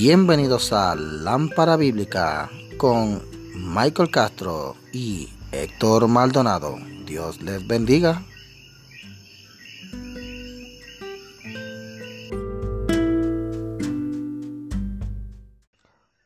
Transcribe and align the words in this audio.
Bienvenidos 0.00 0.72
a 0.72 0.94
Lámpara 0.94 1.76
Bíblica 1.76 2.48
con 2.76 3.20
Michael 3.52 4.12
Castro 4.12 4.76
y 4.92 5.28
Héctor 5.50 6.06
Maldonado. 6.06 6.76
Dios 7.04 7.42
les 7.42 7.66
bendiga. 7.66 8.22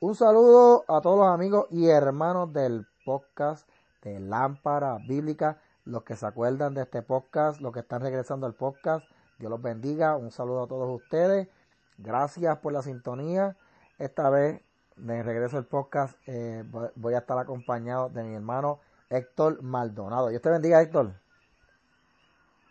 Un 0.01 0.15
saludo 0.17 0.85
a 0.87 1.01
todos 1.01 1.21
los 1.21 1.29
amigos 1.29 1.65
y 1.71 1.87
hermanos 1.87 2.53
del 2.53 2.87
podcast 3.07 3.67
de 4.03 4.21
Lámpara 4.21 4.99
Bíblica, 5.09 5.63
los 5.87 6.03
que 6.03 6.15
se 6.15 6.27
acuerdan 6.27 6.75
de 6.75 6.83
este 6.83 7.01
podcast, 7.01 7.63
los 7.63 7.73
que 7.73 7.81
están 7.81 8.03
regresando 8.03 8.45
al 8.45 8.53
podcast. 8.53 9.07
Dios 9.39 9.51
los 9.51 9.63
bendiga. 9.63 10.19
Un 10.19 10.31
saludo 10.31 10.65
a 10.65 10.67
todos 10.67 10.95
ustedes. 11.03 11.49
Gracias 11.97 12.59
por 12.59 12.75
la 12.75 12.83
sintonía. 12.83 13.57
Esta 14.03 14.31
vez, 14.31 14.61
de 14.97 15.23
regreso 15.23 15.59
al 15.59 15.67
podcast, 15.67 16.19
eh, 16.27 16.65
voy 16.97 17.15
a 17.15 17.19
estar 17.19 17.39
acompañado 17.39 18.09
de 18.09 18.25
mi 18.25 18.35
hermano 18.35 18.81
Héctor 19.09 19.63
Maldonado. 19.63 20.29
Dios 20.29 20.43
te 20.43 20.51
bendiga, 20.51 20.83
Héctor. 20.83 21.13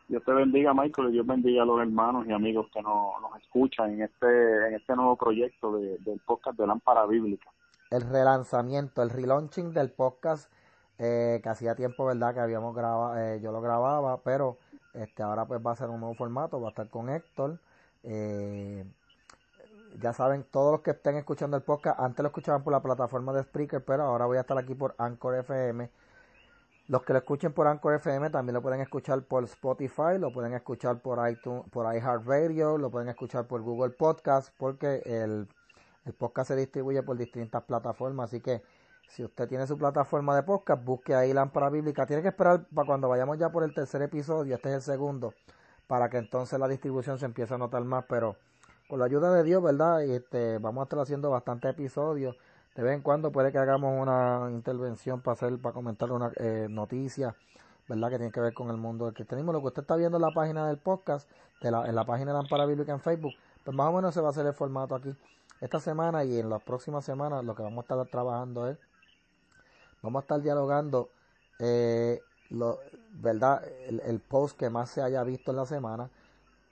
Dios 0.09 0.21
te 0.25 0.33
bendiga, 0.33 0.73
Michael, 0.73 1.07
y 1.07 1.11
Dios 1.13 1.25
bendiga 1.25 1.63
a 1.63 1.65
los 1.65 1.79
hermanos 1.79 2.27
y 2.27 2.33
amigos 2.33 2.67
que 2.73 2.81
nos, 2.81 3.15
escuchan 3.41 3.91
en 3.91 4.01
este, 4.01 4.67
en 4.67 4.73
este 4.73 4.93
nuevo 4.93 5.15
proyecto 5.15 5.77
del 5.77 6.19
podcast 6.25 6.59
de 6.59 6.67
Lámpara 6.67 7.05
Bíblica. 7.05 7.49
El 7.91 8.01
relanzamiento, 8.01 9.01
el 9.01 9.09
relaunching 9.09 9.71
del 9.71 9.89
podcast, 9.89 10.51
eh, 10.99 11.39
que 11.41 11.47
hacía 11.47 11.75
tiempo, 11.75 12.03
¿verdad?, 12.03 12.33
que 12.33 12.41
habíamos 12.41 12.75
grabado, 12.75 13.17
eh, 13.17 13.39
yo 13.41 13.53
lo 13.53 13.61
grababa, 13.61 14.21
pero 14.21 14.57
este 14.93 15.23
ahora 15.23 15.45
pues 15.45 15.65
va 15.65 15.71
a 15.71 15.77
ser 15.77 15.91
un 15.91 16.01
nuevo 16.01 16.13
formato, 16.13 16.59
va 16.59 16.67
a 16.67 16.71
estar 16.71 16.89
con 16.89 17.09
Héctor. 17.09 17.57
Eh, 18.03 18.83
ya 19.99 20.13
saben, 20.13 20.43
todos 20.43 20.71
los 20.71 20.81
que 20.81 20.91
estén 20.91 21.17
escuchando 21.17 21.57
el 21.57 21.63
podcast, 21.63 21.99
antes 21.99 22.23
lo 22.23 22.27
escuchaban 22.27 22.63
por 22.63 22.73
la 22.73 22.81
plataforma 22.81 23.33
de 23.33 23.43
Spreaker, 23.43 23.83
pero 23.83 24.03
ahora 24.03 24.25
voy 24.25 24.37
a 24.37 24.41
estar 24.41 24.57
aquí 24.57 24.75
por 24.75 24.95
Anchor 24.97 25.35
FM. 25.35 25.89
Los 26.87 27.03
que 27.03 27.13
lo 27.13 27.19
escuchen 27.19 27.53
por 27.53 27.67
Anchor 27.67 27.95
FM 27.95 28.29
también 28.29 28.53
lo 28.53 28.61
pueden 28.61 28.81
escuchar 28.81 29.21
por 29.23 29.43
Spotify, 29.45 30.17
lo 30.19 30.31
pueden 30.33 30.53
escuchar 30.53 30.99
por 31.01 31.29
iTunes, 31.29 31.63
por 31.71 31.93
iHeartRadio, 31.93 32.77
lo 32.77 32.89
pueden 32.89 33.09
escuchar 33.09 33.47
por 33.47 33.61
Google 33.61 33.91
Podcast, 33.91 34.53
porque 34.57 35.01
el, 35.05 35.47
el 36.05 36.13
podcast 36.13 36.49
se 36.49 36.55
distribuye 36.55 37.03
por 37.03 37.17
distintas 37.17 37.63
plataformas. 37.63 38.29
Así 38.29 38.41
que 38.41 38.61
si 39.07 39.23
usted 39.23 39.47
tiene 39.47 39.67
su 39.67 39.77
plataforma 39.77 40.35
de 40.35 40.43
podcast, 40.43 40.83
busque 40.83 41.13
ahí 41.15 41.33
Lámpara 41.33 41.69
Bíblica. 41.69 42.05
Tiene 42.05 42.21
que 42.21 42.29
esperar 42.29 42.65
para 42.73 42.85
cuando 42.85 43.09
vayamos 43.09 43.37
ya 43.37 43.49
por 43.49 43.63
el 43.63 43.73
tercer 43.73 44.01
episodio, 44.01 44.55
este 44.55 44.69
es 44.69 44.75
el 44.75 44.81
segundo, 44.81 45.33
para 45.87 46.09
que 46.09 46.17
entonces 46.17 46.57
la 46.59 46.67
distribución 46.67 47.19
se 47.19 47.25
empiece 47.25 47.53
a 47.53 47.57
notar 47.57 47.83
más, 47.83 48.05
pero 48.07 48.37
con 48.91 48.99
la 48.99 49.05
ayuda 49.05 49.33
de 49.33 49.45
Dios, 49.45 49.63
¿verdad? 49.63 50.03
Este, 50.03 50.57
vamos 50.57 50.81
a 50.81 50.83
estar 50.83 50.99
haciendo 50.99 51.29
bastantes 51.29 51.71
episodios. 51.71 52.35
De 52.75 52.83
vez 52.83 52.93
en 52.93 53.01
cuando 53.01 53.31
puede 53.31 53.49
que 53.53 53.57
hagamos 53.57 53.97
una 53.97 54.49
intervención 54.51 55.21
para 55.21 55.31
hacer, 55.31 55.57
para 55.59 55.71
comentar 55.71 56.11
una 56.11 56.29
eh, 56.35 56.67
noticia, 56.69 57.33
¿verdad? 57.87 58.09
Que 58.09 58.17
tiene 58.17 58.33
que 58.33 58.41
ver 58.41 58.53
con 58.53 58.69
el 58.69 58.75
mundo 58.75 59.05
del 59.05 59.13
cristianismo. 59.13 59.53
Lo 59.53 59.61
que 59.61 59.67
usted 59.67 59.83
está 59.83 59.95
viendo 59.95 60.17
en 60.17 60.23
la 60.23 60.31
página 60.31 60.67
del 60.67 60.75
podcast, 60.77 61.31
de 61.61 61.71
la, 61.71 61.87
en 61.87 61.95
la 61.95 62.03
página 62.03 62.33
de 62.33 62.39
Ampara 62.39 62.65
Bíblica 62.65 62.91
en 62.91 62.99
Facebook, 62.99 63.31
pues 63.63 63.77
más 63.77 63.87
o 63.87 63.93
menos 63.93 64.13
se 64.13 64.19
va 64.19 64.27
a 64.27 64.31
hacer 64.31 64.45
el 64.45 64.53
formato 64.53 64.93
aquí. 64.93 65.15
Esta 65.61 65.79
semana 65.79 66.25
y 66.25 66.37
en 66.37 66.49
las 66.49 66.61
próximas 66.61 67.05
semanas 67.05 67.45
lo 67.45 67.55
que 67.55 67.63
vamos 67.63 67.77
a 67.77 67.93
estar 67.93 68.07
trabajando 68.07 68.67
es, 68.67 68.77
vamos 70.01 70.19
a 70.19 70.23
estar 70.23 70.41
dialogando, 70.41 71.11
eh, 71.59 72.19
lo, 72.49 72.79
¿verdad? 73.13 73.63
El, 73.87 74.01
el 74.01 74.19
post 74.19 74.59
que 74.59 74.69
más 74.69 74.89
se 74.89 75.01
haya 75.01 75.23
visto 75.23 75.51
en 75.51 75.57
la 75.57 75.65
semana, 75.65 76.09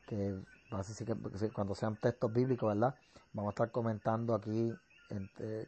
que 0.06 0.38
Así 0.72 1.04
que 1.04 1.16
cuando 1.52 1.74
sean 1.74 1.96
textos 1.96 2.32
bíblicos, 2.32 2.70
¿verdad? 2.74 2.96
Vamos 3.34 3.50
a 3.50 3.54
estar 3.54 3.72
comentando 3.72 4.36
aquí 4.36 4.74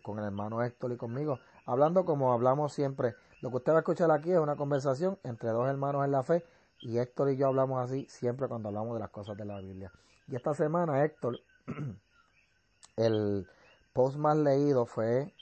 con 0.04 0.20
el 0.20 0.26
hermano 0.26 0.62
Héctor 0.64 0.92
y 0.92 0.98
conmigo, 0.98 1.40
hablando 1.66 2.06
como 2.06 2.32
hablamos 2.32 2.74
siempre. 2.74 3.16
Lo 3.42 3.50
que 3.50 3.58
usted 3.58 3.72
va 3.72 3.78
a 3.78 3.80
escuchar 3.80 4.12
aquí 4.12 4.32
es 4.32 4.38
una 4.38 4.56
conversación 4.56 5.18
entre 5.24 5.50
dos 5.50 5.68
hermanos 5.68 6.06
en 6.06 6.12
la 6.12 6.22
fe 6.22 6.46
y 6.80 7.00
Héctor 7.00 7.32
y 7.32 7.38
yo 7.38 7.48
hablamos 7.48 7.84
así 7.84 8.06
siempre 8.08 8.48
cuando 8.48 8.70
hablamos 8.70 8.94
de 8.94 9.00
las 9.00 9.10
cosas 9.10 9.36
de 9.38 9.46
la 9.46 9.60
Biblia. 9.60 9.92
Y 10.28 10.36
esta 10.36 10.54
semana, 10.54 11.04
Héctor, 11.04 11.40
el 12.98 13.48
post 13.94 14.18
más 14.18 14.38
leído 14.38 14.86
fue 14.86 15.34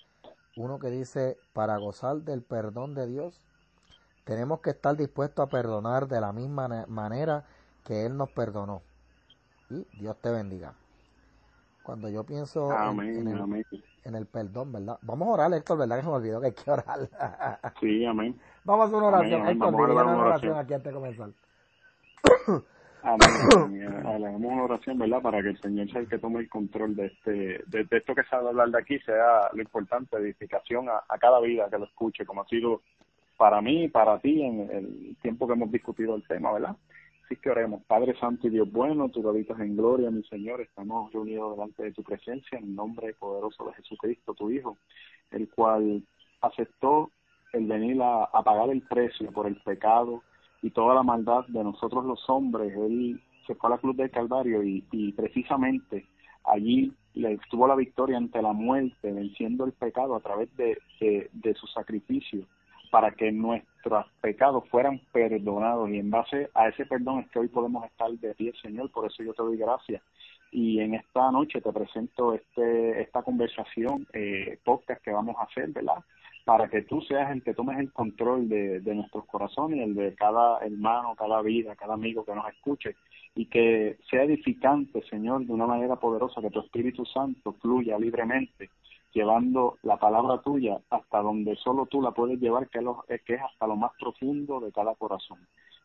uno 0.55 0.79
que 0.79 0.89
dice, 0.89 1.37
para 1.53 1.77
gozar 1.77 2.21
del 2.21 2.41
perdón 2.41 2.95
de 2.95 3.05
Dios, 3.07 3.45
tenemos 4.23 4.61
que 4.61 4.69
estar 4.69 4.95
dispuestos 4.95 5.45
a 5.45 5.49
perdonar 5.49 6.07
de 6.07 6.21
la 6.21 6.31
misma 6.31 6.85
manera 6.87 7.45
que 7.83 8.05
Él 8.05 8.15
nos 8.15 8.29
perdonó 8.29 8.81
y 9.69 9.85
Dios 9.99 10.17
te 10.21 10.31
bendiga. 10.31 10.73
Cuando 11.83 12.09
yo 12.09 12.23
pienso 12.23 12.71
en, 12.71 14.15
el, 14.15 14.25
perdón, 14.27 14.71
¿verdad? 14.71 14.99
Vamos 15.01 15.27
a 15.27 15.31
orar, 15.31 15.53
Héctor, 15.53 15.79
¿verdad? 15.79 15.97
Que 15.97 16.01
se 16.03 16.07
me 16.07 16.15
olvidó 16.15 16.39
que 16.41 16.47
hay 16.47 16.53
que 16.53 16.71
orar. 16.71 17.09
sí, 17.79 18.05
amén. 18.05 18.39
Vamos 18.63 18.83
a 18.83 18.87
hacer 18.87 18.97
una 18.97 19.07
oración, 19.07 19.47
Héctor, 19.47 19.71
vamos 19.71 19.89
a 19.89 20.05
una 20.05 20.17
oración 20.17 20.57
aquí 20.57 20.73
antes 20.73 20.93
de 20.93 20.99
comenzar. 20.99 21.29
Amén. 23.01 24.05
Hagamos 24.05 24.51
una 24.51 24.63
oración, 24.63 24.99
¿verdad? 24.99 25.21
Para 25.21 25.41
que 25.41 25.49
el 25.49 25.61
Señor 25.61 25.89
sea 25.89 26.01
el 26.01 26.09
que 26.09 26.19
tome 26.19 26.41
el 26.41 26.49
control 26.49 26.95
de 26.95 27.07
este, 27.07 27.63
de, 27.65 27.87
esto 27.89 28.13
que 28.13 28.23
se 28.23 28.35
va 28.35 28.43
a 28.43 28.49
hablar 28.49 28.69
de 28.69 28.79
aquí, 28.79 28.99
sea 28.99 29.49
lo 29.53 29.61
importante, 29.61 30.17
edificación 30.17 30.89
a, 30.89 31.03
a 31.07 31.17
cada 31.17 31.39
vida 31.39 31.69
que 31.69 31.79
lo 31.79 31.85
escuche, 31.85 32.25
como 32.25 32.41
ha 32.41 32.45
sido 32.45 32.81
para 33.37 33.61
mí 33.61 33.85
y 33.85 33.87
para 33.87 34.19
ti 34.19 34.43
en 34.43 34.69
el 34.69 35.15
tiempo 35.21 35.47
que 35.47 35.53
hemos 35.53 35.71
discutido 35.71 36.13
el 36.15 36.27
tema, 36.27 36.51
¿verdad? 36.51 36.75
Así 37.29 37.39
que 37.39 37.51
oremos. 37.51 37.83
Padre 37.83 38.17
Santo 38.19 38.47
y 38.47 38.49
Dios 38.49 38.71
bueno, 38.71 39.07
tú 39.09 39.27
habitas 39.29 39.59
en 39.59 39.77
gloria, 39.77 40.09
mi 40.09 40.23
Señor. 40.23 40.61
Estamos 40.61 41.13
reunidos 41.13 41.55
delante 41.55 41.83
de 41.83 41.91
tu 41.91 42.01
presencia 42.01 42.57
en 42.57 42.63
el 42.63 42.75
nombre 42.75 43.13
poderoso 43.13 43.65
de 43.65 43.73
Jesucristo, 43.73 44.33
tu 44.33 44.49
Hijo, 44.49 44.79
el 45.29 45.47
cual 45.47 46.01
aceptó 46.41 47.11
el 47.53 47.67
venir 47.67 48.01
a, 48.01 48.31
pagar 48.43 48.71
el 48.71 48.81
precio 48.81 49.31
por 49.31 49.45
el 49.45 49.57
pecado 49.57 50.23
y 50.63 50.71
toda 50.71 50.95
la 50.95 51.03
maldad 51.03 51.45
de 51.49 51.63
nosotros 51.63 52.03
los 52.03 52.27
hombres. 52.27 52.75
Él 52.75 53.21
se 53.45 53.53
fue 53.53 53.69
a 53.69 53.73
la 53.73 53.77
cruz 53.77 53.95
del 53.95 54.09
Calvario 54.09 54.63
y, 54.63 55.13
precisamente 55.15 56.07
allí 56.45 56.91
le 57.13 57.37
tuvo 57.51 57.67
la 57.67 57.75
victoria 57.75 58.17
ante 58.17 58.41
la 58.41 58.53
muerte, 58.53 59.11
venciendo 59.11 59.65
el 59.65 59.73
pecado 59.73 60.15
a 60.15 60.19
través 60.19 60.49
de, 60.57 60.79
de 60.99 61.53
su 61.53 61.67
sacrificio 61.67 62.47
para 62.89 63.11
que 63.11 63.31
nuestros 63.31 64.05
pecados 64.21 64.67
fueran 64.69 64.99
perdonados 65.11 65.89
y 65.89 65.99
en 65.99 66.09
base 66.09 66.49
a 66.53 66.69
ese 66.69 66.85
perdón 66.85 67.19
es 67.19 67.29
que 67.29 67.39
hoy 67.39 67.47
podemos 67.47 67.85
estar 67.85 68.09
de 68.11 68.33
pie, 68.33 68.53
Señor, 68.61 68.91
por 68.91 69.05
eso 69.05 69.23
yo 69.23 69.33
te 69.33 69.43
doy 69.43 69.57
gracias. 69.57 70.01
Y 70.51 70.79
en 70.79 70.95
esta 70.95 71.31
noche 71.31 71.61
te 71.61 71.71
presento 71.71 72.33
este 72.33 73.01
esta 73.01 73.21
conversación, 73.21 74.07
eh, 74.13 74.57
podcast 74.63 75.03
que 75.03 75.11
vamos 75.11 75.35
a 75.37 75.43
hacer, 75.43 75.69
¿verdad? 75.69 76.03
Para 76.43 76.67
que 76.67 76.81
tú 76.81 77.01
seas 77.01 77.31
el 77.31 77.43
que 77.43 77.53
tomes 77.53 77.77
el 77.77 77.93
control 77.93 78.49
de, 78.49 78.79
de 78.79 78.95
nuestros 78.95 79.25
corazones 79.25 79.77
y 79.77 79.83
el 79.83 79.93
de 79.93 80.15
cada 80.15 80.59
hermano, 80.59 81.15
cada 81.15 81.41
vida, 81.43 81.75
cada 81.75 81.93
amigo 81.93 82.25
que 82.25 82.33
nos 82.33 82.49
escuche 82.49 82.95
y 83.35 83.45
que 83.45 83.97
sea 84.09 84.23
edificante, 84.23 85.03
Señor, 85.03 85.45
de 85.45 85.53
una 85.53 85.67
manera 85.67 85.97
poderosa, 85.97 86.41
que 86.41 86.49
tu 86.49 86.61
Espíritu 86.61 87.05
Santo 87.05 87.53
fluya 87.61 87.99
libremente 87.99 88.71
llevando 89.13 89.77
la 89.83 89.97
palabra 89.97 90.41
tuya 90.41 90.79
hasta 90.89 91.21
donde 91.21 91.55
solo 91.57 91.85
tú 91.85 92.01
la 92.01 92.11
puedes 92.11 92.39
llevar, 92.39 92.69
que 92.69 92.79
es, 92.79 93.21
que 93.23 93.35
es 93.35 93.41
hasta 93.41 93.67
lo 93.67 93.75
más 93.75 93.91
profundo 93.99 94.59
de 94.59 94.71
cada 94.71 94.95
corazón. 94.95 95.39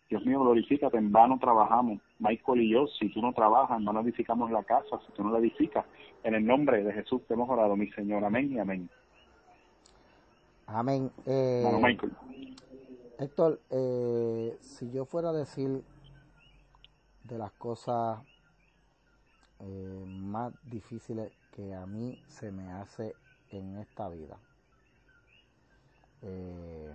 Dios 0.09 0.25
mío, 0.27 0.41
glorifícate, 0.41 0.99
en 0.99 1.11
vano 1.11 1.39
trabajamos, 1.41 2.01
Michael 2.19 2.61
y 2.61 2.71
yo, 2.71 2.87
si 2.87 3.09
tú 3.09 3.23
no 3.23 3.33
trabajas, 3.33 3.81
no 3.81 3.99
edificamos 4.01 4.51
la 4.51 4.63
casa, 4.63 5.01
si 5.07 5.13
tú 5.13 5.25
no 5.25 5.31
la 5.31 5.39
edificas, 5.39 5.87
en 6.23 6.35
el 6.35 6.47
nombre 6.47 6.85
de 6.85 6.93
Jesús 6.93 7.23
te 7.27 7.35
hemos 7.35 7.49
orado, 7.49 7.75
mi 7.75 7.91
Señor, 7.93 8.25
amén 8.25 8.53
y 8.53 8.59
amén. 8.59 8.89
Amén. 10.67 11.11
Eh, 11.27 11.65
Michael. 11.83 12.13
Héctor, 13.19 13.61
eh, 13.71 14.57
si 14.61 14.91
yo 14.91 15.05
fuera 15.05 15.31
a 15.31 15.33
decir 15.33 15.83
de 17.25 17.39
las 17.39 17.53
cosas 17.53 18.21
eh, 19.61 20.05
más 20.07 20.53
difíciles 20.65 21.33
que 21.55 21.73
a 21.73 21.87
mí 21.87 22.21
se 22.27 22.51
me 22.51 22.73
hace 22.73 23.15
en 23.51 23.79
esta 23.79 24.09
vida. 24.09 24.37
Eh, 26.23 26.93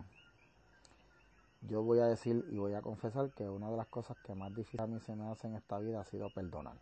yo 1.62 1.82
voy 1.82 2.00
a 2.00 2.08
decir 2.08 2.44
y 2.52 2.58
voy 2.58 2.74
a 2.74 2.82
confesar 2.82 3.32
que 3.32 3.48
una 3.48 3.70
de 3.72 3.78
las 3.78 3.88
cosas 3.88 4.18
que 4.26 4.36
más 4.36 4.54
difícil 4.54 4.82
a 4.82 4.88
mí 4.88 5.00
se 5.00 5.16
me 5.16 5.30
hace 5.30 5.48
en 5.48 5.56
esta 5.56 5.80
vida 5.80 6.02
ha 6.02 6.06
sido 6.06 6.30
perdonar. 6.30 6.78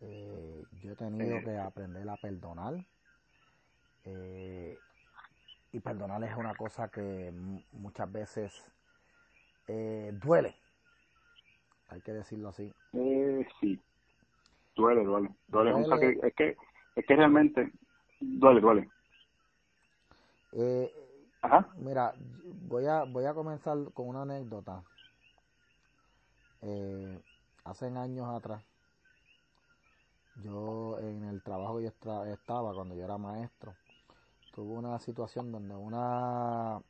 Eh, 0.00 0.64
yo 0.82 0.92
he 0.92 0.96
tenido 0.96 1.40
que 1.44 1.58
aprender 1.58 2.08
a 2.08 2.16
perdonar. 2.16 2.86
Eh, 4.04 4.78
y 5.72 5.80
perdonar 5.80 6.24
es 6.24 6.34
una 6.36 6.54
cosa 6.54 6.88
que 6.88 7.32
muchas 7.72 8.10
veces 8.10 8.72
duele. 10.14 10.56
Hay 11.88 12.00
que 12.00 12.12
decirlo 12.12 12.48
así. 12.48 12.72
sí. 13.60 13.80
Duele, 14.74 15.04
duele. 15.04 15.30
Duele. 15.48 15.72
es, 16.22 16.34
que, 16.34 16.56
es 16.96 17.06
que 17.06 17.16
realmente 17.16 17.72
duele, 18.20 18.60
duele. 18.60 18.90
Eh, 20.52 20.92
Ajá. 21.42 21.68
Mira, 21.76 22.12
voy 22.68 22.86
a, 22.86 23.04
voy 23.04 23.24
a 23.24 23.34
comenzar 23.34 23.76
con 23.94 24.08
una 24.08 24.22
anécdota. 24.22 24.82
Eh, 26.62 27.18
hace 27.64 27.86
años 27.86 28.28
atrás, 28.28 28.62
yo 30.42 30.98
en 31.00 31.24
el 31.24 31.42
trabajo 31.42 31.78
que 31.78 31.84
yo 31.84 32.24
estaba 32.26 32.74
cuando 32.74 32.94
yo 32.94 33.04
era 33.04 33.16
maestro, 33.16 33.74
tuve 34.52 34.74
una 34.74 34.98
situación 34.98 35.50
donde 35.50 35.74
una 35.74 36.80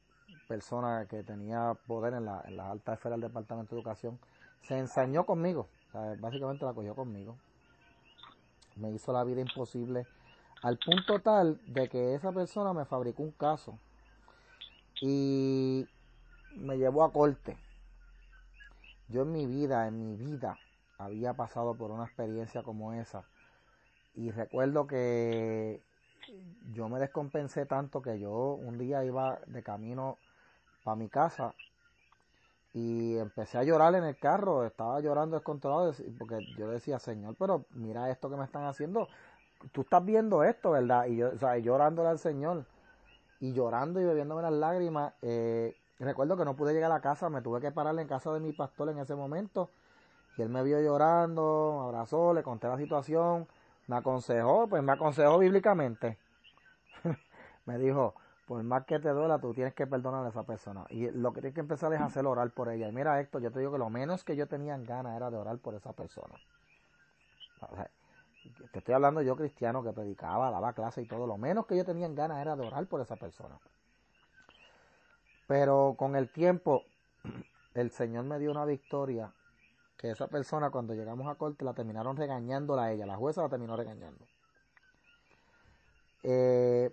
persona 0.49 1.07
que 1.09 1.23
tenía 1.23 1.75
poder 1.87 2.15
en 2.15 2.25
la, 2.25 2.43
en 2.47 2.57
la 2.57 2.71
alta 2.71 2.95
esfera 2.95 3.15
del 3.15 3.23
Departamento 3.23 3.75
de 3.75 3.81
Educación 3.81 4.19
se 4.63 4.77
ensañó 4.77 5.25
conmigo, 5.25 5.69
básicamente 6.19 6.65
la 6.65 6.75
cogió 6.75 6.95
conmigo, 6.95 7.37
me 8.77 8.91
hizo 8.91 9.13
la 9.13 9.25
vida 9.25 9.41
imposible 9.41 10.07
al 10.63 10.79
punto 10.79 11.21
tal 11.21 11.61
de 11.67 11.89
que 11.89 12.15
esa 12.15 12.33
persona 12.33 12.73
me 12.73 12.85
fabricó 12.85 13.23
un 13.23 13.33
caso 13.33 13.79
y 15.01 15.87
me 16.57 16.77
llevó 16.77 17.05
a 17.05 17.13
corte. 17.13 17.57
Yo 19.09 19.23
en 19.23 19.33
mi 19.33 19.47
vida, 19.47 19.89
en 19.89 19.99
mi 19.99 20.17
vida, 20.17 20.59
había 20.99 21.33
pasado 21.33 21.75
por 21.75 21.91
una 21.91 22.05
experiencia 22.05 22.63
como 22.63 22.93
esa. 22.93 23.25
Y 24.15 24.31
recuerdo 24.31 24.87
que 24.87 25.83
yo 26.73 26.89
me 26.89 27.01
descompensé 27.01 27.65
tanto 27.67 28.03
que 28.03 28.21
yo 28.21 28.55
un 28.55 28.79
día 28.79 29.05
iba 29.05 29.41
de 29.47 29.63
camino 29.63 30.19
para 30.85 30.97
mi 30.97 31.09
casa 31.09 31.55
y 32.73 33.19
empecé 33.19 33.59
a 33.59 33.65
llorar 33.65 33.95
en 33.97 34.05
el 34.05 34.17
carro, 34.17 34.65
estaba 34.65 35.01
llorando 35.01 35.37
descontrolado 35.37 35.93
porque 36.19 36.39
yo 36.57 36.69
decía, 36.69 36.99
Señor, 36.99 37.35
pero 37.39 37.65
mira 37.71 38.11
esto 38.11 38.31
que 38.31 38.37
me 38.37 38.45
están 38.45 38.65
haciendo, 38.65 39.09
tú 39.73 39.81
estás 39.83 40.05
viendo 40.05 40.45
esto, 40.45 40.71
¿verdad? 40.71 41.07
Y 41.07 41.17
yo, 41.17 41.31
o 41.31 41.39
sea, 41.39 41.59
llorándole 41.59 42.09
al 42.11 42.19
Señor 42.19 42.65
y 43.41 43.53
llorando 43.53 44.01
y 44.01 44.05
bebiéndome 44.05 44.43
las 44.43 44.53
lágrimas. 44.53 45.15
Eh, 45.23 45.77
recuerdo 45.99 46.37
que 46.37 46.45
no 46.45 46.55
pude 46.55 46.73
llegar 46.73 46.91
a 46.93 46.95
la 46.95 47.01
casa, 47.01 47.29
me 47.29 47.43
tuve 47.43 47.61
que 47.61 47.73
parar 47.73 47.99
en 47.99 48.07
casa 48.07 48.33
de 48.33 48.41
mi 48.41 48.53
pastor 48.53 48.91
en 48.91 48.99
ese 48.99 49.17
momento. 49.17 49.71
Y 50.37 50.43
él 50.43 50.49
me 50.49 50.63
vio 50.63 50.81
llorando, 50.81 51.79
me 51.81 51.85
abrazó, 51.87 52.33
le 52.33 52.43
conté 52.43 52.69
la 52.69 52.79
situación, 52.79 53.49
me 53.89 53.97
aconsejó, 53.97 54.69
pues 54.69 54.83
me 54.83 54.93
aconsejó 54.93 55.39
bíblicamente. 55.39 56.19
me 57.67 57.79
dijo, 57.79 58.15
por 58.51 58.65
más 58.65 58.85
que 58.85 58.99
te 58.99 59.11
duela, 59.11 59.39
tú 59.39 59.55
tienes 59.55 59.75
que 59.75 59.87
perdonar 59.87 60.27
a 60.27 60.31
esa 60.31 60.43
persona. 60.43 60.85
Y 60.89 61.09
lo 61.13 61.33
que 61.33 61.41
tienes 61.41 61.55
que 61.55 61.61
empezar 61.61 61.93
es 61.93 62.01
hacer 62.01 62.27
orar 62.27 62.51
por 62.51 62.69
ella. 62.69 62.89
Y 62.89 62.93
mira, 62.93 63.21
esto, 63.21 63.39
yo 63.39 63.53
te 63.53 63.61
digo 63.61 63.71
que 63.71 63.79
lo 63.79 63.91
menos 63.91 64.25
que 64.25 64.35
yo 64.35 64.49
tenía 64.49 64.75
en 64.75 64.85
gana 64.85 65.15
era 65.15 65.31
de 65.31 65.37
orar 65.37 65.59
por 65.59 65.77
esa 65.77 65.93
persona. 65.93 66.35
te 68.73 68.81
estoy 68.81 68.93
hablando 68.93 69.23
yo 69.23 69.37
cristiano 69.37 69.85
que 69.85 69.93
predicaba, 69.93 70.51
daba 70.51 70.73
clase 70.73 71.01
y 71.01 71.07
todo. 71.07 71.29
Lo 71.29 71.39
menos 71.39 71.65
que 71.67 71.77
yo 71.77 71.85
tenía 71.85 72.07
en 72.07 72.17
gana 72.17 72.43
era 72.43 72.57
de 72.57 72.67
orar 72.67 72.85
por 72.87 73.01
esa 73.01 73.15
persona. 73.15 73.57
Pero 75.47 75.95
con 75.97 76.17
el 76.17 76.29
tiempo, 76.29 76.83
el 77.75 77.93
Señor 77.93 78.25
me 78.25 78.41
dio 78.41 78.51
una 78.51 78.65
victoria 78.65 79.33
que 79.97 80.11
esa 80.11 80.27
persona 80.27 80.71
cuando 80.71 80.95
llegamos 80.95 81.29
a 81.29 81.37
corte 81.37 81.65
la 81.65 81.73
terminaron 81.73 82.17
regañándola 82.17 82.83
a 82.83 82.91
ella, 82.91 83.07
la 83.07 83.15
jueza 83.15 83.43
la 83.43 83.49
terminó 83.49 83.77
regañando. 83.77 84.25
Eh, 86.25 86.91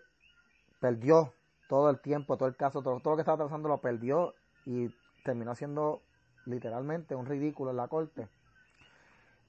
perdió 0.80 1.34
todo 1.68 1.90
el 1.90 2.00
tiempo, 2.00 2.38
todo 2.38 2.48
el 2.48 2.56
caso, 2.56 2.82
todo, 2.82 3.02
lo 3.04 3.16
que 3.16 3.22
estaba 3.22 3.38
trazando 3.38 3.70
lo 3.70 3.80
perdió 3.80 4.34
y 4.66 4.90
terminó 5.24 5.56
siendo 5.56 6.02
literalmente 6.46 7.16
un 7.16 7.26
ridículo 7.26 7.72
en 7.72 7.78
la 7.78 7.88
corte. 7.88 8.28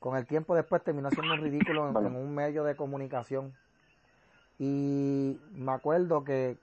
Con 0.00 0.16
el 0.16 0.26
tiempo 0.26 0.54
después 0.54 0.82
terminó 0.82 1.10
siendo 1.10 1.34
un 1.34 1.40
ridículo 1.40 1.88
en 1.88 2.16
un 2.16 2.34
medio 2.34 2.64
de 2.64 2.76
comunicación. 2.76 3.54
Y 4.58 5.40
me 5.52 5.72
acuerdo 5.72 6.24
que 6.24 6.58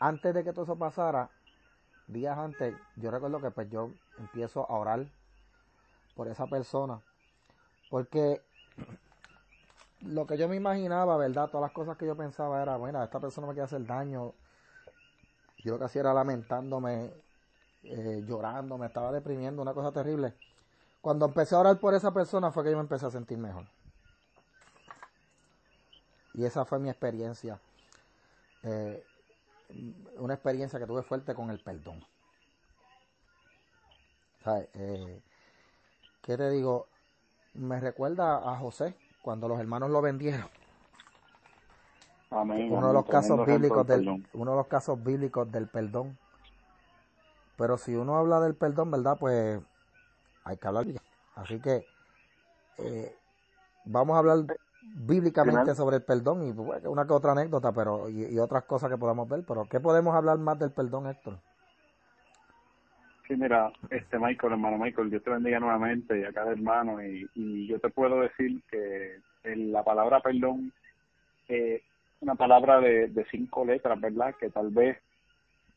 antes 0.00 0.34
de 0.34 0.44
que 0.44 0.52
todo 0.52 0.64
eso 0.64 0.76
pasara, 0.76 1.30
días 2.06 2.38
antes, 2.38 2.74
yo 2.96 3.10
recuerdo 3.10 3.40
que 3.40 3.50
pues 3.50 3.70
yo 3.70 3.90
empiezo 4.18 4.70
a 4.70 4.74
orar 4.74 5.06
por 6.14 6.28
esa 6.28 6.46
persona. 6.46 7.00
Porque 7.90 8.42
lo 10.02 10.26
que 10.26 10.36
yo 10.36 10.48
me 10.48 10.56
imaginaba, 10.56 11.16
¿verdad? 11.16 11.48
Todas 11.48 11.62
las 11.62 11.72
cosas 11.72 11.96
que 11.96 12.06
yo 12.06 12.16
pensaba 12.16 12.62
era, 12.62 12.76
bueno, 12.76 13.02
esta 13.02 13.18
persona 13.20 13.46
me 13.46 13.52
quiere 13.52 13.64
hacer 13.64 13.84
daño. 13.84 14.32
Yo 15.58 15.72
lo 15.72 15.78
que 15.78 15.84
hacía 15.84 16.02
era 16.02 16.14
lamentándome, 16.14 17.12
eh, 17.82 18.22
llorando, 18.26 18.78
me 18.78 18.86
estaba 18.86 19.10
deprimiendo, 19.10 19.60
una 19.62 19.74
cosa 19.74 19.90
terrible. 19.92 20.34
Cuando 21.00 21.26
empecé 21.26 21.54
a 21.54 21.60
orar 21.60 21.78
por 21.78 21.94
esa 21.94 22.12
persona 22.12 22.50
fue 22.52 22.64
que 22.64 22.70
yo 22.70 22.76
me 22.76 22.82
empecé 22.82 23.06
a 23.06 23.10
sentir 23.10 23.38
mejor. 23.38 23.66
Y 26.34 26.44
esa 26.44 26.64
fue 26.64 26.78
mi 26.78 26.88
experiencia. 26.88 27.58
Eh, 28.62 29.04
una 30.16 30.34
experiencia 30.34 30.78
que 30.78 30.86
tuve 30.86 31.02
fuerte 31.02 31.34
con 31.34 31.50
el 31.50 31.60
perdón. 31.60 32.04
Eh, 34.46 35.20
¿Qué 36.22 36.36
te 36.36 36.50
digo? 36.50 36.86
Me 37.54 37.80
recuerda 37.80 38.36
a 38.50 38.56
José 38.56 38.96
cuando 39.28 39.46
los 39.46 39.60
hermanos 39.60 39.90
lo 39.90 40.00
vendieron. 40.00 40.48
uno 42.30 42.88
de 42.88 42.94
los 42.94 43.04
casos 43.04 43.44
bíblicos 43.44 43.86
del 43.86 44.24
uno 44.32 44.50
de 44.52 44.56
los 44.56 44.66
casos 44.68 45.04
bíblicos 45.04 45.52
del 45.52 45.68
perdón. 45.68 46.16
Pero 47.58 47.76
si 47.76 47.94
uno 47.94 48.16
habla 48.16 48.40
del 48.40 48.54
perdón, 48.54 48.90
¿verdad? 48.90 49.18
Pues 49.20 49.60
hay 50.44 50.56
que 50.56 50.66
hablar. 50.66 50.86
Así 51.34 51.60
que 51.60 51.84
eh, 52.78 53.14
vamos 53.84 54.14
a 54.14 54.20
hablar 54.20 54.46
bíblicamente 54.94 55.74
sobre 55.74 55.96
el 55.96 56.02
perdón 56.04 56.48
y 56.48 56.54
pues, 56.54 56.82
una 56.86 57.06
que 57.06 57.12
otra 57.12 57.32
anécdota 57.32 57.70
pero 57.72 58.08
y, 58.08 58.38
otras 58.38 58.64
cosas 58.64 58.88
que 58.88 58.96
podamos 58.96 59.28
ver 59.28 59.44
pero 59.46 59.66
¿qué 59.68 59.78
podemos 59.78 60.14
hablar 60.14 60.38
más 60.38 60.58
del 60.58 60.70
perdón 60.70 61.06
Héctor? 61.06 61.38
Sí, 63.28 63.36
mira, 63.36 63.70
este 63.90 64.18
Michael, 64.18 64.54
hermano 64.54 64.78
Michael, 64.78 65.10
Dios 65.10 65.22
te 65.22 65.30
bendiga 65.30 65.60
nuevamente 65.60 66.18
y 66.18 66.24
a 66.24 66.32
cada 66.32 66.50
hermano 66.50 67.02
y, 67.04 67.28
y 67.34 67.66
yo 67.66 67.78
te 67.78 67.90
puedo 67.90 68.20
decir 68.22 68.62
que 68.70 69.20
en 69.44 69.70
la 69.70 69.84
palabra 69.84 70.20
perdón 70.20 70.72
eh, 71.48 71.82
una 72.20 72.34
palabra 72.34 72.80
de, 72.80 73.26
cinco 73.30 73.64
letras, 73.64 74.00
¿verdad? 74.00 74.34
Que 74.38 74.50
tal 74.50 74.70
vez 74.70 74.98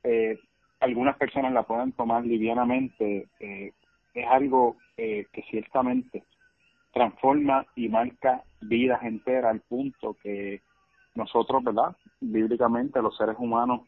eh, 0.04 0.40
algunas 0.80 1.18
personas 1.18 1.54
la 1.54 1.64
puedan 1.64 1.92
tomar 1.92 2.26
livianamente, 2.26 3.28
eh, 3.40 3.72
es 4.14 4.28
algo 4.28 4.78
eh, 4.98 5.28
que 5.32 5.44
ciertamente 5.44 6.24
transforma 6.94 7.66
y 7.76 7.88
marca 7.90 8.44
vidas 8.62 9.04
enteras 9.04 9.52
al 9.52 9.62
punto 9.62 10.18
que 10.22 10.62
nosotros, 11.16 11.64
¿verdad? 11.64 11.96
Bíblicamente 12.20 13.02
los 13.02 13.16
seres 13.18 13.36
humanos 13.38 13.82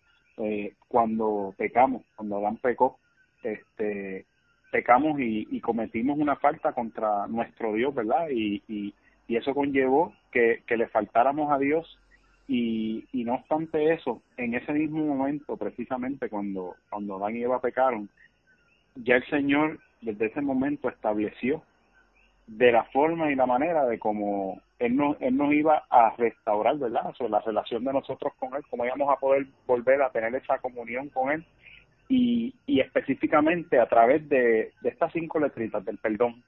cuando 0.87 1.53
pecamos, 1.57 2.01
cuando 2.15 2.37
Adán 2.37 2.57
pecó, 2.57 2.97
este, 3.43 4.25
pecamos 4.71 5.19
y, 5.19 5.59
cometimos 5.61 6.17
una 6.17 6.35
falta 6.35 6.73
contra 6.73 7.27
nuestro 7.27 7.73
Dios, 7.73 7.93
¿verdad? 7.93 8.27
Y, 8.31 8.63
y, 8.67 8.93
eso 9.35 9.55
conllevó 9.55 10.13
que, 10.31 10.61
le 10.67 10.87
faltáramos 10.89 11.51
a 11.51 11.57
Dios 11.57 11.99
y, 12.47 13.05
y 13.11 13.23
no 13.23 13.35
obstante 13.35 13.93
eso, 13.93 14.21
en 14.37 14.53
ese 14.53 14.73
mismo 14.73 15.03
momento, 15.05 15.57
precisamente 15.57 16.29
cuando, 16.29 16.75
cuando 16.89 17.15
Adán 17.15 17.35
y 17.35 17.43
Eva 17.43 17.59
pecaron, 17.59 18.09
ya 18.95 19.15
el 19.15 19.25
Señor 19.25 19.79
desde 20.01 20.27
ese 20.27 20.41
momento 20.41 20.89
estableció 20.89 21.63
de 22.45 22.71
la 22.71 22.83
forma 22.85 23.31
y 23.31 23.35
la 23.35 23.45
manera 23.45 23.85
de 23.85 23.97
cómo 23.97 24.61
él 24.77 24.95
nos, 24.95 25.19
él 25.21 25.35
nos 25.37 25.53
iba 25.53 25.85
a 25.89 26.13
restaurar, 26.17 26.77
¿verdad? 26.77 27.13
Sobre 27.15 27.31
la 27.31 27.39
relación 27.39 27.83
de 27.85 27.93
nosotros 27.93 28.33
con 28.37 28.53
él, 28.55 28.63
cómo 28.69 28.85
íbamos 28.85 29.09
a 29.09 29.19
poder 29.19 29.47
volver 29.65 30.01
a 30.01 30.11
tener 30.11 30.35
esa 30.35 30.59
comunión 30.59 31.09
con 31.09 31.31
él 31.31 31.45
y, 32.15 32.53
y 32.67 32.79
específicamente 32.79 33.79
a 33.79 33.87
través 33.87 34.29
de, 34.29 34.71
de 34.81 34.89
estas 34.89 35.11
cinco 35.13 35.39
letritas 35.39 35.83
del 35.83 35.97
perdón. 35.97 36.43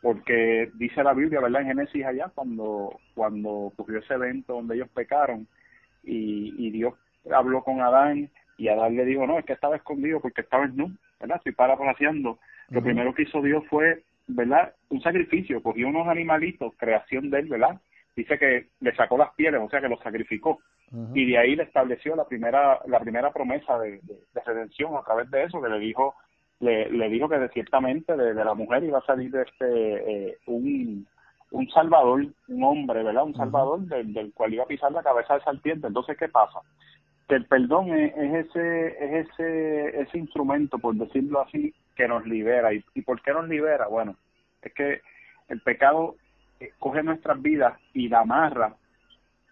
Porque 0.00 0.70
dice 0.74 1.02
la 1.02 1.12
Biblia, 1.12 1.40
¿verdad? 1.40 1.60
En 1.60 1.68
Génesis 1.68 2.04
allá, 2.06 2.30
cuando, 2.34 2.98
cuando 3.14 3.50
ocurrió 3.50 3.98
ese 3.98 4.14
evento 4.14 4.54
donde 4.54 4.76
ellos 4.76 4.88
pecaron 4.94 5.46
y, 6.02 6.54
y 6.58 6.70
Dios 6.70 6.94
habló 7.30 7.62
con 7.62 7.82
Adán 7.82 8.30
y 8.56 8.68
Adán 8.68 8.96
le 8.96 9.04
dijo, 9.04 9.26
no, 9.26 9.38
es 9.38 9.44
que 9.44 9.52
estaba 9.52 9.76
escondido 9.76 10.20
porque 10.20 10.40
estaba 10.40 10.64
en 10.64 10.76
nu, 10.76 10.90
¿verdad? 11.20 11.36
Estoy 11.36 11.52
parafraseando. 11.52 12.38
Lo 12.70 12.82
primero 12.82 13.14
que 13.14 13.24
hizo 13.24 13.42
Dios 13.42 13.62
fue 13.68 14.02
¿verdad? 14.26 14.74
Un 14.88 15.02
sacrificio, 15.02 15.62
cogió 15.62 15.88
unos 15.88 16.08
animalitos, 16.08 16.72
creación 16.78 17.28
de 17.28 17.40
él, 17.40 17.48
¿verdad? 17.48 17.78
Dice 18.16 18.38
que 18.38 18.68
le 18.80 18.94
sacó 18.94 19.18
las 19.18 19.34
pieles, 19.34 19.60
o 19.60 19.68
sea 19.68 19.82
que 19.82 19.88
los 19.88 20.00
sacrificó. 20.00 20.60
Y 21.12 21.26
de 21.26 21.38
ahí 21.38 21.56
le 21.56 21.64
estableció 21.64 22.14
la 22.14 22.24
primera 22.24 22.78
la 22.86 23.00
primera 23.00 23.32
promesa 23.32 23.78
de, 23.78 24.00
redención 24.46 24.96
a 24.96 25.02
través 25.02 25.30
de 25.30 25.44
eso, 25.44 25.60
que 25.60 25.68
le 25.68 25.78
dijo 25.78 26.14
le, 26.60 26.88
le 26.90 27.08
dijo 27.08 27.28
que 27.28 27.48
ciertamente 27.48 28.16
de, 28.16 28.34
la 28.34 28.54
mujer 28.54 28.84
iba 28.84 28.98
a 28.98 29.06
salir 29.06 29.34
este 29.34 30.28
eh, 30.28 30.38
un, 30.46 31.06
un 31.50 31.68
salvador, 31.70 32.26
un 32.48 32.64
hombre, 32.64 33.02
¿verdad? 33.02 33.24
Un 33.24 33.36
salvador 33.36 33.80
del, 33.80 34.32
cual 34.34 34.54
iba 34.54 34.64
a 34.64 34.68
pisar 34.68 34.92
la 34.92 35.02
cabeza 35.02 35.34
de 35.34 35.44
serpiente. 35.44 35.88
Entonces, 35.88 36.16
¿qué 36.16 36.28
pasa? 36.28 36.60
Que 37.28 37.36
el 37.36 37.46
perdón 37.46 37.88
es, 37.90 38.12
ese 38.16 38.86
es 38.86 39.28
ese 39.30 40.00
ese 40.00 40.18
instrumento, 40.18 40.78
por 40.78 40.94
decirlo 40.94 41.40
así, 41.40 41.74
que 41.96 42.06
nos 42.06 42.24
libera. 42.24 42.72
¿Y, 42.72 42.84
¿Y 42.94 43.02
por 43.02 43.20
qué 43.22 43.32
nos 43.32 43.48
libera? 43.48 43.88
Bueno, 43.88 44.16
es 44.62 44.72
que 44.74 45.00
el 45.48 45.60
pecado 45.60 46.16
eh, 46.60 46.70
coge 46.78 47.02
nuestras 47.02 47.40
vidas 47.42 47.78
y 47.92 48.08
la 48.08 48.20
amarra 48.20 48.76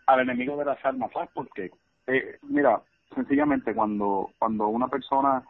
al 0.07 0.21
enemigo 0.21 0.57
de 0.57 0.65
las 0.65 0.85
almas. 0.85 1.11
¿Sabes 1.13 1.31
por 1.33 1.49
qué? 1.51 1.71
Eh, 2.07 2.39
mira, 2.43 2.81
sencillamente 3.15 3.75
cuando, 3.75 4.31
cuando 4.39 4.69
una 4.69 4.89
persona 4.89 5.43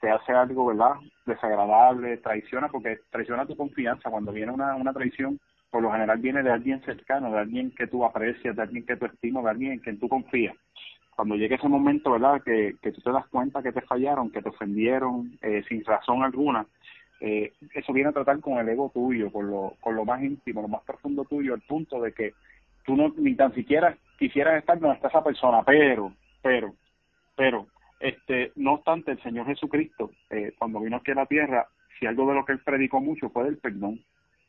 te 0.00 0.10
hace 0.10 0.32
algo, 0.32 0.66
¿verdad? 0.66 0.94
Desagradable, 1.26 2.18
traiciona, 2.18 2.68
porque 2.68 2.98
traiciona 3.10 3.46
tu 3.46 3.56
confianza. 3.56 4.10
Cuando 4.10 4.32
viene 4.32 4.52
una, 4.52 4.74
una 4.74 4.92
traición, 4.92 5.40
por 5.70 5.82
lo 5.82 5.90
general 5.92 6.18
viene 6.18 6.42
de 6.42 6.52
alguien 6.52 6.82
cercano, 6.84 7.30
de 7.30 7.38
alguien 7.38 7.70
que 7.70 7.86
tú 7.86 8.04
aprecias, 8.04 8.54
de 8.54 8.62
alguien 8.62 8.84
que 8.84 8.96
tú 8.96 9.06
estimas, 9.06 9.44
de 9.44 9.50
alguien 9.50 9.72
en 9.72 9.78
quien 9.78 9.98
tú 9.98 10.08
confías. 10.08 10.54
Cuando 11.16 11.36
llegue 11.36 11.54
ese 11.54 11.68
momento, 11.68 12.10
¿verdad? 12.10 12.42
Que, 12.42 12.74
que 12.82 12.92
tú 12.92 13.00
te 13.00 13.12
das 13.12 13.26
cuenta 13.28 13.62
que 13.62 13.72
te 13.72 13.80
fallaron, 13.82 14.30
que 14.30 14.42
te 14.42 14.48
ofendieron 14.48 15.38
eh, 15.42 15.62
sin 15.68 15.84
razón 15.84 16.22
alguna, 16.22 16.66
eh, 17.20 17.52
eso 17.72 17.92
viene 17.92 18.10
a 18.10 18.12
tratar 18.12 18.40
con 18.40 18.58
el 18.58 18.68
ego 18.68 18.90
tuyo, 18.92 19.32
con 19.32 19.50
lo, 19.50 19.74
con 19.80 19.94
lo 19.94 20.04
más 20.04 20.22
íntimo, 20.22 20.60
lo 20.60 20.68
más 20.68 20.82
profundo 20.82 21.24
tuyo, 21.24 21.54
el 21.54 21.62
punto 21.62 22.00
de 22.02 22.12
que 22.12 22.34
tú 22.84 22.96
no 22.96 23.12
ni 23.16 23.34
tan 23.34 23.54
siquiera 23.54 23.96
quisieras 24.18 24.58
estar 24.58 24.78
donde 24.78 24.96
está 24.96 25.08
esa 25.08 25.24
persona, 25.24 25.62
pero, 25.64 26.12
pero, 26.42 26.74
pero, 27.36 27.66
este, 28.00 28.52
no 28.56 28.74
obstante, 28.74 29.12
el 29.12 29.22
Señor 29.22 29.46
Jesucristo, 29.46 30.10
eh, 30.30 30.52
cuando 30.58 30.80
vino 30.80 30.96
aquí 30.96 31.10
a 31.10 31.16
la 31.16 31.26
tierra, 31.26 31.66
si 31.98 32.06
algo 32.06 32.28
de 32.28 32.34
lo 32.34 32.44
que 32.44 32.52
él 32.52 32.60
predicó 32.64 33.00
mucho 33.00 33.30
fue 33.30 33.44
del 33.44 33.58
perdón. 33.58 34.00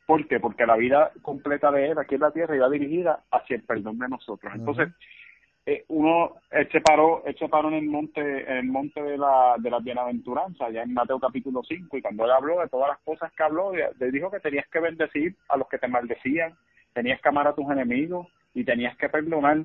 ¿Por 0.06 0.26
qué? 0.28 0.38
Porque 0.38 0.66
la 0.66 0.76
vida 0.76 1.10
completa 1.22 1.70
de 1.72 1.88
él 1.90 1.98
aquí 1.98 2.14
en 2.14 2.20
la 2.20 2.30
tierra 2.30 2.54
iba 2.54 2.70
dirigida 2.70 3.24
hacia 3.30 3.56
el 3.56 3.62
perdón 3.62 3.98
de 3.98 4.08
nosotros. 4.08 4.52
Entonces, 4.54 4.88
eh, 5.68 5.84
uno 5.88 6.36
él 6.52 6.68
se 6.70 6.80
paró 6.80 7.24
él 7.26 7.36
se 7.36 7.48
paró 7.48 7.68
en 7.68 7.74
el 7.74 7.86
monte 7.86 8.20
en 8.20 8.58
el 8.58 8.66
monte 8.66 9.02
de 9.02 9.18
la 9.18 9.56
de 9.58 9.68
la 9.68 9.80
bienaventuranza 9.80 10.70
ya 10.70 10.82
en 10.82 10.94
Mateo 10.94 11.18
capítulo 11.18 11.60
5 11.64 11.96
y 11.96 12.02
cuando 12.02 12.24
él 12.24 12.30
habló 12.30 12.60
de 12.60 12.68
todas 12.68 12.90
las 12.90 12.98
cosas 13.00 13.32
que 13.32 13.42
habló 13.42 13.72
le 13.72 14.10
dijo 14.12 14.30
que 14.30 14.38
tenías 14.38 14.68
que 14.68 14.78
bendecir 14.78 15.34
a 15.48 15.56
los 15.56 15.66
que 15.66 15.78
te 15.78 15.88
maldecían 15.88 16.54
tenías 16.96 17.20
que 17.20 17.28
amar 17.28 17.46
a 17.46 17.54
tus 17.54 17.70
enemigos 17.70 18.26
y 18.54 18.64
tenías 18.64 18.96
que 18.96 19.10
perdonar. 19.10 19.58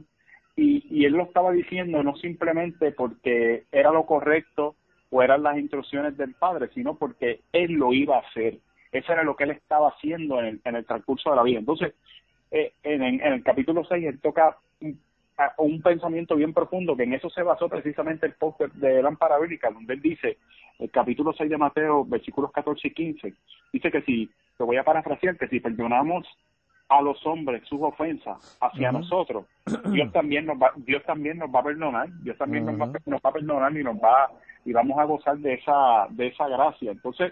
Y, 0.57 0.85
y 0.89 1.05
él 1.05 1.13
lo 1.13 1.23
estaba 1.23 1.53
diciendo 1.53 2.03
no 2.03 2.17
simplemente 2.17 2.91
porque 2.91 3.63
era 3.71 3.89
lo 3.91 4.05
correcto 4.05 4.75
o 5.09 5.23
eran 5.23 5.43
las 5.43 5.57
instrucciones 5.57 6.17
del 6.17 6.33
padre 6.33 6.69
sino 6.73 6.95
porque 6.95 7.39
él 7.53 7.71
lo 7.71 7.93
iba 7.93 8.17
a 8.17 8.27
hacer. 8.27 8.57
Eso 8.91 9.13
era 9.13 9.23
lo 9.23 9.37
que 9.37 9.45
él 9.45 9.51
estaba 9.51 9.87
haciendo 9.87 10.39
en 10.39 10.45
el, 10.45 10.61
en 10.65 10.75
el 10.75 10.85
transcurso 10.85 11.29
de 11.29 11.37
la 11.37 11.43
vida. 11.43 11.59
Entonces 11.59 11.93
eh, 12.51 12.73
en, 12.83 13.21
el 13.21 13.43
capítulo 13.43 13.85
6 13.85 14.05
él 14.05 14.19
toca 14.19 14.57
un 15.57 15.81
pensamiento 15.81 16.35
bien 16.35 16.53
profundo, 16.53 16.97
que 16.97 17.03
en 17.03 17.13
eso 17.13 17.29
se 17.29 17.41
basó 17.41 17.69
precisamente 17.69 18.25
el 18.25 18.33
post 18.33 18.59
de 18.59 19.01
Lámpara 19.01 19.39
Bíblica, 19.39 19.71
donde 19.71 19.93
él 19.93 20.01
dice, 20.01 20.37
el 20.77 20.91
capítulo 20.91 21.33
6 21.33 21.49
de 21.49 21.57
Mateo, 21.57 22.05
versículos 22.05 22.51
14 22.51 22.89
y 22.89 22.91
15, 22.91 23.33
dice 23.71 23.91
que 23.91 24.01
si, 24.01 24.29
te 24.57 24.63
voy 24.63 24.77
a 24.77 24.83
parafrasear, 24.83 25.37
que 25.37 25.47
si 25.47 25.59
perdonamos 25.59 26.27
a 26.91 27.01
los 27.01 27.25
hombres 27.25 27.63
sus 27.67 27.81
ofensas 27.81 28.57
hacia 28.59 28.91
nosotros, 28.91 29.45
Dios 29.91 30.11
también 30.11 30.45
nos 30.45 30.57
va, 30.57 30.73
Dios 30.75 31.01
también 31.05 31.37
nos 31.37 31.49
va 31.49 31.61
a 31.61 31.63
perdonar, 31.63 32.09
Dios 32.21 32.37
también 32.37 32.65
nos, 32.65 32.75
va, 32.79 32.91
nos 33.05 33.21
va 33.21 33.29
a 33.29 33.33
perdonar 33.33 33.77
y 33.77 33.83
nos 33.83 33.95
va 33.95 34.29
y 34.65 34.73
vamos 34.73 34.99
a 34.99 35.05
gozar 35.05 35.37
de 35.37 35.53
esa 35.53 36.07
de 36.09 36.27
esa 36.27 36.49
gracia. 36.49 36.91
Entonces, 36.91 37.31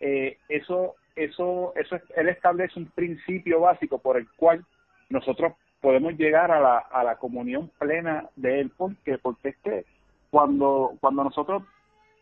eh, 0.00 0.38
eso 0.48 0.94
eso 1.16 1.72
eso 1.74 1.96
él 2.16 2.28
establece 2.28 2.78
un 2.78 2.86
principio 2.86 3.60
básico 3.60 3.98
por 3.98 4.16
el 4.16 4.28
cual 4.36 4.64
nosotros 5.10 5.54
podemos 5.80 6.14
llegar 6.14 6.52
a 6.52 6.60
la, 6.60 6.78
a 6.78 7.02
la 7.02 7.16
comunión 7.16 7.70
plena 7.78 8.30
de 8.36 8.60
Él. 8.60 8.70
¿Por 8.70 8.94
qué? 8.98 9.18
Porque 9.18 9.48
es 9.48 9.56
que 9.58 9.84
cuando, 10.30 10.94
cuando 11.00 11.24
nosotros 11.24 11.64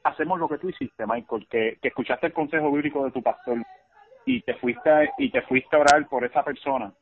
hacemos 0.03 0.41
lo 0.41 0.49
que 0.49 0.57
tú 0.57 0.71
hiciste, 0.71 1.07
Michael, 1.07 1.47
que, 1.49 1.79
que 1.81 1.89
escuchaste 1.89 2.29
el 2.29 2.33
consejo 2.33 2.73
bíblico 2.73 3.05
de 3.05 3.11
tu 3.11 3.23
pastor 3.23 3.59
y 4.27 4.43
te 4.43 4.55
fuiste 4.55 5.11
y 5.19 5.31
te 5.31 5.43
fuiste 5.43 5.77
a 5.77 5.81
orar 5.81 6.09
por 6.09 6.25
esa 6.25 6.43
persona, 6.45 6.93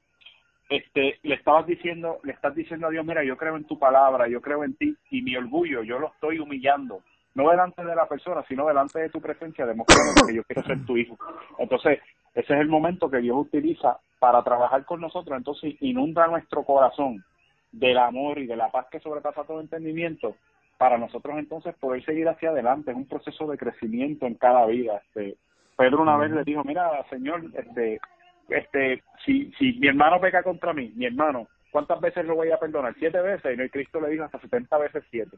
este, 0.68 1.18
le 1.22 1.34
estabas 1.34 1.66
diciendo, 1.66 2.18
le 2.24 2.32
estás 2.32 2.54
diciendo 2.54 2.86
a 2.86 2.90
Dios, 2.90 3.04
mira, 3.04 3.24
yo 3.24 3.36
creo 3.36 3.56
en 3.56 3.64
tu 3.64 3.78
palabra, 3.78 4.28
yo 4.28 4.40
creo 4.40 4.64
en 4.64 4.74
ti 4.74 4.94
y 5.10 5.22
mi 5.22 5.36
orgullo, 5.36 5.82
yo 5.82 5.98
lo 5.98 6.08
estoy 6.08 6.38
humillando, 6.38 7.02
no 7.34 7.50
delante 7.50 7.84
de 7.84 7.94
la 7.94 8.06
persona, 8.06 8.44
sino 8.48 8.66
delante 8.66 8.98
de 8.98 9.08
tu 9.08 9.20
presencia, 9.20 9.64
demostrando 9.66 10.26
que 10.26 10.34
yo 10.34 10.44
quiero 10.44 10.62
ser 10.64 10.84
tu 10.84 10.96
hijo. 10.96 11.16
Entonces, 11.58 12.00
ese 12.34 12.54
es 12.54 12.60
el 12.60 12.68
momento 12.68 13.10
que 13.10 13.18
Dios 13.18 13.36
utiliza 13.36 13.98
para 14.18 14.42
trabajar 14.42 14.84
con 14.84 15.00
nosotros. 15.00 15.36
Entonces 15.36 15.74
inunda 15.80 16.26
nuestro 16.26 16.64
corazón 16.64 17.24
del 17.72 17.98
amor 17.98 18.38
y 18.38 18.46
de 18.46 18.56
la 18.56 18.70
paz 18.70 18.86
que 18.90 19.00
sobrepasa 19.00 19.44
todo 19.44 19.60
entendimiento 19.60 20.36
para 20.78 20.96
nosotros 20.96 21.36
entonces 21.36 21.74
poder 21.74 22.04
seguir 22.04 22.28
hacia 22.28 22.50
adelante. 22.50 22.92
Es 22.92 22.96
un 22.96 23.08
proceso 23.08 23.46
de 23.48 23.58
crecimiento 23.58 24.26
en 24.26 24.34
cada 24.34 24.66
vida. 24.66 25.02
Este, 25.06 25.36
Pedro 25.78 26.02
una 26.02 26.16
vez 26.16 26.32
le 26.32 26.42
dijo, 26.42 26.64
mira, 26.64 27.04
Señor, 27.08 27.44
este, 27.54 28.00
este, 28.48 29.02
si, 29.24 29.52
si 29.52 29.74
mi 29.74 29.86
hermano 29.86 30.20
peca 30.20 30.42
contra 30.42 30.72
mí, 30.72 30.92
mi 30.96 31.06
hermano, 31.06 31.46
¿cuántas 31.70 32.00
veces 32.00 32.26
lo 32.26 32.34
voy 32.34 32.50
a 32.50 32.58
perdonar? 32.58 32.94
Siete 32.98 33.20
veces. 33.20 33.54
Y 33.54 33.56
no, 33.56 33.68
Cristo 33.68 34.00
le 34.00 34.10
dijo 34.10 34.24
hasta 34.24 34.40
setenta 34.40 34.76
veces 34.76 35.04
siete. 35.08 35.36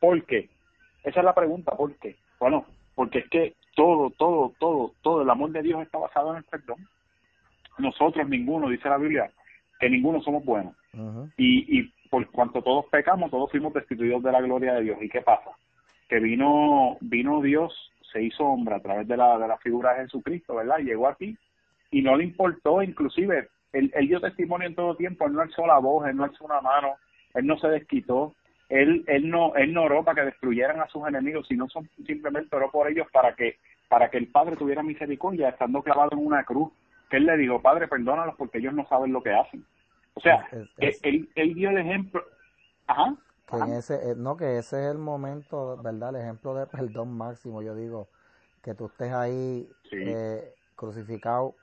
¿Por 0.00 0.24
qué? 0.24 0.48
Esa 1.04 1.20
es 1.20 1.24
la 1.24 1.34
pregunta, 1.34 1.76
¿por 1.76 1.94
qué? 1.96 2.16
Bueno, 2.40 2.64
porque 2.94 3.18
es 3.18 3.28
que 3.28 3.54
todo, 3.76 4.10
todo, 4.16 4.54
todo, 4.58 4.92
todo 5.02 5.22
el 5.22 5.28
amor 5.28 5.50
de 5.50 5.62
Dios 5.62 5.82
está 5.82 5.98
basado 5.98 6.30
en 6.30 6.38
el 6.38 6.44
perdón. 6.44 6.88
Nosotros 7.76 8.26
ninguno, 8.26 8.70
dice 8.70 8.88
la 8.88 8.96
Biblia, 8.96 9.30
que 9.78 9.90
ninguno 9.90 10.22
somos 10.22 10.42
buenos. 10.42 10.74
y, 11.36 11.80
y 11.80 11.92
por 12.08 12.26
cuanto 12.30 12.62
todos 12.62 12.86
pecamos, 12.86 13.30
todos 13.30 13.50
fuimos 13.50 13.74
destituidos 13.74 14.22
de 14.22 14.32
la 14.32 14.40
gloria 14.40 14.74
de 14.74 14.82
Dios. 14.82 15.02
¿Y 15.02 15.08
qué 15.10 15.20
pasa? 15.20 15.50
Que 16.08 16.18
vino, 16.18 16.96
vino 17.00 17.42
Dios, 17.42 17.72
se 18.12 18.22
hizo 18.22 18.44
hombre 18.44 18.74
a 18.74 18.80
través 18.80 19.08
de 19.08 19.16
la, 19.16 19.38
de 19.38 19.48
la 19.48 19.58
figura 19.58 19.94
de 19.94 20.04
Jesucristo, 20.04 20.56
¿verdad? 20.56 20.78
Llegó 20.78 21.08
aquí 21.08 21.36
y 21.90 22.02
no 22.02 22.16
le 22.16 22.24
importó, 22.24 22.82
inclusive, 22.82 23.48
él, 23.72 23.90
él 23.94 24.08
dio 24.08 24.20
testimonio 24.20 24.68
en 24.68 24.74
todo 24.74 24.96
tiempo, 24.96 25.26
él 25.26 25.32
no 25.32 25.40
alzó 25.40 25.66
la 25.66 25.78
voz, 25.78 26.06
él 26.06 26.16
no 26.16 26.24
alzó 26.24 26.44
una 26.44 26.60
mano, 26.60 26.96
él 27.34 27.46
no 27.46 27.58
se 27.58 27.68
desquitó, 27.68 28.34
él, 28.68 29.04
él 29.06 29.28
no, 29.28 29.54
él 29.54 29.72
no 29.72 29.82
oró 29.82 30.02
para 30.02 30.22
que 30.22 30.30
destruyeran 30.30 30.80
a 30.80 30.88
sus 30.88 31.06
enemigos, 31.06 31.46
sino 31.46 31.66
simplemente 32.06 32.56
oró 32.56 32.70
por 32.70 32.88
ellos 32.88 33.06
para 33.12 33.34
que, 33.34 33.58
para 33.88 34.08
que 34.08 34.18
el 34.18 34.28
Padre 34.28 34.56
tuviera 34.56 34.82
misericordia, 34.82 35.50
estando 35.50 35.82
clavado 35.82 36.10
en 36.12 36.26
una 36.26 36.44
cruz, 36.44 36.72
que 37.10 37.18
él 37.18 37.26
le 37.26 37.36
dijo, 37.36 37.60
Padre, 37.60 37.88
perdónalos 37.88 38.34
porque 38.36 38.58
ellos 38.58 38.72
no 38.72 38.86
saben 38.88 39.12
lo 39.12 39.22
que 39.22 39.30
hacen. 39.30 39.64
O 40.14 40.20
sea, 40.20 40.46
Él, 40.78 41.28
él, 41.34 41.54
dio 41.54 41.70
el 41.70 41.78
ejemplo, 41.78 42.22
ajá, 42.86 43.14
que 43.60 43.76
ese, 43.76 44.10
eh, 44.10 44.14
no, 44.16 44.36
que 44.36 44.58
ese 44.58 44.84
es 44.84 44.92
el 44.92 44.98
momento, 44.98 45.76
¿verdad? 45.82 46.10
El 46.10 46.22
ejemplo 46.22 46.54
de 46.54 46.66
perdón 46.66 47.16
máximo, 47.16 47.62
yo 47.62 47.74
digo, 47.74 48.08
que 48.62 48.74
tú 48.74 48.86
estés 48.86 49.12
ahí 49.12 49.68
eh, 49.90 50.54
crucificado, 50.76 51.54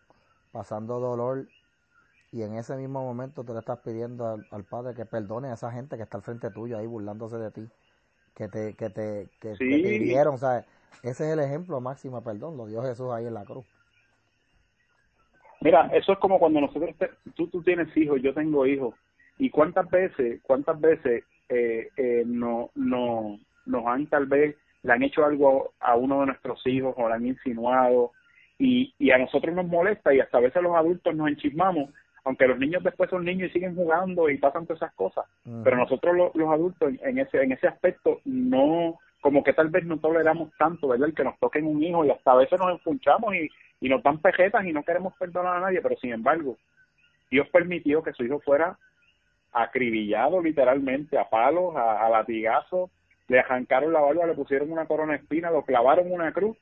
pasando 0.51 0.99
dolor, 0.99 1.47
y 2.31 2.43
en 2.43 2.55
ese 2.55 2.75
mismo 2.75 3.03
momento 3.03 3.43
tú 3.43 3.53
le 3.53 3.59
estás 3.59 3.79
pidiendo 3.79 4.39
al, 4.51 4.63
Padre 4.65 4.93
que 4.93 5.05
perdone 5.05 5.49
a 5.49 5.53
esa 5.53 5.71
gente 5.71 5.97
que 5.97 6.03
está 6.03 6.17
al 6.17 6.23
frente 6.23 6.51
tuyo 6.51 6.77
ahí 6.77 6.85
burlándose 6.85 7.37
de 7.37 7.51
ti, 7.51 7.67
que 8.35 8.47
te, 8.47 8.75
que 8.75 8.89
te, 8.89 9.29
que, 9.39 9.55
te 9.55 10.27
o 10.27 10.37
sea, 10.37 10.65
ese 11.01 11.25
es 11.25 11.33
el 11.33 11.39
ejemplo 11.39 11.81
máximo, 11.81 12.23
perdón, 12.23 12.57
lo 12.57 12.67
dio 12.67 12.83
Jesús 12.83 13.11
ahí 13.11 13.25
en 13.25 13.33
la 13.33 13.45
cruz. 13.45 13.65
Mira, 15.61 15.87
eso 15.87 16.13
es 16.13 16.19
como 16.19 16.39
cuando 16.39 16.61
nosotros, 16.61 16.95
tú, 17.35 17.47
tú 17.47 17.61
tienes 17.63 17.95
hijos, 17.97 18.21
yo 18.21 18.33
tengo 18.33 18.65
hijos, 18.65 18.93
y 19.37 19.49
cuántas 19.49 19.89
veces, 19.89 20.39
cuántas 20.43 20.79
veces 20.79 21.23
eh, 21.49 21.89
eh, 21.97 22.23
no, 22.25 22.71
no, 22.75 23.39
nos 23.65 23.85
han 23.87 24.07
tal 24.07 24.25
vez, 24.27 24.55
le 24.83 24.93
han 24.93 25.03
hecho 25.03 25.25
algo 25.25 25.73
a 25.79 25.95
uno 25.95 26.21
de 26.21 26.27
nuestros 26.27 26.65
hijos 26.67 26.95
o 26.97 27.09
le 27.09 27.15
han 27.15 27.25
insinuado, 27.25 28.11
y, 28.57 28.93
y 28.99 29.11
a 29.11 29.17
nosotros 29.17 29.55
nos 29.55 29.67
molesta 29.67 30.13
y 30.13 30.19
hasta 30.19 30.37
a 30.37 30.41
veces 30.41 30.61
los 30.61 30.75
adultos 30.75 31.15
nos 31.15 31.29
enchismamos 31.29 31.89
aunque 32.25 32.47
los 32.47 32.59
niños 32.59 32.83
después 32.83 33.09
son 33.09 33.25
niños 33.25 33.49
y 33.49 33.53
siguen 33.53 33.75
jugando 33.75 34.29
y 34.29 34.37
pasan 34.37 34.65
todas 34.65 34.81
esas 34.81 34.93
cosas, 34.93 35.25
pero 35.63 35.77
nosotros 35.77 36.15
los, 36.35 36.49
adultos 36.51 36.93
en, 37.01 37.17
ese 37.17 37.41
en 37.41 37.53
ese 37.53 37.67
aspecto 37.67 38.21
no 38.25 38.99
como 39.21 39.43
que 39.43 39.53
tal 39.53 39.69
vez 39.69 39.83
no 39.85 39.97
toleramos 39.97 40.51
tanto, 40.57 40.87
¿verdad? 40.87 41.09
El 41.09 41.15
que 41.15 41.23
nos 41.23 41.37
toquen 41.39 41.65
un 41.65 41.81
hijo 41.83 42.05
y 42.05 42.09
hasta 42.09 42.31
a 42.31 42.35
veces 42.35 42.59
nos 42.59 42.71
enfunchamos 42.71 43.33
y, 43.35 43.49
y 43.81 43.89
nos 43.89 44.01
dan 44.03 44.19
pejetas 44.19 44.65
y 44.65 44.71
no 44.71 44.83
queremos 44.83 45.13
perdonar 45.17 45.57
a 45.57 45.59
nadie, 45.61 45.81
pero 45.81 45.97
sin 45.97 46.13
embargo, 46.13 46.57
Dios 47.29 47.47
permitió 47.49 48.01
que 48.01 48.13
su 48.13 48.23
hijo 48.23 48.39
fuera 48.39 48.77
acribillado 49.51 50.41
literalmente 50.41 51.17
a 51.17 51.29
palos, 51.29 51.75
a, 51.75 52.05
a 52.05 52.09
latigazos, 52.09 52.89
le 53.27 53.39
arrancaron 53.39 53.93
la 53.93 54.01
barba, 54.01 54.25
le 54.25 54.33
pusieron 54.33 54.71
una 54.71 54.85
corona 54.85 55.15
espina, 55.15 55.51
lo 55.51 55.63
clavaron 55.63 56.11
una 56.11 56.31
cruz 56.33 56.57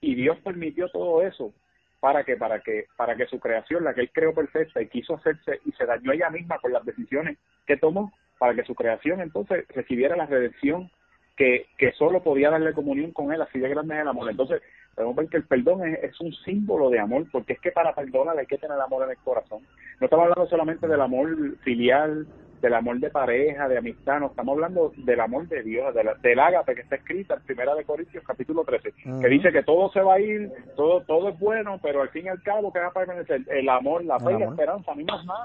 y 0.00 0.14
Dios 0.14 0.38
permitió 0.44 0.88
todo 0.88 1.22
eso 1.22 1.52
para 2.00 2.24
que 2.24 2.36
para 2.36 2.60
que 2.60 2.86
para 2.96 3.16
que 3.16 3.26
su 3.26 3.40
creación 3.40 3.84
la 3.84 3.94
que 3.94 4.02
él 4.02 4.10
creó 4.12 4.34
perfecta 4.34 4.82
y 4.82 4.88
quiso 4.88 5.14
hacerse 5.14 5.60
y 5.64 5.72
se 5.72 5.86
dañó 5.86 6.12
ella 6.12 6.28
misma 6.28 6.58
con 6.58 6.72
las 6.72 6.84
decisiones 6.84 7.38
que 7.66 7.78
tomó 7.78 8.12
para 8.38 8.54
que 8.54 8.64
su 8.64 8.74
creación 8.74 9.22
entonces 9.22 9.66
recibiera 9.68 10.14
la 10.14 10.26
redención 10.26 10.90
que, 11.36 11.66
que 11.78 11.92
solo 11.92 12.22
podía 12.22 12.50
darle 12.50 12.72
comunión 12.72 13.12
con 13.12 13.32
él 13.32 13.42
así 13.42 13.58
de 13.58 13.68
grande 13.68 13.94
es 13.94 14.02
el 14.02 14.08
amor. 14.08 14.30
Entonces 14.30 14.62
podemos 14.94 15.16
ver 15.16 15.28
que 15.28 15.36
el 15.38 15.44
perdón 15.44 15.86
es, 15.86 16.02
es, 16.02 16.20
un 16.20 16.32
símbolo 16.32 16.90
de 16.90 17.00
amor 17.00 17.26
porque 17.30 17.54
es 17.54 17.60
que 17.60 17.72
para 17.72 17.94
perdonar 17.94 18.38
hay 18.38 18.46
que 18.46 18.58
tener 18.58 18.80
amor 18.80 19.04
en 19.04 19.10
el 19.10 19.18
corazón 19.18 19.62
no 20.00 20.04
estamos 20.06 20.24
hablando 20.24 20.48
solamente 20.48 20.86
del 20.86 21.00
amor 21.00 21.58
filial 21.58 22.26
del 22.64 22.74
amor 22.74 22.98
de 22.98 23.10
pareja, 23.10 23.68
de 23.68 23.76
amistad, 23.76 24.20
no 24.20 24.28
estamos 24.28 24.54
hablando 24.54 24.90
del 24.96 25.20
amor 25.20 25.46
de 25.48 25.62
Dios, 25.62 25.94
del 26.22 26.40
ágape 26.40 26.74
que 26.74 26.80
está 26.80 26.96
escrita 26.96 27.34
en 27.34 27.42
Primera 27.42 27.74
de 27.74 27.84
Corintios 27.84 28.24
capítulo 28.26 28.64
13, 28.64 28.90
que 29.20 29.28
dice 29.28 29.52
que 29.52 29.62
todo 29.62 29.90
se 29.92 30.00
va 30.00 30.14
a 30.14 30.20
ir, 30.20 30.50
todo 30.74 31.02
todo 31.02 31.28
es 31.28 31.38
bueno, 31.38 31.78
pero 31.82 32.00
al 32.00 32.08
fin 32.08 32.24
y 32.24 32.28
al 32.28 32.42
cabo 32.42 32.72
que 32.72 32.78
va 32.78 32.86
a 32.86 32.92
permanecer 32.92 33.42
el 33.50 33.68
amor, 33.68 34.02
la 34.06 34.18
fe 34.18 34.32
y 34.32 34.38
la 34.38 34.46
esperanza, 34.46 34.92
a 34.92 34.94
mí 34.94 35.04
más 35.04 35.24
nada. 35.26 35.44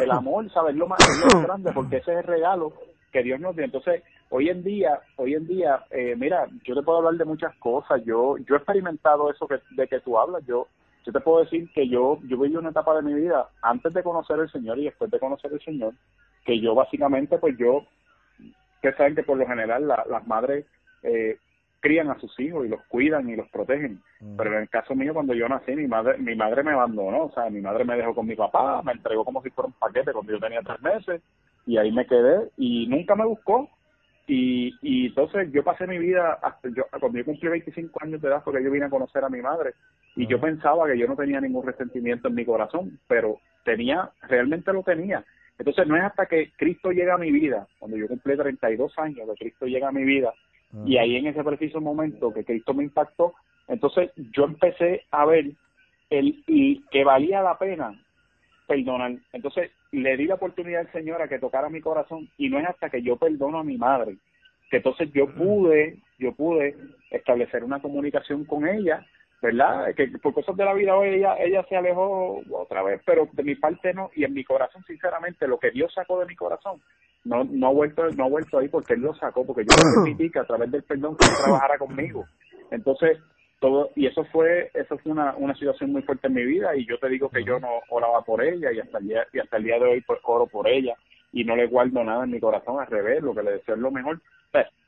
El 0.00 0.10
amor, 0.10 0.50
¿sabes? 0.52 0.74
Lo 0.74 0.86
más, 0.86 0.98
lo 1.06 1.38
más 1.38 1.46
grande 1.46 1.72
porque 1.72 1.98
ese 1.98 2.12
es 2.12 2.18
el 2.20 2.24
regalo 2.24 2.72
que 3.12 3.22
Dios 3.22 3.38
nos 3.38 3.54
dio. 3.54 3.66
Entonces, 3.66 4.02
hoy 4.30 4.48
en 4.48 4.62
día, 4.62 5.00
hoy 5.16 5.34
en 5.34 5.46
día, 5.46 5.84
eh, 5.90 6.14
mira, 6.16 6.46
yo 6.64 6.74
te 6.74 6.82
puedo 6.82 6.98
hablar 6.98 7.14
de 7.14 7.24
muchas 7.24 7.54
cosas. 7.56 8.02
Yo 8.04 8.36
yo 8.38 8.54
he 8.54 8.58
experimentado 8.58 9.30
eso 9.30 9.46
que, 9.46 9.60
de 9.72 9.86
que 9.86 10.00
tú 10.00 10.18
hablas. 10.18 10.44
Yo 10.46 10.68
yo 11.06 11.12
te 11.12 11.20
puedo 11.20 11.44
decir 11.44 11.70
que 11.72 11.88
yo, 11.88 12.18
yo 12.26 12.36
viví 12.36 12.56
una 12.56 12.70
etapa 12.70 12.96
de 12.96 13.02
mi 13.02 13.14
vida 13.14 13.48
antes 13.62 13.94
de 13.94 14.02
conocer 14.02 14.40
al 14.40 14.50
Señor 14.50 14.78
y 14.78 14.86
después 14.86 15.08
de 15.08 15.20
conocer 15.20 15.52
al 15.52 15.60
Señor, 15.60 15.94
que 16.44 16.60
yo 16.60 16.74
básicamente, 16.74 17.38
pues 17.38 17.56
yo, 17.56 17.84
que 18.82 18.92
saben 18.94 19.14
que 19.14 19.22
por 19.22 19.38
lo 19.38 19.46
general 19.46 19.86
las 19.86 20.26
madres 20.26 20.66
eh, 21.04 21.38
crían 21.78 22.10
a 22.10 22.18
sus 22.18 22.38
hijos 22.40 22.66
y 22.66 22.68
los 22.68 22.82
cuidan 22.86 23.28
y 23.28 23.36
los 23.36 23.48
protegen. 23.50 24.02
Mm. 24.20 24.36
Pero 24.36 24.54
en 24.54 24.62
el 24.62 24.68
caso 24.68 24.96
mío, 24.96 25.14
cuando 25.14 25.32
yo 25.32 25.48
nací, 25.48 25.76
mi 25.76 25.86
madre, 25.86 26.18
mi 26.18 26.34
madre 26.34 26.64
me 26.64 26.72
abandonó, 26.72 27.26
o 27.26 27.32
sea, 27.32 27.48
mi 27.50 27.60
madre 27.60 27.84
me 27.84 27.96
dejó 27.96 28.12
con 28.12 28.26
mi 28.26 28.34
papá, 28.34 28.82
me 28.82 28.90
entregó 28.90 29.24
como 29.24 29.40
si 29.42 29.50
fuera 29.50 29.68
un 29.68 29.74
paquete 29.74 30.12
cuando 30.12 30.32
yo 30.32 30.40
tenía 30.40 30.60
tres 30.62 30.82
meses 30.82 31.22
y 31.66 31.76
ahí 31.78 31.92
me 31.92 32.06
quedé 32.06 32.50
y 32.56 32.88
nunca 32.88 33.14
me 33.14 33.24
buscó. 33.24 33.70
Y, 34.26 34.74
y 34.82 35.06
entonces 35.06 35.52
yo 35.52 35.62
pasé 35.62 35.86
mi 35.86 35.98
vida, 35.98 36.38
hasta 36.42 36.68
yo, 36.68 36.84
cuando 36.98 37.18
yo 37.18 37.24
cumplí 37.24 37.48
25 37.48 38.02
años 38.02 38.20
de 38.20 38.28
edad, 38.28 38.42
porque 38.44 38.62
yo 38.62 38.70
vine 38.70 38.86
a 38.86 38.90
conocer 38.90 39.22
a 39.24 39.28
mi 39.28 39.40
madre. 39.40 39.74
Y 40.16 40.26
yo 40.26 40.40
pensaba 40.40 40.86
que 40.86 40.98
yo 40.98 41.06
no 41.06 41.14
tenía 41.14 41.40
ningún 41.40 41.64
resentimiento 41.64 42.28
en 42.28 42.34
mi 42.34 42.44
corazón, 42.44 42.98
pero 43.06 43.38
tenía, 43.64 44.10
realmente 44.22 44.72
lo 44.72 44.82
tenía. 44.82 45.24
Entonces 45.58 45.86
no 45.86 45.96
es 45.96 46.02
hasta 46.02 46.26
que 46.26 46.52
Cristo 46.56 46.90
llega 46.90 47.14
a 47.14 47.18
mi 47.18 47.30
vida, 47.30 47.66
cuando 47.78 47.96
yo 47.96 48.08
cumplí 48.08 48.36
32 48.36 48.98
años, 48.98 49.28
que 49.30 49.44
Cristo 49.44 49.66
llega 49.66 49.88
a 49.88 49.92
mi 49.92 50.04
vida, 50.04 50.32
y 50.84 50.98
ahí 50.98 51.16
en 51.16 51.26
ese 51.26 51.42
preciso 51.42 51.80
momento 51.80 52.34
que 52.34 52.44
Cristo 52.44 52.74
me 52.74 52.84
impactó, 52.84 53.34
entonces 53.68 54.10
yo 54.16 54.44
empecé 54.44 55.04
a 55.10 55.24
ver 55.24 55.52
el 56.10 56.42
y 56.46 56.82
que 56.90 57.04
valía 57.04 57.40
la 57.42 57.58
pena 57.58 57.98
perdonar. 58.66 59.12
Entonces 59.32 59.70
le 59.92 60.16
di 60.16 60.26
la 60.26 60.34
oportunidad 60.34 60.80
al 60.80 60.92
Señor 60.92 61.22
a 61.22 61.28
que 61.28 61.38
tocara 61.38 61.68
mi 61.68 61.80
corazón 61.80 62.28
y 62.36 62.48
no 62.48 62.58
es 62.58 62.66
hasta 62.66 62.90
que 62.90 63.02
yo 63.02 63.16
perdono 63.16 63.58
a 63.58 63.64
mi 63.64 63.76
madre 63.76 64.16
que 64.70 64.78
entonces 64.78 65.10
yo 65.12 65.32
pude, 65.32 65.98
yo 66.18 66.32
pude 66.32 66.76
establecer 67.10 67.62
una 67.64 67.80
comunicación 67.80 68.44
con 68.44 68.66
ella, 68.66 69.04
¿verdad? 69.40 69.94
Que 69.94 70.08
por 70.20 70.34
cosas 70.34 70.56
de 70.56 70.64
la 70.64 70.74
vida 70.74 70.96
hoy 70.96 71.08
ella, 71.08 71.36
ella 71.38 71.64
se 71.68 71.76
alejó 71.76 72.42
otra 72.50 72.82
vez, 72.82 73.00
pero 73.04 73.28
de 73.32 73.42
mi 73.42 73.54
parte 73.54 73.94
no, 73.94 74.10
y 74.14 74.24
en 74.24 74.34
mi 74.34 74.44
corazón, 74.44 74.82
sinceramente, 74.86 75.46
lo 75.46 75.58
que 75.58 75.70
Dios 75.70 75.92
sacó 75.94 76.18
de 76.18 76.26
mi 76.26 76.34
corazón, 76.34 76.80
no, 77.24 77.44
no 77.44 77.68
ha 77.68 77.72
vuelto, 77.72 78.08
no 78.10 78.24
ha 78.24 78.28
vuelto 78.28 78.58
ahí 78.58 78.68
porque 78.68 78.94
él 78.94 79.00
lo 79.00 79.14
sacó, 79.14 79.46
porque 79.46 79.64
yo 79.64 79.76
le 79.76 79.82
permití 79.94 80.30
que 80.30 80.40
a 80.40 80.44
través 80.44 80.70
del 80.70 80.82
perdón 80.82 81.16
que 81.16 81.24
él 81.24 81.30
trabajara 81.44 81.78
conmigo. 81.78 82.24
Entonces, 82.70 83.18
todo, 83.60 83.90
y 83.94 84.06
eso 84.06 84.24
fue, 84.26 84.70
eso 84.74 84.98
fue 84.98 85.12
una, 85.12 85.34
una 85.36 85.54
situación 85.54 85.92
muy 85.92 86.02
fuerte 86.02 86.26
en 86.26 86.34
mi 86.34 86.44
vida, 86.44 86.76
y 86.76 86.86
yo 86.86 86.98
te 86.98 87.08
digo 87.08 87.28
que 87.30 87.44
yo 87.44 87.58
no 87.58 87.80
oraba 87.88 88.22
por 88.22 88.42
ella, 88.42 88.72
y 88.72 88.80
hasta 88.80 88.98
el 88.98 89.08
día, 89.08 89.26
y 89.32 89.38
hasta 89.38 89.56
el 89.56 89.64
día 89.64 89.78
de 89.78 89.86
hoy 89.86 90.00
pues 90.02 90.20
oro 90.22 90.46
por 90.46 90.68
ella, 90.68 90.94
y 91.32 91.44
no 91.44 91.56
le 91.56 91.66
guardo 91.66 92.04
nada 92.04 92.24
en 92.24 92.30
mi 92.30 92.40
corazón, 92.40 92.80
al 92.80 92.86
revés, 92.86 93.22
lo 93.22 93.34
que 93.34 93.42
le 93.42 93.52
deseo 93.52 93.74
es 93.74 93.80
lo 93.80 93.90
mejor. 93.90 94.20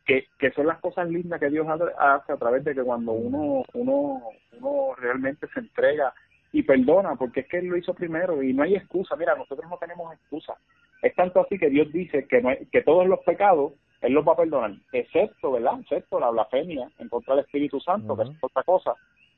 que, 0.06 0.26
que 0.38 0.50
son 0.52 0.66
las 0.66 0.80
cosas 0.80 1.08
lindas 1.08 1.38
que 1.38 1.50
Dios 1.50 1.66
hace 1.68 2.32
a 2.32 2.36
través 2.36 2.64
de 2.64 2.74
que 2.74 2.82
cuando 2.82 3.12
uno, 3.12 3.62
uno, 3.74 4.22
uno 4.58 4.94
realmente 4.96 5.46
se 5.52 5.60
entrega 5.60 6.14
y 6.52 6.62
perdona, 6.62 7.14
porque 7.16 7.40
es 7.40 7.48
que 7.48 7.58
Él 7.58 7.66
lo 7.66 7.76
hizo 7.76 7.92
primero 7.92 8.42
y 8.42 8.54
no 8.54 8.62
hay 8.62 8.76
excusa. 8.76 9.16
Mira, 9.16 9.34
nosotros 9.34 9.68
no 9.68 9.76
tenemos 9.76 10.12
excusa. 10.14 10.54
Es 11.02 11.14
tanto 11.14 11.40
así 11.40 11.58
que 11.58 11.68
Dios 11.68 11.92
dice 11.92 12.26
que, 12.26 12.40
no 12.40 12.50
que 12.72 12.82
todos 12.82 13.06
los 13.06 13.20
pecados 13.20 13.74
Él 14.00 14.12
los 14.12 14.26
va 14.26 14.32
a 14.32 14.36
perdonar, 14.36 14.72
excepto, 14.92 15.52
¿verdad? 15.52 15.80
Excepto 15.80 16.20
la 16.20 16.30
blasfemia 16.30 16.88
en 16.98 17.08
contra 17.08 17.34
del 17.34 17.44
Espíritu 17.44 17.80
Santo, 17.80 18.16
que 18.16 18.22
es 18.22 18.30
otra 18.40 18.62
cosa. 18.62 18.94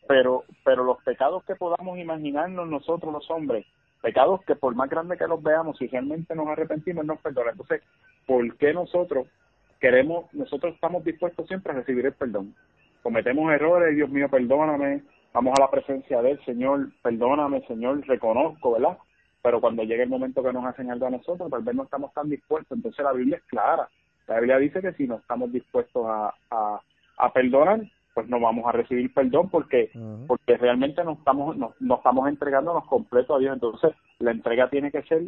Pero, 0.07 0.45
pero 0.65 0.85
los 0.85 1.03
pecados 1.03 1.45
que 1.45 1.55
podamos 1.55 1.99
imaginarnos 1.99 2.69
nosotros 2.69 3.13
los 3.13 3.31
hombres, 3.31 3.67
pecados 4.03 4.43
que 4.45 4.57
por 4.57 4.75
más 4.75 4.91
grandes 4.91 5.19
que 5.19 5.27
los 5.27 5.43
veamos, 5.43 5.79
si 5.79 5.87
realmente 5.87 6.35
nos 6.35 6.49
arrepentimos, 6.49 7.05
nos 7.05 7.21
perdona. 7.21 7.53
Entonces, 7.53 7.83
¿por 8.27 8.57
qué 8.57 8.75
nosotros 8.75 9.29
queremos, 9.81 10.33
nosotros 10.35 10.75
estamos 10.75 11.05
dispuestos 11.05 11.47
siempre 11.47 11.73
a 11.73 11.77
recibir 11.77 12.07
el 12.07 12.13
perdón? 12.13 12.55
Cometemos 13.03 13.51
errores, 13.53 13.97
Dios 13.97 14.11
mío, 14.11 14.29
perdóname, 14.29 15.03
vamos 15.33 15.55
a 15.57 15.63
la 15.63 15.71
presencia 15.71 16.21
del 16.21 16.43
Señor, 16.45 16.91
perdóname, 17.03 17.63
Señor, 17.67 18.07
reconozco, 18.07 18.73
¿verdad? 18.73 18.99
Pero 19.43 19.61
cuando 19.61 19.85
llega 19.85 20.03
el 20.03 20.11
momento 20.11 20.43
que 20.43 20.53
nos 20.53 20.67
hacen 20.67 20.91
algo 20.91 21.07
a 21.07 21.11
nosotros, 21.11 21.51
tal 21.51 21.63
vez 21.63 21.75
no 21.75 21.85
estamos 21.85 22.13
tan 22.13 22.29
dispuestos. 22.29 22.77
Entonces 22.77 23.03
la 23.03 23.13
Biblia 23.13 23.39
es 23.39 23.45
clara. 23.45 23.89
La 24.31 24.41
Biblia 24.41 24.59
dice 24.59 24.81
que 24.81 24.93
si 24.93 25.07
no 25.07 25.17
estamos 25.17 25.53
dispuestos 25.53 26.07
a, 26.07 26.35
a, 26.51 26.81
a 27.19 27.33
perdonar, 27.33 27.81
pues 28.15 28.29
no 28.29 28.41
vamos 28.41 28.65
a 28.67 28.73
recibir 28.73 29.13
perdón 29.13 29.51
porque 29.51 29.91
porque 30.27 30.57
realmente 30.57 31.05
no 31.05 31.13
estamos 31.13 31.57
no, 31.57 31.75
no 31.79 31.95
estamos 31.97 32.29
entregándonos 32.29 32.87
completo 32.87 33.35
a 33.35 33.39
Dios. 33.39 33.55
Entonces 33.55 33.93
la 34.19 34.31
entrega 34.31 34.71
tiene 34.71 34.91
que 34.91 35.03
ser 35.03 35.23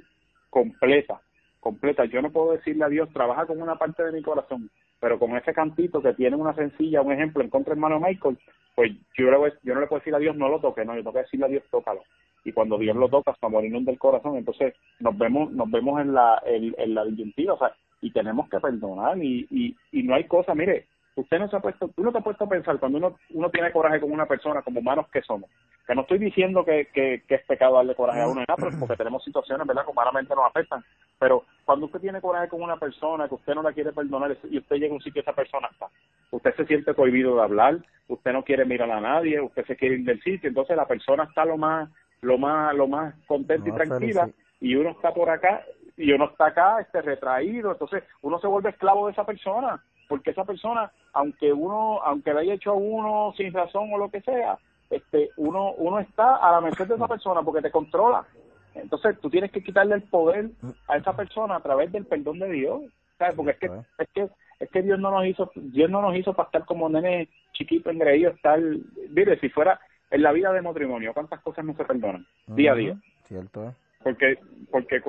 completa 0.51 1.21
completa. 1.61 2.05
Yo 2.07 2.23
no 2.23 2.31
puedo 2.31 2.53
decirle 2.53 2.85
a 2.85 2.88
Dios 2.88 3.09
trabaja 3.12 3.47
con 3.47 3.62
una 3.62 3.77
parte 3.77 4.03
de 4.05 4.12
mi 4.12 4.23
corazón 4.23 4.71
pero 4.99 5.19
con 5.19 5.37
ese 5.37 5.53
cantito 5.53 6.01
que 6.01 6.15
tiene 6.15 6.37
una 6.37 6.55
sencilla 6.55 7.03
un 7.03 7.12
ejemplo 7.12 7.43
en 7.43 7.51
contra 7.51 7.73
hermano 7.73 8.01
Michael 8.01 8.38
pues 8.75 8.93
yo 9.17 9.31
le 9.31 9.53
yo 9.62 9.75
no 9.75 9.81
le 9.81 9.87
puedo 9.87 10.01
decir 10.01 10.15
a 10.15 10.19
Dios 10.19 10.37
no 10.37 10.49
lo 10.49 10.61
toque 10.61 10.85
no 10.85 10.95
yo 10.95 11.01
tengo 11.01 11.12
que 11.12 11.23
decirle 11.23 11.47
a 11.47 11.49
Dios 11.49 11.65
tócalo 11.71 12.03
y 12.45 12.53
cuando 12.53 12.79
Dios 12.79 12.97
lo 12.97 13.09
toca 13.09 13.31
hasta 13.31 13.49
morirnos 13.49 13.85
del 13.85 13.99
corazón. 13.99 14.37
Entonces 14.37 14.75
nos 15.01 15.17
vemos 15.17 15.53
nos 15.53 15.71
vemos 15.71 16.01
en 16.01 16.12
la 16.15 16.43
en, 16.45 16.95
la 16.95 17.05
disyuntiva. 17.05 17.55
O 17.55 17.59
sea 17.59 17.73
y 18.03 18.11
tenemos 18.11 18.49
que 18.51 18.61
perdonar 18.61 19.17
y, 19.17 19.47
y, 19.51 19.77
y 19.93 20.03
no 20.03 20.15
hay 20.15 20.25
cosa. 20.25 20.55
Mire 20.55 20.87
usted 21.15 21.38
no 21.38 21.49
se 21.49 21.57
ha 21.57 21.61
puesto, 21.61 21.88
tú 21.88 22.03
no 22.03 22.11
te 22.11 22.19
has 22.19 22.25
puesto 22.25 22.45
a 22.45 22.49
pensar 22.49 22.79
cuando 22.79 22.99
uno, 22.99 23.19
uno 23.31 23.51
tiene 23.51 23.71
coraje 23.71 24.01
con 24.01 24.12
una 24.12 24.27
persona, 24.27 24.62
como 24.62 24.81
humanos 24.81 25.07
que 25.12 25.21
somos, 25.23 25.51
que 25.87 25.95
no 25.95 26.03
estoy 26.03 26.19
diciendo 26.19 26.65
que, 26.65 26.88
que, 26.93 27.23
es 27.29 27.45
pecado 27.47 27.77
darle 27.77 27.95
coraje 27.95 28.23
a 28.23 28.29
uno, 28.29 28.43
nada, 28.49 28.57
porque 28.79 28.97
tenemos 28.97 29.23
situaciones, 29.25 29.67
¿verdad?, 29.67 29.85
que 29.85 29.91
humanamente 29.91 30.35
nos 30.35 30.47
afectan, 30.47 30.83
pero 31.19 31.45
cuando 31.65 31.87
usted 31.87 32.01
tiene 32.01 32.21
coraje 32.21 32.49
con 32.49 32.62
una 32.62 32.77
persona 32.77 33.29
que 33.29 33.35
usted 33.35 33.55
no 33.55 33.62
la 33.62 33.73
quiere 33.73 33.93
perdonar 33.93 34.37
y 34.51 34.59
usted 34.59 34.77
llega 34.77 34.93
a 34.93 34.97
un 34.97 35.03
sitio 35.03 35.23
esa 35.23 35.35
persona 35.35 35.69
está, 35.71 35.87
usted 36.31 36.55
se 36.57 36.67
siente 36.67 36.95
prohibido 36.95 37.37
de 37.37 37.43
hablar, 37.43 37.79
usted 38.09 38.33
no 38.33 38.43
quiere 38.43 38.65
mirar 38.65 38.91
a 38.91 39.01
nadie, 39.01 39.41
usted 39.41 39.67
se 39.67 39.77
quiere 39.77 39.97
ir 39.97 40.05
del 40.05 40.23
sitio, 40.23 40.49
entonces 40.49 40.77
la 40.77 40.87
persona 40.87 41.25
está 41.25 41.45
lo 41.45 41.59
más, 41.59 41.91
lo 42.23 42.38
más, 42.38 42.75
lo 42.75 42.88
más 42.88 43.15
contenta 43.27 43.69
y 43.69 43.73
tranquila, 43.73 44.31
y 44.61 44.77
uno 44.77 44.91
está 44.91 45.12
por 45.12 45.29
acá 45.29 45.62
y 45.96 46.12
uno 46.12 46.26
está 46.26 46.46
acá 46.46 46.81
este 46.81 47.02
retraído, 47.02 47.72
entonces 47.72 48.05
uno 48.22 48.38
se 48.40 48.46
vuelve 48.46 48.70
esclavo 48.70 49.07
de 49.07 49.12
esa 49.12 49.24
persona 49.24 49.83
porque 50.12 50.33
esa 50.33 50.44
persona, 50.44 50.92
aunque 51.14 51.50
uno, 51.55 52.02
aunque 52.02 52.35
le 52.35 52.40
haya 52.40 52.52
hecho 52.52 52.72
a 52.72 52.74
uno 52.74 53.33
sin 53.35 53.50
razón 53.50 53.90
o 53.94 53.96
lo 53.96 54.11
que 54.11 54.20
sea, 54.20 54.59
este, 54.90 55.31
uno, 55.38 55.72
uno 55.72 56.00
está 56.00 56.37
a 56.37 56.52
la 56.52 56.61
merced 56.61 56.87
de 56.87 56.96
esa 56.96 57.09
persona 57.09 57.40
porque 57.42 57.62
te 57.62 57.70
controla. 57.70 58.26
Entonces 58.74 59.18
tú 59.20 59.31
tienes 59.31 59.50
que 59.50 59.62
quitarle 59.62 59.94
el 59.94 60.02
poder 60.02 60.50
a 60.88 60.98
esa 60.98 61.16
persona 61.16 61.57
a 61.57 61.61
través 61.61 61.90
del 61.92 62.05
perdón 62.05 62.40
de 62.40 62.50
Dios, 62.50 62.83
¿sabes? 63.18 63.35
Porque 63.35 63.52
es 63.52 63.59
que, 63.59 63.66
es 63.98 64.09
que, 64.12 64.28
es 64.61 64.70
que 64.70 64.83
Dios 64.83 64.98
no 64.98 65.11
nos 65.11 65.24
hizo, 65.24 65.50
Dios 65.55 65.88
no 65.88 66.02
nos 66.02 66.14
hizo 66.14 66.35
para 66.35 66.48
estar 66.48 66.66
como 66.66 66.90
nene 66.90 67.31
chiquito 67.52 67.88
engreído, 67.88 68.33
estar, 68.33 68.61
mire, 69.09 69.38
si 69.40 69.48
fuera 69.48 69.81
en 70.11 70.22
la 70.22 70.33
vida 70.33 70.52
de 70.52 70.61
matrimonio, 70.61 71.14
¿cuántas 71.14 71.40
cosas 71.40 71.64
no 71.64 71.74
se 71.74 71.87
perdonan? 71.87 72.26
Día 72.48 72.72
a 72.72 72.74
día. 72.74 72.96
Cierto. 73.24 73.74
Porque, 74.02 74.38
porque 74.70 75.00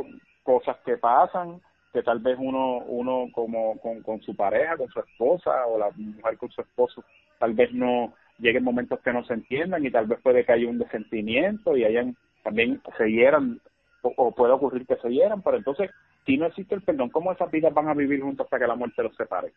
cosas 0.43 0.77
que 0.85 0.97
pasan, 0.97 1.61
que 1.91 2.03
tal 2.03 2.19
vez 2.19 2.37
uno, 2.39 2.79
uno 2.79 3.27
como 3.33 3.79
con, 3.79 4.01
con 4.01 4.21
su 4.21 4.35
pareja, 4.35 4.77
con 4.77 4.89
su 4.89 4.99
esposa 4.99 5.65
o 5.67 5.77
la 5.77 5.89
mujer 5.95 6.37
con 6.37 6.49
su 6.51 6.61
esposo, 6.61 7.03
tal 7.39 7.53
vez 7.53 7.71
no 7.71 8.13
lleguen 8.39 8.63
momentos 8.63 8.99
que 9.01 9.13
no 9.13 9.23
se 9.25 9.35
entiendan 9.35 9.85
y 9.85 9.91
tal 9.91 10.07
vez 10.07 10.19
puede 10.21 10.43
que 10.43 10.53
haya 10.53 10.67
un 10.67 10.79
desentimiento 10.79 11.77
y 11.77 11.85
hayan 11.85 12.15
también 12.43 12.81
se 12.97 13.05
hieran 13.05 13.61
o, 14.01 14.31
puede 14.31 14.51
ocurrir 14.51 14.85
que 14.85 14.97
se 14.97 15.09
hieran, 15.09 15.41
pero 15.41 15.57
entonces 15.57 15.89
si 16.25 16.37
no 16.37 16.47
existe 16.47 16.75
el 16.75 16.81
perdón, 16.81 17.09
¿cómo 17.09 17.31
esas 17.31 17.49
vidas 17.51 17.73
van 17.73 17.87
a 17.87 17.93
vivir 17.93 18.21
juntos 18.21 18.45
hasta 18.45 18.59
que 18.59 18.67
la 18.67 18.75
muerte 18.75 19.03
los 19.03 19.15
separe? 19.15 19.53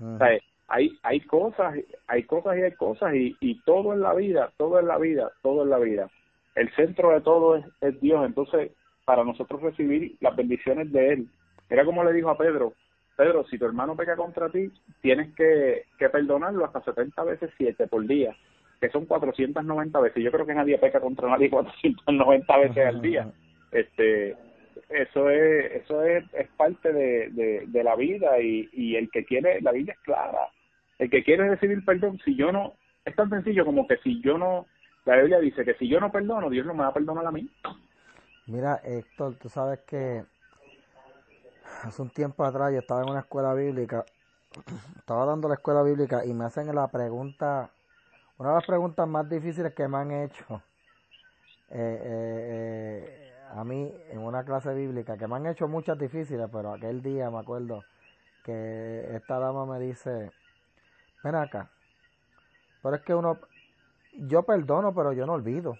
o 0.00 0.18
sea, 0.18 0.38
hay, 0.68 0.96
hay 1.02 1.20
cosas, 1.20 1.74
hay 2.06 2.24
cosas 2.24 2.58
y 2.58 2.62
hay 2.62 2.72
cosas 2.72 3.14
y, 3.14 3.36
y 3.40 3.60
todo 3.62 3.94
en 3.94 4.02
la 4.02 4.12
vida, 4.14 4.52
todo 4.56 4.78
en 4.78 4.88
la 4.88 4.98
vida, 4.98 5.32
todo 5.42 5.62
en 5.62 5.70
la 5.70 5.78
vida. 5.78 6.10
El 6.54 6.70
centro 6.74 7.10
de 7.10 7.22
todo 7.22 7.56
es, 7.56 7.64
es 7.80 8.00
Dios, 8.00 8.24
entonces 8.26 8.72
para 9.06 9.24
nosotros 9.24 9.62
recibir 9.62 10.16
las 10.20 10.36
bendiciones 10.36 10.92
de 10.92 11.12
Él 11.14 11.28
era 11.68 11.84
como 11.84 12.04
le 12.04 12.12
dijo 12.12 12.30
a 12.30 12.38
Pedro, 12.38 12.74
Pedro, 13.16 13.44
si 13.46 13.58
tu 13.58 13.64
hermano 13.64 13.96
peca 13.96 14.16
contra 14.16 14.50
ti, 14.50 14.70
tienes 15.00 15.34
que, 15.34 15.84
que 15.98 16.08
perdonarlo 16.10 16.64
hasta 16.64 16.82
70 16.82 17.24
veces 17.24 17.50
7 17.56 17.86
por 17.88 18.06
día, 18.06 18.36
que 18.80 18.90
son 18.90 19.06
490 19.06 20.00
veces. 20.00 20.22
Yo 20.22 20.30
creo 20.30 20.46
que 20.46 20.54
nadie 20.54 20.78
peca 20.78 21.00
contra 21.00 21.28
nadie 21.28 21.50
490 21.50 22.56
veces 22.58 22.86
al 22.86 23.00
día. 23.00 23.32
Este, 23.72 24.36
eso 24.90 25.30
es 25.30 25.72
eso 25.82 26.02
es, 26.04 26.24
es 26.34 26.48
parte 26.56 26.92
de, 26.92 27.64
de, 27.66 27.84
la 27.84 27.96
vida 27.96 28.38
y, 28.40 28.68
y 28.72 28.96
el 28.96 29.10
que 29.10 29.24
quiere, 29.24 29.60
la 29.60 29.72
vida 29.72 29.92
es 29.92 29.98
clara. 30.00 30.50
El 30.98 31.10
que 31.10 31.24
quiere 31.24 31.48
recibir 31.48 31.84
perdón, 31.84 32.20
si 32.24 32.36
yo 32.36 32.52
no, 32.52 32.74
es 33.04 33.14
tan 33.16 33.30
sencillo 33.30 33.64
como 33.64 33.86
que 33.86 33.96
si 33.98 34.20
yo 34.20 34.38
no, 34.38 34.66
la 35.04 35.16
Biblia 35.16 35.40
dice 35.40 35.64
que 35.64 35.74
si 35.74 35.88
yo 35.88 36.00
no 36.00 36.12
perdono, 36.12 36.50
Dios 36.50 36.66
no 36.66 36.74
me 36.74 36.82
va 36.82 36.88
a 36.88 36.94
perdonar 36.94 37.26
a 37.26 37.32
mí. 37.32 37.48
Mira, 38.46 38.80
Héctor, 38.84 39.34
tú 39.34 39.48
sabes 39.48 39.80
que 39.80 40.24
hace 41.82 42.00
un 42.00 42.10
tiempo 42.10 42.44
atrás 42.44 42.72
yo 42.72 42.78
estaba 42.78 43.02
en 43.02 43.10
una 43.10 43.20
escuela 43.20 43.52
bíblica, 43.54 44.04
estaba 44.98 45.26
dando 45.26 45.48
la 45.48 45.54
escuela 45.54 45.82
bíblica 45.82 46.24
y 46.24 46.32
me 46.32 46.44
hacen 46.44 46.72
la 46.72 46.86
pregunta, 46.86 47.68
una 48.38 48.50
de 48.50 48.54
las 48.54 48.64
preguntas 48.64 49.08
más 49.08 49.28
difíciles 49.28 49.74
que 49.74 49.88
me 49.88 49.98
han 49.98 50.12
hecho 50.12 50.44
eh, 51.70 52.00
eh, 52.04 53.02
eh, 53.08 53.32
a 53.52 53.64
mí 53.64 53.92
en 54.12 54.20
una 54.20 54.44
clase 54.44 54.72
bíblica, 54.74 55.16
que 55.16 55.26
me 55.26 55.34
han 55.34 55.46
hecho 55.46 55.66
muchas 55.66 55.98
difíciles, 55.98 56.48
pero 56.52 56.72
aquel 56.72 57.02
día 57.02 57.28
me 57.30 57.40
acuerdo 57.40 57.82
que 58.44 59.08
esta 59.16 59.40
dama 59.40 59.66
me 59.66 59.80
dice, 59.80 60.30
ven 61.24 61.34
acá, 61.34 61.68
pero 62.80 62.94
es 62.94 63.02
que 63.02 63.12
uno, 63.12 63.40
yo 64.12 64.44
perdono, 64.44 64.94
pero 64.94 65.12
yo 65.12 65.26
no 65.26 65.32
olvido. 65.32 65.76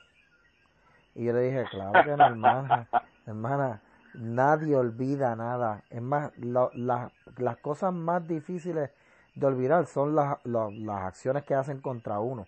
Y 1.16 1.24
yo 1.24 1.32
le 1.32 1.40
dije, 1.40 1.64
claro 1.70 2.04
que 2.04 2.14
no, 2.14 2.26
hermana, 2.26 2.88
hermana, 3.26 3.80
nadie 4.14 4.76
olvida 4.76 5.34
nada. 5.34 5.82
Es 5.88 6.02
más, 6.02 6.30
las 6.36 7.56
cosas 7.62 7.92
más 7.92 8.28
difíciles 8.28 8.90
de 9.34 9.46
olvidar 9.46 9.86
son 9.86 10.14
las, 10.14 10.38
las 10.44 11.02
acciones 11.02 11.44
que 11.44 11.54
hacen 11.54 11.80
contra 11.80 12.20
uno. 12.20 12.46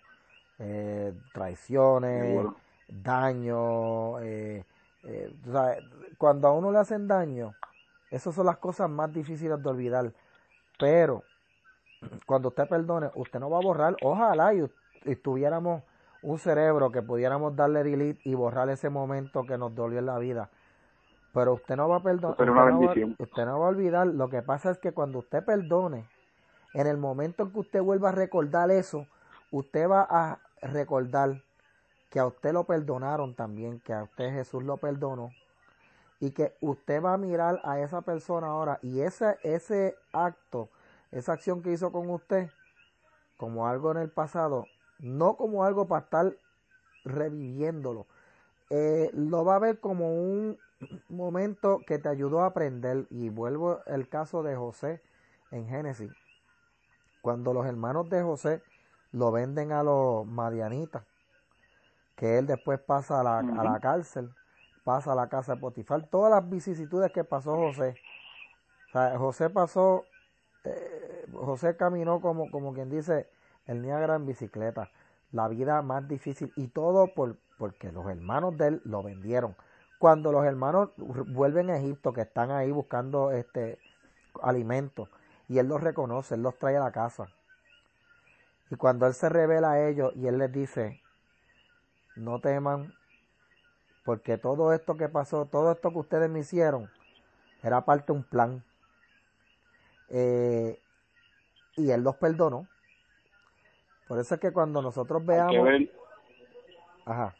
Eh, 0.59 1.13
traiciones, 1.33 2.45
daño. 2.87 4.19
Eh, 4.19 4.63
eh, 5.03 5.35
cuando 6.19 6.47
a 6.47 6.53
uno 6.53 6.71
le 6.71 6.77
hacen 6.77 7.07
daño, 7.07 7.55
esas 8.11 8.35
son 8.35 8.45
las 8.45 8.57
cosas 8.57 8.87
más 8.87 9.11
difíciles 9.11 9.61
de 9.61 9.69
olvidar. 9.69 10.13
Pero 10.77 11.23
cuando 12.27 12.49
usted 12.49 12.67
perdone, 12.67 13.09
usted 13.15 13.39
no 13.39 13.49
va 13.49 13.57
a 13.57 13.63
borrar. 13.63 13.95
Ojalá 14.03 14.53
y, 14.53 15.15
tuviéramos 15.15 15.81
un 16.21 16.37
cerebro 16.39 16.91
que 16.91 17.01
pudiéramos 17.01 17.55
darle 17.55 17.83
delete 17.83 18.21
y 18.25 18.35
borrar 18.35 18.69
ese 18.69 18.89
momento 18.89 19.43
que 19.43 19.57
nos 19.57 19.73
dolió 19.73 19.99
en 19.99 20.05
la 20.05 20.19
vida. 20.19 20.49
Pero 21.33 21.53
usted 21.53 21.75
no 21.75 21.87
va 21.87 21.97
a 21.97 22.03
perdonar. 22.03 22.31
usted 22.37 22.45
no 23.45 23.59
va 23.59 23.65
a 23.65 23.69
olvidar. 23.69 24.07
Lo 24.07 24.29
que 24.29 24.41
pasa 24.41 24.71
es 24.71 24.79
que 24.79 24.91
cuando 24.91 25.19
usted 25.19 25.43
perdone, 25.45 26.05
en 26.73 26.87
el 26.87 26.97
momento 26.97 27.43
en 27.43 27.51
que 27.51 27.59
usted 27.59 27.81
vuelva 27.81 28.09
a 28.09 28.13
recordar 28.13 28.71
eso, 28.71 29.05
usted 29.51 29.89
va 29.89 30.07
a 30.09 30.39
recordar 30.61 31.41
que 32.09 32.19
a 32.19 32.25
usted 32.25 32.53
lo 32.53 32.63
perdonaron 32.63 33.35
también, 33.35 33.79
que 33.79 33.93
a 33.93 34.03
usted 34.03 34.31
Jesús 34.31 34.63
lo 34.63 34.77
perdonó 34.77 35.31
y 36.19 36.31
que 36.31 36.55
usted 36.59 37.01
va 37.01 37.13
a 37.13 37.17
mirar 37.17 37.61
a 37.63 37.79
esa 37.79 38.01
persona 38.01 38.47
ahora 38.47 38.79
y 38.81 39.01
ese, 39.01 39.37
ese 39.43 39.95
acto, 40.11 40.69
esa 41.11 41.33
acción 41.33 41.61
que 41.61 41.71
hizo 41.71 41.91
con 41.91 42.09
usted, 42.09 42.49
como 43.37 43.67
algo 43.67 43.91
en 43.91 43.97
el 43.97 44.09
pasado, 44.09 44.65
no 44.99 45.35
como 45.35 45.63
algo 45.63 45.87
para 45.87 46.03
estar 46.05 46.33
reviviéndolo, 47.03 48.05
eh, 48.69 49.09
lo 49.13 49.43
va 49.43 49.55
a 49.55 49.59
ver 49.59 49.79
como 49.79 50.13
un 50.13 50.57
momento 51.09 51.81
que 51.85 51.97
te 51.97 52.09
ayudó 52.09 52.41
a 52.41 52.47
aprender. 52.47 53.07
Y 53.09 53.29
vuelvo 53.29 53.79
el 53.85 54.07
caso 54.07 54.43
de 54.43 54.55
José 54.55 55.01
en 55.51 55.67
Génesis. 55.67 56.11
Cuando 57.21 57.53
los 57.53 57.65
hermanos 57.65 58.09
de 58.09 58.21
José 58.21 58.61
lo 59.11 59.31
venden 59.31 59.71
a 59.71 59.83
los 59.83 60.25
madianitas, 60.25 61.03
que 62.15 62.37
él 62.37 62.47
después 62.47 62.79
pasa 62.79 63.21
a 63.21 63.23
la, 63.23 63.39
a 63.39 63.63
la 63.63 63.79
cárcel, 63.79 64.29
pasa 64.83 65.13
a 65.13 65.15
la 65.15 65.27
casa 65.29 65.55
de 65.55 65.61
Potifar, 65.61 66.07
todas 66.07 66.31
las 66.31 66.49
vicisitudes 66.49 67.11
que 67.11 67.23
pasó 67.23 67.55
José. 67.55 67.95
José 69.17 69.49
pasó, 69.49 70.05
eh, 70.63 71.25
José 71.33 71.77
caminó 71.77 72.21
como, 72.21 72.49
como 72.49 72.73
quien 72.73 72.89
dice, 72.89 73.27
el 73.69 73.83
Niágara 73.83 74.15
en 74.15 74.25
bicicleta, 74.25 74.89
la 75.31 75.47
vida 75.47 75.81
más 75.83 76.07
difícil 76.07 76.51
y 76.55 76.69
todo 76.69 77.13
por, 77.13 77.37
porque 77.59 77.91
los 77.91 78.07
hermanos 78.07 78.57
de 78.57 78.67
él 78.67 78.81
lo 78.83 79.03
vendieron. 79.03 79.55
Cuando 79.99 80.31
los 80.31 80.43
hermanos 80.43 80.89
vuelven 80.97 81.69
a 81.69 81.77
Egipto, 81.77 82.11
que 82.11 82.21
están 82.21 82.49
ahí 82.49 82.71
buscando 82.71 83.31
este 83.31 83.77
alimento, 84.41 85.07
y 85.47 85.59
él 85.59 85.67
los 85.67 85.81
reconoce, 85.81 86.35
él 86.35 86.41
los 86.41 86.57
trae 86.57 86.77
a 86.77 86.79
la 86.79 86.91
casa. 86.91 87.29
Y 88.71 88.75
cuando 88.75 89.05
él 89.05 89.13
se 89.13 89.29
revela 89.29 89.71
a 89.71 89.87
ellos 89.87 90.13
y 90.15 90.25
él 90.25 90.39
les 90.39 90.51
dice, 90.51 91.01
no 92.15 92.39
teman, 92.39 92.93
porque 94.03 94.39
todo 94.39 94.73
esto 94.73 94.95
que 94.97 95.09
pasó, 95.09 95.45
todo 95.45 95.71
esto 95.71 95.91
que 95.91 95.99
ustedes 95.99 96.29
me 96.29 96.39
hicieron, 96.39 96.89
era 97.61 97.85
parte 97.85 98.13
de 98.13 98.17
un 98.17 98.23
plan. 98.23 98.63
Eh, 100.09 100.81
y 101.75 101.91
él 101.91 102.01
los 102.01 102.15
perdonó. 102.15 102.67
Por 104.09 104.19
eso 104.19 104.35
es 104.35 104.41
que 104.41 104.51
cuando 104.51 104.81
nosotros 104.81 105.25
veamos... 105.25 105.69
Ajá 107.05 107.33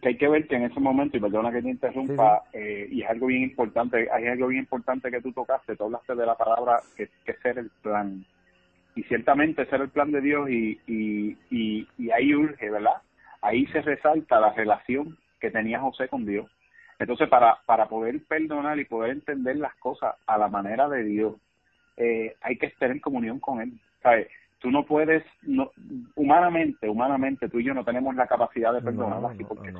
que, 0.00 0.08
hay 0.08 0.16
que 0.16 0.28
ver 0.28 0.46
que 0.46 0.56
en 0.56 0.64
ese 0.64 0.80
momento, 0.80 1.16
y 1.16 1.20
perdona 1.20 1.52
que 1.52 1.62
te 1.62 1.70
interrumpa, 1.70 2.42
eh, 2.52 2.88
y 2.90 3.02
es 3.02 3.10
algo 3.10 3.26
bien 3.26 3.42
importante, 3.42 4.08
hay 4.10 4.26
algo 4.26 4.48
bien 4.48 4.62
importante 4.62 5.10
que 5.10 5.20
tú 5.20 5.32
tocaste, 5.32 5.76
tú 5.76 5.84
hablaste 5.84 6.14
de 6.14 6.26
la 6.26 6.36
palabra 6.36 6.80
que, 6.96 7.08
que 7.24 7.34
ser 7.34 7.58
el 7.58 7.70
plan. 7.82 8.24
Y 8.94 9.02
ciertamente 9.04 9.64
ser 9.66 9.80
el 9.80 9.88
plan 9.88 10.10
de 10.12 10.20
Dios 10.20 10.50
y, 10.50 10.78
y, 10.86 11.38
y, 11.50 11.88
y 11.96 12.10
ahí 12.10 12.34
urge, 12.34 12.70
¿verdad? 12.70 13.00
Ahí 13.40 13.66
se 13.68 13.80
resalta 13.80 14.38
la 14.38 14.52
relación 14.52 15.16
que 15.40 15.50
tenía 15.50 15.80
José 15.80 16.08
con 16.08 16.26
Dios. 16.26 16.50
Entonces, 16.98 17.28
para, 17.28 17.58
para 17.66 17.88
poder 17.88 18.22
perdonar 18.24 18.78
y 18.78 18.84
poder 18.84 19.12
entender 19.12 19.56
las 19.56 19.74
cosas 19.76 20.14
a 20.26 20.38
la 20.38 20.48
manera 20.48 20.88
de 20.88 21.04
Dios, 21.04 21.34
eh, 21.96 22.36
hay 22.42 22.58
que 22.58 22.66
estar 22.66 22.90
en 22.90 23.00
comunión 23.00 23.40
con 23.40 23.60
Él. 23.60 23.72
¿sabes? 24.02 24.28
Tú 24.62 24.70
no 24.70 24.84
puedes, 24.84 25.24
no, 25.42 25.72
humanamente, 26.14 26.88
humanamente, 26.88 27.48
tú 27.48 27.58
y 27.58 27.64
yo 27.64 27.74
no 27.74 27.84
tenemos 27.84 28.14
la 28.14 28.28
capacidad 28.28 28.72
de 28.72 28.80
perdonar 28.80 29.32
así 29.32 29.44
porque 29.44 29.72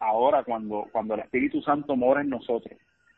ahora, 0.00 0.42
cuando, 0.42 0.88
cuando 0.90 1.14
el 1.14 1.20
Espíritu 1.20 1.62
Santo 1.62 1.96
mora 1.96 2.20
en 2.20 2.30
nosotros, 2.30 2.76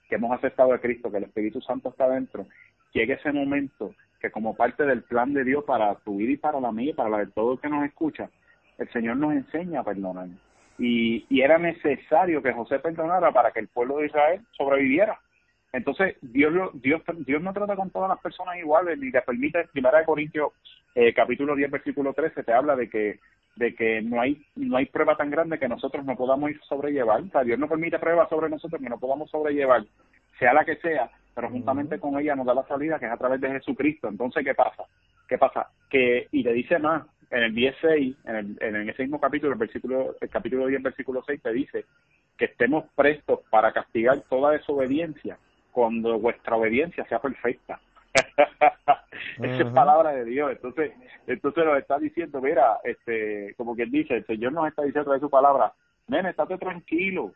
que 0.08 0.16
hemos 0.16 0.36
aceptado 0.36 0.74
a 0.74 0.78
Cristo, 0.78 1.10
que 1.10 1.16
el 1.16 1.24
Espíritu 1.24 1.60
Santo 1.62 1.88
está 1.88 2.08
dentro, 2.10 2.46
llega 2.92 3.14
ese 3.14 3.32
momento 3.32 3.94
que 4.20 4.30
como 4.30 4.54
parte 4.54 4.84
del 4.84 5.02
plan 5.04 5.32
de 5.32 5.44
Dios 5.44 5.64
para 5.64 5.94
tu 5.96 6.18
vida 6.18 6.32
y 6.32 6.36
para 6.36 6.60
la 6.60 6.70
mía 6.70 6.90
y 6.90 6.94
para 6.94 7.08
la 7.08 7.18
de 7.18 7.28
todo 7.28 7.54
el 7.54 7.60
que 7.60 7.70
nos 7.70 7.84
escucha, 7.84 8.28
el 8.76 8.90
Señor 8.90 9.16
nos 9.16 9.32
enseña 9.32 9.80
a 9.80 9.84
perdonar. 9.84 10.28
Y, 10.78 11.24
y 11.30 11.40
era 11.40 11.58
necesario 11.58 12.42
que 12.42 12.52
José 12.52 12.78
perdonara 12.78 13.32
para 13.32 13.52
que 13.52 13.60
el 13.60 13.68
pueblo 13.68 13.98
de 13.98 14.06
Israel 14.06 14.42
sobreviviera 14.52 15.18
entonces, 15.72 16.16
Dios, 16.20 16.52
Dios, 16.74 17.02
Dios 17.18 17.42
no 17.42 17.52
trata 17.52 17.76
con 17.76 17.90
todas 17.90 18.08
las 18.08 18.18
personas 18.20 18.56
iguales, 18.58 18.98
ni 18.98 19.12
te 19.12 19.22
permite, 19.22 19.68
Primera 19.72 19.98
de 19.98 20.04
Corintios, 20.04 20.52
eh, 20.94 21.14
capítulo 21.14 21.54
10, 21.54 21.70
versículo 21.70 22.12
13, 22.12 22.42
te 22.42 22.52
habla 22.52 22.74
de 22.76 22.88
que 22.88 23.20
de 23.56 23.74
que 23.74 24.00
no 24.00 24.20
hay 24.20 24.40
no 24.54 24.76
hay 24.76 24.86
prueba 24.86 25.16
tan 25.16 25.28
grande 25.28 25.58
que 25.58 25.68
nosotros 25.68 26.04
no 26.04 26.16
podamos 26.16 26.50
ir 26.50 26.60
sobrellevar. 26.68 27.20
O 27.20 27.28
sea, 27.28 27.42
Dios 27.42 27.58
no 27.58 27.68
permite 27.68 27.98
pruebas 27.98 28.28
sobre 28.28 28.48
nosotros 28.48 28.80
que 28.80 28.88
no 28.88 28.98
podamos 28.98 29.30
sobrellevar, 29.30 29.84
sea 30.38 30.54
la 30.54 30.64
que 30.64 30.76
sea, 30.76 31.10
pero 31.34 31.50
juntamente 31.50 31.98
con 31.98 32.18
ella 32.18 32.34
nos 32.34 32.46
da 32.46 32.54
la 32.54 32.66
salida, 32.66 32.98
que 32.98 33.06
es 33.06 33.12
a 33.12 33.16
través 33.16 33.40
de 33.40 33.50
Jesucristo. 33.50 34.08
Entonces, 34.08 34.44
¿qué 34.44 34.54
pasa? 34.54 34.84
¿Qué 35.28 35.36
pasa? 35.36 35.68
Que, 35.88 36.28
y 36.32 36.42
te 36.42 36.52
dice 36.52 36.78
más, 36.78 37.06
en 37.30 37.42
el 37.44 37.54
16, 37.54 38.16
en, 38.24 38.36
el, 38.36 38.56
en 38.60 38.88
ese 38.88 39.02
mismo 39.02 39.20
capítulo, 39.20 39.52
el, 39.52 39.58
versículo, 39.58 40.16
el 40.20 40.30
capítulo 40.30 40.66
10, 40.66 40.82
versículo 40.82 41.22
6, 41.26 41.42
te 41.42 41.52
dice 41.52 41.84
que 42.36 42.46
estemos 42.46 42.84
prestos 42.96 43.40
para 43.50 43.72
castigar 43.72 44.22
toda 44.28 44.52
desobediencia 44.52 45.38
cuando 45.70 46.18
vuestra 46.18 46.56
obediencia 46.56 47.04
sea 47.06 47.20
perfecta. 47.20 47.80
Esa 49.42 49.62
es 49.62 49.72
palabra 49.72 50.12
de 50.12 50.24
Dios. 50.24 50.50
Entonces, 50.50 50.92
entonces 51.26 51.64
nos 51.64 51.78
está 51.78 51.98
diciendo, 51.98 52.40
mira, 52.40 52.78
este, 52.84 53.54
como 53.56 53.74
quien 53.74 53.90
dice, 53.90 54.16
el 54.16 54.26
Señor 54.26 54.52
nos 54.52 54.68
está 54.68 54.82
diciendo 54.82 55.12
de 55.12 55.20
su 55.20 55.30
palabra, 55.30 55.72
nene, 56.08 56.30
estate 56.30 56.58
tranquilo, 56.58 57.32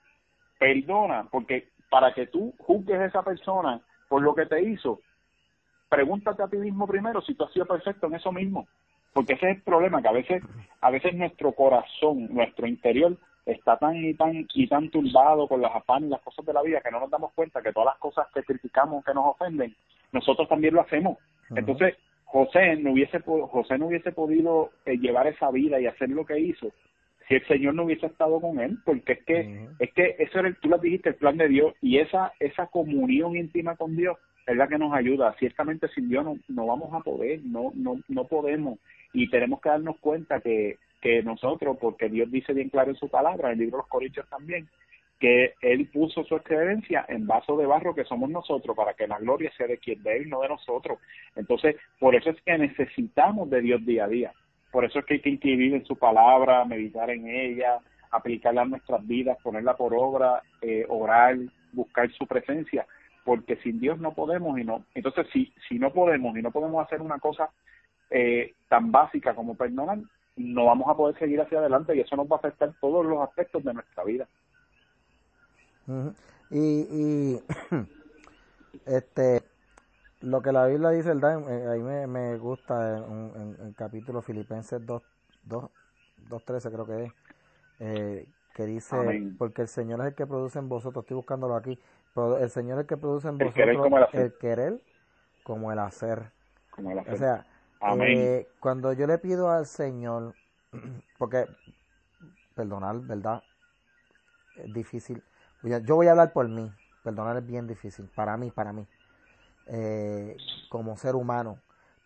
perdona, 0.58 1.26
porque 1.30 1.68
para 1.90 2.12
que 2.12 2.26
tú 2.26 2.54
juzgues 2.58 2.98
a 2.98 3.06
esa 3.06 3.22
persona 3.22 3.80
por 4.08 4.22
lo 4.22 4.34
que 4.34 4.46
te 4.46 4.62
hizo, 4.62 5.00
pregúntate 5.88 6.42
a 6.42 6.48
ti 6.48 6.56
mismo 6.56 6.86
primero 6.86 7.22
si 7.22 7.34
tú 7.34 7.44
has 7.44 7.52
sido 7.52 7.66
perfecto 7.66 8.06
en 8.06 8.14
eso 8.16 8.32
mismo. 8.32 8.66
Porque 9.12 9.34
ese 9.34 9.50
es 9.50 9.56
el 9.58 9.62
problema, 9.62 10.02
que 10.02 10.08
a 10.08 10.12
veces, 10.12 10.42
a 10.80 10.90
veces 10.90 11.14
nuestro 11.14 11.52
corazón, 11.52 12.26
nuestro 12.34 12.66
interior, 12.66 13.16
está 13.46 13.76
tan 13.76 13.96
y 13.96 14.14
tan 14.14 14.46
y 14.54 14.66
tan 14.66 14.90
turbado 14.90 15.46
con 15.46 15.60
las 15.60 15.74
afanes 15.74 16.08
y 16.08 16.10
las 16.10 16.22
cosas 16.22 16.44
de 16.46 16.52
la 16.52 16.62
vida 16.62 16.80
que 16.80 16.90
no 16.90 17.00
nos 17.00 17.10
damos 17.10 17.32
cuenta 17.32 17.62
que 17.62 17.72
todas 17.72 17.94
las 17.94 17.98
cosas 17.98 18.26
que 18.32 18.42
criticamos 18.42 19.04
que 19.04 19.14
nos 19.14 19.26
ofenden 19.26 19.74
nosotros 20.12 20.48
también 20.48 20.74
lo 20.74 20.80
hacemos. 20.80 21.18
Entonces 21.54 21.96
José 22.24 22.76
no 22.76 22.92
hubiese 22.92 23.20
José 23.20 23.78
no 23.78 23.86
hubiese 23.88 24.12
podido 24.12 24.70
eh, 24.86 24.96
llevar 24.96 25.26
esa 25.26 25.50
vida 25.50 25.80
y 25.80 25.86
hacer 25.86 26.08
lo 26.08 26.24
que 26.24 26.38
hizo 26.38 26.72
si 27.28 27.34
el 27.34 27.46
Señor 27.46 27.74
no 27.74 27.84
hubiese 27.84 28.06
estado 28.06 28.40
con 28.40 28.60
él 28.60 28.78
porque 28.84 29.12
es 29.12 29.24
que 29.24 29.68
es 29.78 29.92
que 29.92 30.16
eso 30.18 30.38
era 30.38 30.52
tú 30.60 30.68
lo 30.68 30.78
dijiste 30.78 31.10
el 31.10 31.14
plan 31.16 31.36
de 31.36 31.48
Dios 31.48 31.74
y 31.80 31.98
esa 31.98 32.32
esa 32.40 32.66
comunión 32.68 33.36
íntima 33.36 33.76
con 33.76 33.96
Dios 33.96 34.16
es 34.46 34.56
la 34.56 34.68
que 34.68 34.78
nos 34.78 34.92
ayuda. 34.92 35.34
Ciertamente 35.38 35.88
sin 35.88 36.08
Dios 36.08 36.24
no, 36.24 36.36
no 36.48 36.66
vamos 36.66 36.92
a 36.92 37.00
poder 37.00 37.40
no 37.44 37.72
no 37.74 38.00
no 38.08 38.24
podemos 38.26 38.78
y 39.12 39.28
tenemos 39.30 39.60
que 39.60 39.68
darnos 39.68 39.98
cuenta 39.98 40.40
que 40.40 40.78
que 41.04 41.22
nosotros, 41.22 41.76
porque 41.78 42.08
Dios 42.08 42.30
dice 42.30 42.54
bien 42.54 42.70
claro 42.70 42.90
en 42.90 42.96
su 42.96 43.10
palabra, 43.10 43.48
en 43.48 43.52
el 43.52 43.58
libro 43.58 43.76
de 43.76 43.82
los 43.82 43.88
Corintios 43.88 44.26
también, 44.30 44.66
que 45.20 45.52
Él 45.60 45.90
puso 45.92 46.24
su 46.24 46.34
excelencia 46.34 47.04
en 47.08 47.26
vaso 47.26 47.58
de 47.58 47.66
barro 47.66 47.94
que 47.94 48.04
somos 48.04 48.30
nosotros, 48.30 48.74
para 48.74 48.94
que 48.94 49.06
la 49.06 49.18
gloria 49.18 49.52
sea 49.54 49.66
de 49.66 49.76
quien 49.76 50.02
de 50.02 50.16
Él, 50.16 50.30
no 50.30 50.40
de 50.40 50.48
nosotros. 50.48 50.98
Entonces, 51.36 51.76
por 52.00 52.14
eso 52.14 52.30
es 52.30 52.40
que 52.40 52.56
necesitamos 52.56 53.50
de 53.50 53.60
Dios 53.60 53.84
día 53.84 54.04
a 54.04 54.08
día. 54.08 54.32
Por 54.72 54.86
eso 54.86 54.98
es 54.98 55.04
que 55.04 55.14
hay 55.14 55.20
que 55.20 55.28
inscribir 55.28 55.74
en 55.74 55.84
su 55.84 55.96
palabra, 55.96 56.64
meditar 56.64 57.10
en 57.10 57.28
ella, 57.28 57.80
aplicarla 58.10 58.62
a 58.62 58.64
nuestras 58.64 59.06
vidas, 59.06 59.36
ponerla 59.42 59.76
por 59.76 59.92
obra, 59.94 60.42
eh, 60.62 60.86
orar, 60.88 61.36
buscar 61.72 62.10
su 62.12 62.26
presencia, 62.26 62.86
porque 63.26 63.56
sin 63.56 63.78
Dios 63.78 64.00
no 64.00 64.14
podemos 64.14 64.58
y 64.58 64.64
no. 64.64 64.86
Entonces, 64.94 65.26
si, 65.34 65.52
si 65.68 65.78
no 65.78 65.92
podemos 65.92 66.34
y 66.34 66.40
no 66.40 66.50
podemos 66.50 66.82
hacer 66.82 67.02
una 67.02 67.18
cosa 67.18 67.50
eh, 68.08 68.54
tan 68.68 68.90
básica 68.90 69.34
como 69.34 69.54
perdonar, 69.54 69.98
no 70.36 70.66
vamos 70.66 70.88
a 70.88 70.96
poder 70.96 71.18
seguir 71.18 71.40
hacia 71.40 71.58
adelante 71.58 71.94
y 71.94 72.00
eso 72.00 72.16
nos 72.16 72.26
va 72.26 72.36
a 72.36 72.38
afectar 72.38 72.72
todos 72.80 73.04
los 73.04 73.20
aspectos 73.20 73.62
de 73.64 73.74
nuestra 73.74 74.04
vida. 74.04 74.28
y, 76.50 76.58
y 76.60 77.40
este 78.86 79.42
lo 80.24 80.40
que 80.40 80.52
la 80.52 80.66
Biblia 80.66 80.90
dice, 80.90 81.08
¿verdad? 81.08 81.48
Eh, 81.50 81.68
ahí 81.68 81.80
me, 81.80 82.06
me 82.06 82.38
gusta 82.38 82.98
en, 82.98 83.56
el 83.60 83.74
capítulo 83.74 84.22
Filipenses 84.22 84.84
2, 84.84 85.02
2, 85.44 85.64
2.13 86.30 86.72
creo 86.72 86.86
que 86.86 87.04
es, 87.04 87.12
eh, 87.80 88.26
que 88.54 88.64
dice, 88.64 88.96
Amén. 88.96 89.36
porque 89.36 89.62
el 89.62 89.68
Señor 89.68 90.00
es 90.00 90.06
el 90.06 90.14
que 90.14 90.26
produce 90.26 90.58
en 90.58 90.68
vosotros, 90.68 91.04
estoy 91.04 91.16
buscándolo 91.16 91.54
aquí, 91.56 91.78
pero 92.14 92.38
el 92.38 92.48
Señor 92.48 92.78
es 92.78 92.82
el 92.82 92.86
que 92.86 92.96
produce 92.96 93.28
en 93.28 93.34
El 93.34 93.48
vosotros 93.48 93.54
querer 93.54 93.76
como 93.76 93.98
el 93.98 94.04
hacer. 94.04 94.20
el 94.20 94.38
querer 94.38 94.80
como 95.42 95.72
el 95.72 95.78
hacer. 95.78 96.30
Como 96.70 96.94
la 96.94 97.02
O 97.02 97.16
sea, 97.16 97.46
Eh, 97.86 98.48
cuando 98.60 98.92
yo 98.92 99.06
le 99.06 99.18
pido 99.18 99.50
al 99.50 99.66
Señor, 99.66 100.34
porque, 101.18 101.48
perdonar, 102.54 103.00
¿verdad? 103.00 103.42
Es 104.56 104.72
difícil. 104.72 105.22
Yo 105.62 105.96
voy 105.96 106.06
a 106.08 106.12
hablar 106.12 106.32
por 106.32 106.48
mí. 106.48 106.70
Perdonar 107.02 107.36
es 107.36 107.46
bien 107.46 107.66
difícil. 107.66 108.06
Para 108.14 108.36
mí, 108.36 108.50
para 108.50 108.72
mí. 108.72 108.86
Eh, 109.66 110.36
como 110.70 110.96
ser 110.96 111.14
humano. 111.16 111.58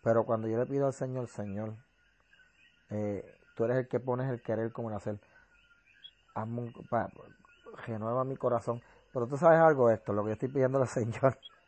Pero 0.03 0.25
cuando 0.25 0.47
yo 0.47 0.57
le 0.57 0.65
pido 0.65 0.87
al 0.87 0.93
Señor, 0.93 1.27
Señor, 1.27 1.73
eh, 2.89 3.37
tú 3.55 3.65
eres 3.65 3.77
el 3.77 3.87
que 3.87 3.99
pones 3.99 4.29
el 4.29 4.41
querer 4.41 4.71
como 4.71 4.89
el 4.89 4.95
hacer. 4.95 5.19
Hazme 6.33 6.61
un- 6.61 6.73
renueva 7.87 8.23
mi 8.23 8.35
corazón. 8.37 8.81
Pero 9.13 9.27
tú 9.27 9.37
sabes 9.37 9.59
algo 9.59 9.87
de 9.89 9.95
esto, 9.95 10.13
lo 10.13 10.23
que 10.23 10.29
yo 10.29 10.33
estoy 10.33 10.49
pidiendo 10.49 10.79
al 10.81 10.87
Señor. 10.87 11.39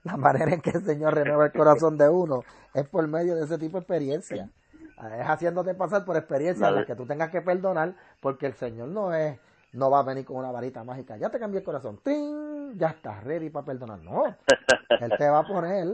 La 0.04 0.16
manera 0.16 0.52
en 0.54 0.60
que 0.60 0.70
el 0.70 0.84
Señor 0.84 1.14
renueva 1.14 1.46
el 1.46 1.52
corazón 1.52 1.98
de 1.98 2.08
uno 2.08 2.44
es 2.74 2.88
por 2.88 3.06
medio 3.08 3.34
de 3.34 3.44
ese 3.44 3.58
tipo 3.58 3.78
de 3.78 3.82
experiencia. 3.82 4.48
Es 4.96 5.26
haciéndote 5.28 5.74
pasar 5.74 6.04
por 6.04 6.16
experiencias 6.16 6.68
en 6.68 6.74
las 6.76 6.86
que 6.86 6.96
tú 6.96 7.06
tengas 7.06 7.30
que 7.30 7.40
perdonar, 7.42 7.94
porque 8.20 8.46
el 8.46 8.54
Señor 8.54 8.88
no 8.88 9.14
es, 9.14 9.38
no 9.72 9.90
va 9.90 10.00
a 10.00 10.02
venir 10.02 10.24
con 10.24 10.36
una 10.36 10.50
varita 10.50 10.82
mágica. 10.82 11.16
Ya 11.16 11.30
te 11.30 11.38
cambié 11.38 11.58
el 11.60 11.64
corazón, 11.64 11.98
¡Ting! 12.02 12.76
ya 12.76 12.88
estás 12.88 13.22
ready 13.24 13.48
para 13.50 13.66
perdonar. 13.66 13.98
No, 14.00 14.24
Él 14.26 15.12
te 15.16 15.28
va 15.28 15.40
a 15.40 15.46
poner 15.46 15.86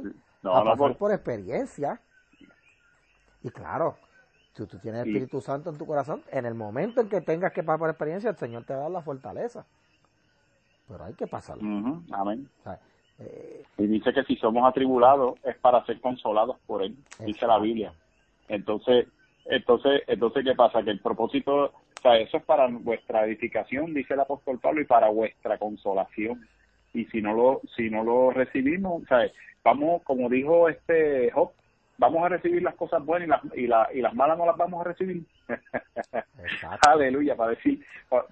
No, 0.43 0.55
a 0.57 0.65
pasar 0.65 0.77
por- 0.79 0.97
por 0.97 1.13
experiencia. 1.13 2.01
Y 3.43 3.51
claro, 3.51 3.97
tú, 4.55 4.67
tú 4.67 4.79
tienes 4.79 5.03
el 5.03 5.09
Espíritu 5.09 5.41
Santo 5.43 5.69
en 5.71 5.77
tu 5.77 5.87
corazón. 5.87 6.23
En 6.31 6.47
el 6.47 6.55
momento 6.55 7.01
en 7.03 7.09
que 7.11 7.21
tengas 7.21 7.53
que 7.53 7.63
pasar 7.63 7.79
por 7.79 7.91
experiencia, 7.91 8.31
el 8.31 8.37
Señor 8.37 8.65
te 8.65 8.73
va 8.75 8.81
a 8.81 8.83
dar 8.85 8.91
la 8.91 9.03
fortaleza. 9.03 9.67
Pero 10.89 11.05
hay 11.05 11.15
que 11.15 11.27
pasarla. 11.27 11.63
Ujú, 11.63 12.03
Amén. 12.13 12.49
O 12.61 12.63
sea, 12.63 12.79
Y 13.79 13.87
dice 13.87 14.13
que 14.13 14.25
si 14.25 14.37
somos 14.37 14.69
atribulados 14.69 15.39
es 15.45 15.57
para 15.59 15.85
ser 15.87 16.01
consolados 16.01 16.59
por 16.67 16.83
él, 16.83 16.97
dice 17.21 17.47
la 17.47 17.59
Biblia. 17.59 17.93
Entonces, 18.49 19.07
entonces, 19.47 20.03
entonces 20.07 20.45
¿qué 20.45 20.55
pasa? 20.55 20.83
Que 20.83 20.91
el 20.91 21.01
propósito, 21.01 21.65
o 21.67 21.73
sea, 22.03 22.17
eso 22.19 22.37
es 22.39 22.45
para 22.45 22.67
vuestra 22.69 23.25
edificación, 23.27 23.95
dice 23.95 24.15
el 24.15 24.21
apóstol 24.21 24.59
Pablo, 24.61 24.81
y 24.81 24.85
para 24.87 25.09
vuestra 25.11 25.59
consolación. 25.59 26.47
Y 26.93 27.05
si 27.07 27.21
no 27.21 27.35
lo, 27.35 27.61
si 27.77 27.91
no 27.91 28.05
lo 28.05 28.31
recibimos, 28.31 29.03
o 29.03 29.07
sea, 29.07 29.31
vamos, 29.65 30.03
como 30.03 30.29
dijo 30.29 30.69
este 30.69 31.31
Job, 31.33 31.53
vamos 31.99 32.25
a 32.25 32.29
recibir 32.29 32.63
las 32.63 32.75
cosas 32.77 33.05
buenas 33.05 33.27
y 33.27 33.31
las, 33.31 33.57
y, 33.57 33.67
la- 33.67 33.89
y 33.95 34.01
las 34.01 34.15
malas 34.15 34.39
no 34.39 34.47
las 34.47 34.57
vamos 34.57 34.81
a 34.81 34.89
recibir. 34.89 35.25
Aleluya, 36.83 37.37
para 37.37 37.51
decir, 37.51 37.85
para, 38.09 38.25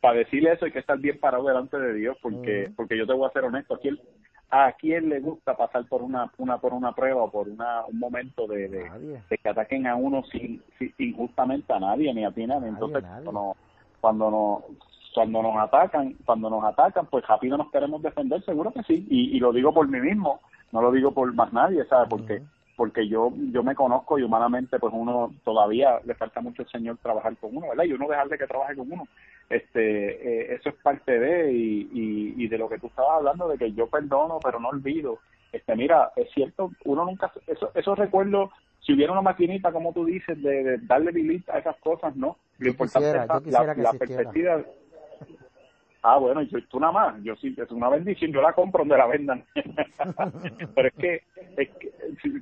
para 0.00 0.18
decirle 0.18 0.52
eso 0.52 0.64
hay 0.64 0.72
que 0.72 0.78
estar 0.80 0.98
bien 0.98 1.18
parado 1.18 1.46
delante 1.46 1.78
de 1.78 1.94
Dios, 1.94 2.16
porque, 2.22 2.64
Ujú. 2.66 2.74
porque 2.76 2.96
yo 2.96 3.06
te 3.06 3.12
voy 3.12 3.28
a 3.28 3.32
ser 3.32 3.44
honesto, 3.44 3.74
¿a 3.74 3.80
quién, 3.80 3.98
a 4.50 4.72
quién 4.72 5.08
le 5.08 5.20
gusta 5.20 5.56
pasar 5.56 5.84
por 5.86 6.02
una, 6.02 6.30
una 6.38 6.58
por 6.58 6.72
una 6.72 6.92
prueba 6.92 7.22
o 7.24 7.30
por 7.30 7.48
una, 7.48 7.84
un 7.86 7.98
momento 7.98 8.46
de, 8.46 8.68
de, 8.68 9.20
que 9.42 9.48
ataquen 9.48 9.86
a 9.86 9.94
uno 9.94 10.22
sin, 10.32 10.62
sin- 10.78 10.94
injustamente 10.98 11.72
a 11.72 11.80
nadie, 11.80 12.12
ni 12.14 12.24
a 12.24 12.30
ti. 12.30 12.46
Nadie, 12.46 12.68
Entonces, 12.68 13.02
nadie. 13.02 13.24
cuando, 13.24 13.56
cuando 14.00 14.30
nos 14.30 14.62
cuando 15.14 15.42
nos 15.42 15.56
atacan, 15.56 16.14
cuando 16.24 16.48
nos 16.48 16.62
atacan, 16.64 17.06
pues 17.06 17.26
rápido 17.26 17.56
nos 17.56 17.70
queremos 17.72 18.00
defender, 18.02 18.42
seguro 18.44 18.70
que 18.72 18.82
sí, 18.84 19.06
y, 19.10 19.36
y 19.36 19.40
lo 19.40 19.52
digo 19.52 19.72
por 19.74 19.88
mí 19.88 19.98
mismo, 20.00 20.40
no 20.70 20.80
lo 20.80 20.92
digo 20.92 21.12
por 21.12 21.32
más 21.34 21.52
nadie, 21.52 21.84
¿sabes? 21.86 22.08
Porque 22.08 22.36
Ujú. 22.36 22.46
Porque 22.78 23.08
yo 23.08 23.32
yo 23.50 23.64
me 23.64 23.74
conozco 23.74 24.20
y 24.20 24.22
humanamente 24.22 24.78
pues 24.78 24.94
uno 24.96 25.34
todavía 25.42 25.98
le 26.04 26.14
falta 26.14 26.40
mucho 26.40 26.62
al 26.62 26.68
Señor 26.68 26.96
trabajar 27.02 27.36
con 27.36 27.56
uno, 27.56 27.70
¿verdad? 27.70 27.82
Y 27.82 27.92
uno 27.92 28.06
dejarle 28.06 28.38
que 28.38 28.46
trabaje 28.46 28.76
con 28.76 28.92
uno. 28.92 29.08
Este, 29.50 30.52
eh, 30.52 30.54
eso 30.54 30.68
es 30.68 30.76
parte 30.76 31.18
de 31.18 31.52
y, 31.52 31.88
y, 31.92 32.34
y 32.44 32.46
de 32.46 32.56
lo 32.56 32.68
que 32.68 32.78
tú 32.78 32.86
estabas 32.86 33.16
hablando 33.16 33.48
de 33.48 33.58
que 33.58 33.72
yo 33.72 33.88
perdono 33.88 34.38
pero 34.40 34.60
no 34.60 34.68
olvido. 34.68 35.18
Este, 35.50 35.74
mira, 35.74 36.12
es 36.14 36.30
cierto, 36.32 36.70
uno 36.84 37.04
nunca 37.04 37.32
eso 37.48 37.72
esos 37.74 37.98
recuerdos 37.98 38.50
si 38.78 38.92
hubiera 38.92 39.10
una 39.10 39.22
maquinita 39.22 39.72
como 39.72 39.92
tú 39.92 40.04
dices 40.04 40.40
de, 40.40 40.62
de 40.62 40.78
darle 40.78 41.10
delete 41.10 41.50
a 41.50 41.58
esas 41.58 41.76
cosas, 41.78 42.14
¿no? 42.14 42.36
Lo 42.58 42.66
Yo 42.66 42.70
importante 42.70 43.08
quisiera, 43.42 43.74
es 43.74 43.82
la, 43.82 43.92
perspectiva 43.92 44.62
Ah, 46.02 46.16
bueno, 46.18 46.42
yo, 46.42 46.58
tú 46.68 46.78
nada 46.78 46.92
más, 46.92 47.22
yo 47.24 47.34
sí, 47.36 47.54
es 47.56 47.70
una 47.72 47.88
bendición, 47.88 48.32
yo 48.32 48.40
la 48.40 48.52
compro 48.52 48.80
donde 48.80 48.96
la 48.96 49.06
vendan. 49.06 49.44
pero 50.74 50.88
es 50.88 50.94
que, 50.94 51.22
es 51.56 51.70
que, 51.70 51.92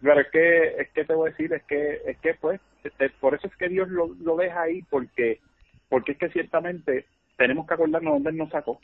pero 0.03 0.21
es 0.21 0.29
que, 0.31 0.67
es 0.81 0.91
que 0.91 1.05
te 1.05 1.15
voy 1.15 1.29
a 1.29 1.31
decir, 1.31 1.53
es 1.55 1.63
que, 1.65 2.01
es 2.05 2.19
que 2.19 2.35
pues, 2.35 2.61
este, 2.85 3.09
por 3.11 3.35
eso 3.35 3.47
es 3.47 3.57
que 3.57 3.69
Dios 3.69 3.89
lo, 3.89 4.09
lo 4.21 4.37
deja 4.37 4.63
ahí, 4.63 4.83
porque, 4.91 5.41
porque 5.89 6.13
es 6.13 6.19
que 6.19 6.29
ciertamente 6.29 7.07
tenemos 7.39 7.67
que 7.67 7.75
acordarnos 7.75 8.15
dónde 8.15 8.31
Él 8.31 8.37
nos 8.37 8.51
sacó, 8.51 8.79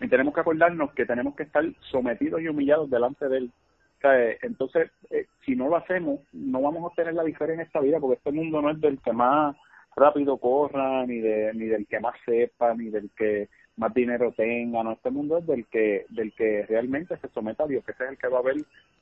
y 0.00 0.08
tenemos 0.08 0.34
que 0.34 0.40
acordarnos 0.40 0.92
que 0.92 1.06
tenemos 1.06 1.34
que 1.34 1.44
estar 1.44 1.64
sometidos 1.90 2.40
y 2.40 2.48
humillados 2.48 2.90
delante 2.90 3.28
de 3.28 3.38
Él. 3.38 3.52
O 3.96 4.00
sea, 4.00 4.18
eh, 4.18 4.38
entonces, 4.42 4.90
eh, 5.10 5.26
si 5.44 5.54
no 5.54 5.68
lo 5.68 5.76
hacemos, 5.76 6.20
no 6.32 6.62
vamos 6.62 6.82
a 6.82 6.86
obtener 6.86 7.14
la 7.14 7.24
diferencia 7.24 7.62
en 7.62 7.66
esta 7.66 7.80
vida, 7.80 7.98
porque 7.98 8.16
este 8.16 8.32
mundo 8.32 8.60
no 8.62 8.70
es 8.70 8.80
del 8.80 8.98
que 9.00 9.12
más 9.12 9.56
rápido 9.96 10.38
corra, 10.38 11.04
ni 11.06 11.18
de 11.18 11.52
ni 11.54 11.66
del 11.66 11.86
que 11.86 12.00
más 12.00 12.14
sepa, 12.24 12.74
ni 12.74 12.88
del 12.88 13.10
que 13.16 13.48
más 13.80 13.94
dinero 13.94 14.30
tenga, 14.36 14.82
no, 14.82 14.92
este 14.92 15.10
mundo 15.10 15.38
es 15.38 15.46
del 15.46 15.66
que 15.66 16.04
del 16.10 16.34
que 16.34 16.66
realmente 16.68 17.16
se 17.16 17.28
someta 17.30 17.64
a 17.64 17.66
Dios, 17.66 17.82
que 17.84 17.92
ese 17.92 18.04
es 18.04 18.10
el 18.10 18.18
que 18.18 18.28
va 18.28 18.38
a 18.38 18.42
ver 18.42 18.56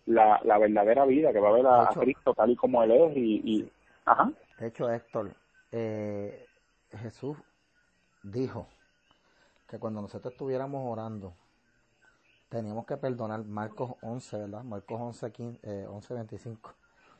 la, 0.06 0.40
la 0.44 0.56
verdadera 0.56 1.04
vida, 1.04 1.32
que 1.32 1.40
va 1.40 1.48
a 1.48 1.52
ver 1.52 1.66
a, 1.66 1.82
a 1.88 1.90
Hecho. 1.90 2.00
Cristo 2.00 2.32
tal 2.32 2.50
y 2.50 2.56
como 2.56 2.82
Él 2.84 2.92
es 2.92 3.16
y, 3.16 3.42
y 3.44 3.72
ajá, 4.04 4.32
De 4.58 4.68
hecho, 4.68 4.88
Héctor, 4.90 5.34
eh, 5.72 6.46
Jesús 6.92 7.36
dijo 8.22 8.68
que 9.68 9.80
cuando 9.80 10.00
nosotros 10.00 10.32
estuviéramos 10.32 10.80
orando, 10.86 11.34
teníamos 12.48 12.86
que 12.86 12.96
perdonar, 12.96 13.44
Marcos 13.44 13.94
11, 14.00 14.38
¿verdad? 14.38 14.62
Marcos 14.62 15.00
11, 15.00 15.32
15, 15.32 15.58
eh, 15.62 15.86
11 15.88 16.14
25. 16.14 16.74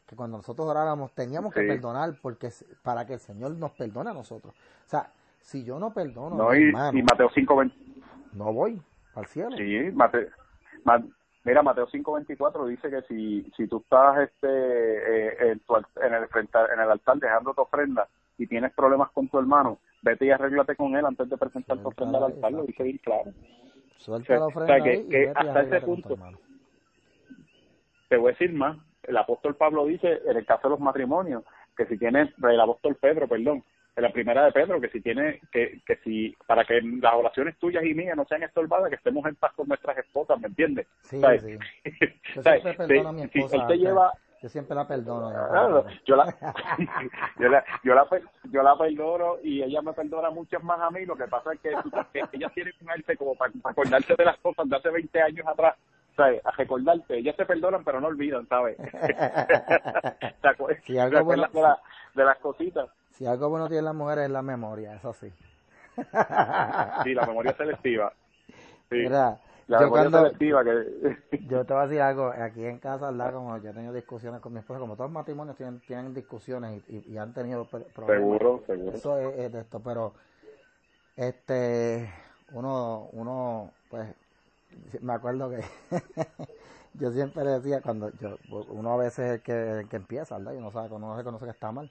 Que 0.07 0.17
cuando 0.17 0.39
nosotros 0.39 0.67
oráramos, 0.67 1.13
teníamos 1.13 1.53
que 1.53 1.61
perdonar 1.65 2.15
porque 2.23 2.51
para 2.83 3.05
que 3.05 3.15
el 3.15 3.21
Señor 3.21 3.51
nos 3.57 3.73
perdone 3.73 4.11
a 4.11 4.15
nosotros. 4.15 4.55
O 4.55 4.89
sea, 4.89 5.13
si 5.49 5.65
yo 5.65 5.79
no 5.79 5.95
perdono, 5.95 6.37
no, 6.37 6.55
y, 6.55 6.65
hermano, 6.69 6.99
y 6.99 7.03
Mateo 7.03 7.31
5.20 7.31 7.73
no 8.35 8.53
voy 8.53 8.79
al 9.15 9.25
cielo. 9.27 9.57
Sí, 9.57 9.91
Mate, 9.95 10.29
Ma- 10.85 11.03
mira, 11.45 11.63
Mateo 11.63 11.87
5.24 11.89 12.67
dice 12.67 12.91
que 12.91 13.01
si, 13.09 13.51
si 13.57 13.67
tú 13.67 13.79
estás 13.79 14.19
este 14.29 14.47
eh, 14.47 15.53
en, 15.53 15.61
tu 15.61 15.75
en, 15.77 16.15
el 16.15 16.25
en 16.25 16.81
el 16.81 16.91
altar 16.91 17.17
dejando 17.17 17.55
tu 17.55 17.63
ofrenda 17.63 18.07
y 18.37 18.47
tienes 18.47 18.75
problemas 18.75 19.11
con 19.13 19.27
tu 19.29 19.39
hermano, 19.39 19.79
vete 20.03 20.27
y 20.27 20.31
arréglate 20.31 20.77
con 20.77 20.95
él 20.95 21.07
antes 21.07 21.31
de 21.31 21.39
presentar 21.39 21.79
tu 21.79 21.89
ofrenda 21.89 22.19
al 22.19 22.25
altar, 22.25 22.53
lo 22.53 22.65
dice 22.65 22.83
bien 22.83 22.99
claro. 22.99 23.33
Suelta 23.97 24.35
la 24.35 24.47
O 24.49 24.51
sea, 24.51 24.67
ofrenda 24.77 24.85
que 24.85 25.33
hasta 25.35 25.63
ese 25.63 25.81
punto-. 25.81 26.19
Te 28.11 28.19
voy 28.19 28.29
a 28.29 28.33
decir 28.33 28.53
más, 28.53 28.77
el 29.05 29.17
apóstol 29.17 29.57
Pablo 29.57 29.87
dice 29.87 30.21
en 30.27 30.37
el 30.37 30.45
caso 30.45 30.69
de 30.69 30.73
los 30.73 30.81
matrimonios, 30.81 31.43
que 31.75 31.87
si 31.87 31.97
tienes, 31.97 32.29
el 32.43 32.61
apóstol 32.61 32.97
Pedro, 32.97 33.27
perdón, 33.27 33.65
en 33.99 34.03
la 34.05 34.13
primera 34.13 34.45
de 34.45 34.53
Pedro, 34.53 34.81
que 34.81 34.89
si 34.91 35.01
tiene, 35.01 35.41
que, 35.51 35.81
que 35.85 35.97
si, 36.05 36.33
para 36.47 36.65
que 36.65 36.81
las 36.81 37.15
oraciones 37.15 37.59
tuyas 37.59 37.83
y 37.85 37.95
mías 37.95 38.17
no 38.17 38.25
sean 38.27 38.45
estorbadas, 38.45 38.89
que 38.91 38.95
estemos 38.95 39.27
en 39.27 39.35
paz 39.35 39.53
con 39.57 39.67
nuestras 39.67 39.99
esposas, 39.99 40.39
¿me 40.41 40.47
entiendes? 40.47 40.87
Sí, 41.03 41.21
¿Sabes? 41.21 41.43
sí. 41.43 41.59
Yo 42.37 42.43
siempre 42.45 42.75
perdono 42.75 43.09
a 43.09 43.13
mi 43.13 43.27
Si- 43.29 43.41
él 43.41 43.67
te 43.67 43.77
lleva, 43.77 44.13
Yo 44.41 44.49
siempre 44.49 44.77
la 44.77 44.87
perdono. 44.87 45.33
yo 45.33 45.49
Claro, 45.49 45.83
perdono. 45.85 46.01
yo 46.07 46.15
la, 46.17 46.25
yo 47.41 47.49
la, 47.49 47.65
yo 47.83 47.95
la, 47.95 48.09
yo 48.53 48.63
la 48.63 48.79
perdono 48.79 49.37
y 49.43 49.63
ella 49.65 49.83
me 49.83 49.93
perdona 49.93 50.31
muchas 50.31 50.63
más 50.63 50.81
a 50.81 50.91
mí. 50.93 51.05
Lo 51.05 51.17
que 51.17 51.27
pasa 51.27 51.53
es 51.55 51.61
que, 51.61 51.71
que 52.13 52.23
ella 52.37 52.49
tiene 52.51 52.71
un 52.81 52.91
arte 52.91 53.17
como 53.17 53.35
para, 53.35 53.53
para 53.61 53.73
acordarse 53.73 54.15
de 54.17 54.25
las 54.25 54.39
cosas 54.39 54.69
de 54.69 54.77
hace 54.77 54.91
20 54.91 55.21
años 55.21 55.45
atrás, 55.45 55.75
¿sabes? 56.19 56.45
A 56.45 56.51
recordarte. 56.51 57.17
Ellas 57.17 57.37
se 57.37 57.47
perdonan, 57.47 57.83
pero 57.85 58.01
no 58.01 58.09
olvidan, 58.09 58.47
¿sabes? 58.49 58.77
¿Te 60.43 60.49
acu- 60.49 60.79
Si 60.85 60.99
algo 60.99 61.13
te 61.17 61.19
acuerdas 61.21 61.25
bueno- 61.25 61.49
de, 61.53 61.63
la- 61.63 61.81
de 62.15 62.25
las 62.25 62.39
cositas? 62.41 62.91
Si 63.13 63.25
algo 63.27 63.49
bueno 63.49 63.69
tiene 63.69 63.83
las 63.83 63.95
mujeres 63.95 64.25
es 64.27 64.31
la 64.31 64.43
memoria, 64.43 64.95
eso 64.97 65.13
sí. 65.15 65.33
Sí, 67.05 67.15
la 67.15 67.25
memoria 67.27 67.55
selectiva. 67.57 68.13
Sí, 68.91 68.97
Mira, 68.97 69.39
la 69.67 69.79
yo 69.81 69.85
memoria 69.87 70.11
cuando, 70.11 70.19
selectiva 70.19 70.65
que... 70.65 71.17
yo 71.49 71.65
te 71.65 71.73
voy 71.75 71.83
a 71.83 71.87
decir 71.87 72.01
algo, 72.03 72.29
aquí 72.29 72.65
en 72.65 72.79
casa, 72.79 73.11
¿verdad? 73.11 73.33
Como 73.33 73.57
yo 73.59 73.71
he 73.71 73.75
tenido 73.75 73.93
discusiones 73.93 74.41
con 74.41 74.53
mi 74.53 74.61
esposa, 74.61 74.81
como 74.81 74.95
todos 74.95 75.11
los 75.11 75.15
matrimonios 75.15 75.57
tienen, 75.57 75.81
tienen 75.81 76.15
discusiones 76.15 76.83
y, 76.89 76.97
y- 76.97 77.13
y 77.15 77.19
han 77.19 77.33
tenido 77.35 77.65
pro- 77.65 77.85
problemas. 77.95 78.39
seguro, 78.39 78.63
seguro. 78.67 78.97
Eso 78.97 79.19
es, 79.19 79.39
es 79.39 79.53
de 79.53 79.61
esto, 79.61 79.81
pero 79.81 80.15
este 81.17 82.09
uno, 82.53 83.09
uno, 83.13 83.71
pues, 83.91 84.09
me 85.01 85.13
acuerdo 85.13 85.51
que 85.51 85.63
yo 86.95 87.11
siempre 87.13 87.45
decía 87.45 87.81
cuando 87.83 88.11
yo, 88.19 88.39
uno 88.49 88.93
a 88.93 88.97
veces 88.97 89.19
es 89.27 89.33
el 89.37 89.43
que, 89.43 89.81
el 89.81 89.89
que 89.89 89.97
empieza, 89.97 90.39
¿verdad? 90.39 90.53
Y 90.55 90.57
uno 90.57 90.71
sabe, 90.71 90.95
uno 90.95 91.17
reconoce 91.17 91.45
que 91.45 91.51
está 91.51 91.73
mal. 91.73 91.91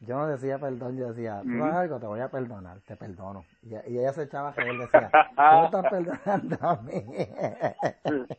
Yo 0.00 0.16
no 0.16 0.26
decía 0.26 0.58
perdón, 0.58 0.96
yo 0.96 1.08
decía, 1.12 1.42
tú 1.50 1.58
Ujú. 1.58 1.64
algo, 1.64 2.00
te 2.00 2.06
voy 2.06 2.20
a 2.20 2.30
perdonar, 2.30 2.80
te 2.80 2.96
perdono. 2.96 3.44
Y, 3.62 3.74
y 3.92 3.98
ella 3.98 4.12
se 4.12 4.24
echaba 4.24 4.48
a 4.50 4.52
reír, 4.52 4.78
decía, 4.78 5.12
tú 5.48 5.56
me 5.58 5.64
estás 5.66 5.86
perdonando 5.86 6.56
a 6.60 6.76
mí. 6.76 7.06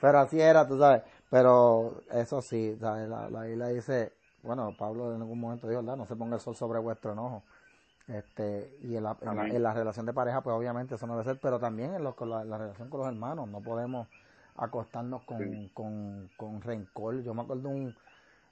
Pero 0.00 0.18
así 0.18 0.40
era, 0.40 0.66
tú 0.66 0.78
sabes. 0.78 1.02
Pero 1.30 2.02
eso 2.12 2.42
sí, 2.42 2.76
¿sabes? 2.80 3.08
La, 3.08 3.28
la 3.30 3.42
Biblia 3.42 3.68
dice, 3.68 4.12
bueno, 4.42 4.74
Pablo 4.76 5.14
en 5.14 5.20
algún 5.22 5.40
momento 5.40 5.68
dijo, 5.68 5.80
¿verdad? 5.82 5.96
No 5.96 6.06
se 6.06 6.16
ponga 6.16 6.36
el 6.36 6.40
sol 6.40 6.54
sobre 6.56 6.78
vuestro 6.78 7.12
enojo. 7.12 7.42
Este, 8.06 8.76
y 8.82 8.96
en 8.96 9.04
la, 9.04 9.16
en, 9.22 9.62
la, 9.62 9.72
relación 9.72 10.04
de 10.04 10.12
pareja, 10.12 10.42
pues 10.42 10.54
obviamente 10.54 10.96
eso 10.96 11.06
no 11.06 11.14
debe 11.14 11.24
ser, 11.24 11.40
pero 11.40 11.58
también 11.58 11.94
en, 11.94 12.04
lo, 12.04 12.14
la, 12.26 12.44
la 12.44 12.58
relación 12.58 12.90
con 12.90 13.00
los 13.00 13.08
hermanos, 13.08 13.48
no 13.48 13.60
podemos 13.60 14.08
acostarnos 14.56 15.22
con, 15.22 15.68
con, 15.68 16.30
con 16.36 16.60
rencor. 16.60 17.22
Yo 17.22 17.32
me 17.32 17.42
acuerdo 17.42 17.70
un, 17.70 17.94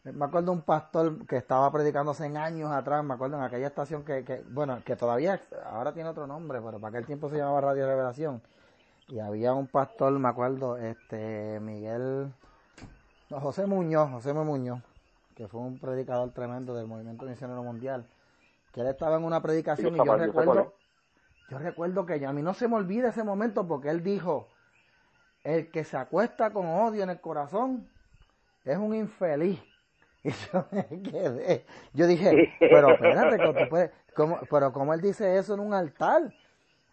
me 0.04 0.24
acuerdo 0.24 0.52
un 0.52 0.62
pastor 0.62 1.26
que 1.26 1.36
estaba 1.36 1.70
predicando 1.70 2.10
hace 2.10 2.26
años 2.36 2.72
atrás, 2.72 3.04
me 3.04 3.14
acuerdo 3.14 3.36
en 3.36 3.44
aquella 3.44 3.68
estación 3.68 4.04
que, 4.04 4.24
que, 4.24 4.42
bueno, 4.50 4.82
que 4.84 4.96
todavía 4.96 5.40
ahora 5.66 5.92
tiene 5.92 6.08
otro 6.08 6.26
nombre, 6.26 6.60
pero 6.60 6.80
para 6.80 6.88
aquel 6.88 7.06
tiempo 7.06 7.28
se 7.28 7.36
llamaba 7.36 7.60
Radio 7.60 7.86
Revelación. 7.86 8.42
Y 9.08 9.20
había 9.20 9.52
un 9.52 9.66
pastor, 9.66 10.12
me 10.18 10.28
acuerdo, 10.28 10.76
este 10.76 11.60
Miguel, 11.60 12.32
no, 13.30 13.40
José 13.40 13.66
Muñoz, 13.66 14.10
José 14.10 14.32
Muñoz, 14.32 14.80
que 15.36 15.46
fue 15.48 15.60
un 15.60 15.78
predicador 15.78 16.30
tremendo 16.30 16.74
del 16.74 16.86
movimiento 16.86 17.26
misionero 17.26 17.62
mundial, 17.62 18.06
que 18.72 18.80
él 18.80 18.86
estaba 18.86 19.16
en 19.16 19.24
una 19.24 19.40
predicación 19.42 19.94
y 19.94 19.98
yo 19.98 20.16
recuerdo, 20.16 20.74
yo 21.48 21.58
recuerdo 21.58 22.06
que 22.06 22.24
a 22.24 22.32
mí 22.32 22.42
no 22.42 22.54
se 22.54 22.68
me 22.68 22.76
olvida 22.76 23.08
ese 23.08 23.24
momento 23.24 23.66
porque 23.66 23.90
él 23.90 24.02
dijo, 24.02 24.48
el 25.44 25.70
que 25.70 25.84
se 25.84 25.96
acuesta 25.96 26.50
con 26.50 26.66
odio 26.66 27.02
en 27.02 27.10
el 27.10 27.20
corazón 27.20 27.88
es 28.64 28.76
un 28.76 28.94
infeliz. 28.94 29.62
Y 30.24 30.30
yo 30.30 30.64
me 30.70 30.86
quedé. 31.02 31.66
Yo 31.94 32.06
dije, 32.06 32.54
pero 32.60 32.92
espérate, 32.92 33.38
¿cómo, 34.14 34.38
pero 34.48 34.72
como 34.72 34.94
él 34.94 35.00
dice 35.00 35.36
eso 35.36 35.54
en 35.54 35.58
un 35.58 35.74
altar. 35.74 36.32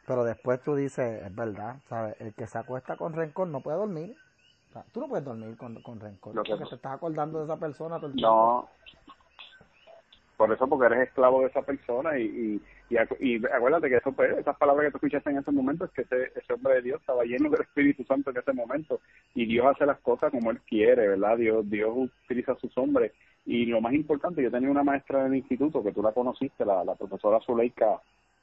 Pero 0.07 0.23
después 0.23 0.63
tú 0.63 0.73
dices, 0.73 1.23
es 1.23 1.35
verdad, 1.35 1.75
¿sabes? 1.87 2.15
El 2.19 2.33
que 2.33 2.47
se 2.47 2.57
acuesta 2.57 2.97
con 2.97 3.13
rencor 3.13 3.47
no 3.47 3.61
puede 3.61 3.77
dormir. 3.77 4.17
tú 4.91 5.01
no 5.01 5.07
puedes 5.07 5.23
dormir 5.23 5.55
con, 5.57 5.79
con 5.83 5.99
rencor. 5.99 6.33
porque 6.33 6.55
te 6.57 6.75
estás 6.75 6.93
acordando 6.93 7.37
de 7.37 7.45
esa 7.45 7.57
persona 7.57 7.97
todo 7.97 8.07
el 8.07 8.13
tiempo. 8.13 8.27
No, 8.31 8.69
por 10.39 10.53
eso 10.53 10.67
porque 10.69 10.85
eres 10.85 11.09
esclavo 11.09 11.41
de 11.41 11.47
esa 11.47 11.61
persona 11.63 12.17
y, 12.17 12.61
y, 12.89 12.95
y, 13.19 13.45
acuérdate 13.47 13.89
que 13.89 13.97
eso 13.97 14.13
pues, 14.13 14.37
esas 14.37 14.55
palabras 14.55 14.85
que 14.85 14.91
tú 14.91 14.97
escuchaste 14.99 15.31
en 15.31 15.39
ese 15.39 15.51
momento 15.51 15.83
es 15.83 15.91
que 15.91 16.03
ese, 16.03 16.31
ese 16.33 16.53
hombre 16.53 16.75
de 16.75 16.81
Dios 16.83 17.01
estaba 17.01 17.25
lleno 17.25 17.49
del 17.49 17.59
Espíritu 17.59 18.05
Santo 18.05 18.29
en 18.29 18.37
ese 18.37 18.53
momento 18.53 19.01
y 19.35 19.45
Dios 19.45 19.65
hace 19.65 19.85
las 19.85 19.99
cosas 19.99 20.31
como 20.31 20.49
él 20.51 20.61
quiere 20.61 21.09
verdad 21.09 21.35
Dios 21.35 21.69
Dios 21.69 21.91
utiliza 21.93 22.53
a 22.53 22.59
sus 22.59 22.75
hombres 22.77 23.11
y 23.45 23.65
lo 23.65 23.81
más 23.81 23.91
importante 23.91 24.41
yo 24.41 24.49
tenía 24.49 24.71
una 24.71 24.81
maestra 24.81 25.25
en 25.25 25.33
el 25.33 25.39
instituto 25.39 25.83
que 25.83 25.91
tú 25.91 26.01
la 26.01 26.13
conociste 26.13 26.63
la, 26.63 26.85
la 26.85 26.95
profesora 26.95 27.41
Zuleika 27.41 27.99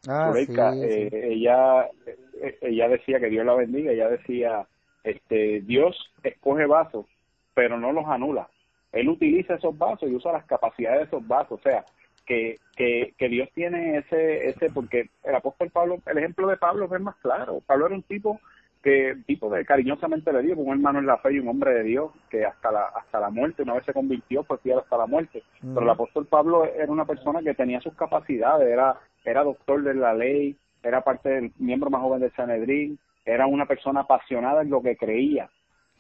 ah, 0.07 0.35
eh, 0.37 1.09
ella 1.33 1.87
eh, 2.05 2.59
ella 2.61 2.89
decía 2.91 3.21
que 3.21 3.31
Dios 3.31 3.47
la 3.47 3.55
bendiga 3.55 3.93
ella 3.93 4.11
decía 4.11 4.67
este 5.03 5.63
Dios 5.63 5.97
escoge 6.23 6.67
vasos 6.67 7.07
pero 7.55 7.81
no 7.81 7.91
los 7.91 8.05
anula 8.05 8.51
él 8.97 9.09
utiliza 9.09 9.55
esos 9.55 9.77
vasos 9.77 10.09
y 10.09 10.15
usa 10.15 10.33
las 10.33 10.45
capacidades 10.47 11.01
de 11.01 11.05
esos 11.05 11.27
vasos, 11.27 11.61
o 11.61 11.63
sea, 11.63 11.85
que, 12.25 12.57
que, 12.77 13.15
que 13.17 13.29
Dios 13.29 13.49
tiene 13.55 13.99
ese, 13.99 14.49
ese, 14.49 14.71
porque 14.71 15.11
el 15.23 15.35
apóstol 15.35 15.71
Pablo, 15.71 15.99
el 16.07 16.19
ejemplo 16.19 16.49
de 16.49 16.57
Pablo 16.57 16.89
es 16.93 17.01
más 17.01 17.17
claro, 17.17 17.61
Pablo 17.67 17.87
era 17.87 17.95
un 17.95 18.03
tipo 18.03 18.41
que 18.83 19.17
tipo 19.27 19.51
de 19.51 19.65
cariñosamente 19.65 20.33
le 20.33 20.43
dio 20.43 20.57
un 20.57 20.73
hermano 20.73 21.01
en 21.01 21.07
la 21.07 21.19
fe 21.19 21.33
y 21.33 21.39
un 21.41 21.49
hombre 21.49 21.75
de 21.75 21.83
Dios 21.83 22.13
que 22.31 22.45
hasta 22.45 22.71
la 22.71 22.85
hasta 22.85 23.19
la 23.19 23.31
muerte 23.31 23.63
una 23.63 23.75
vez 23.75 23.85
se 23.85 23.93
convirtió 23.93 24.45
pues 24.45 24.61
fiel 24.61 24.79
hasta 24.79 24.97
la 24.97 25.07
muerte. 25.07 25.43
Pero 25.61 25.81
el 25.81 25.91
apóstol 25.91 26.27
Pablo 26.27 26.65
era 26.65 26.93
una 26.93 27.05
persona 27.05 27.43
que 27.43 27.55
tenía 27.55 27.81
sus 27.81 27.95
capacidades 27.95 28.69
era 28.69 28.95
era 29.25 29.43
doctor 29.43 29.83
de 29.83 29.95
la 29.95 30.15
ley 30.15 30.57
era 30.85 31.01
parte 31.01 31.29
del 31.31 31.53
miembro 31.59 31.91
más 31.91 32.01
joven 32.01 32.21
del 32.21 32.33
Sanedrín 32.35 32.97
era 33.25 33.49
una 33.49 33.67
persona 33.67 34.03
apasionada 34.03 34.63
en 34.63 34.71
lo 34.71 34.81
que 34.81 34.97
creía 34.97 35.51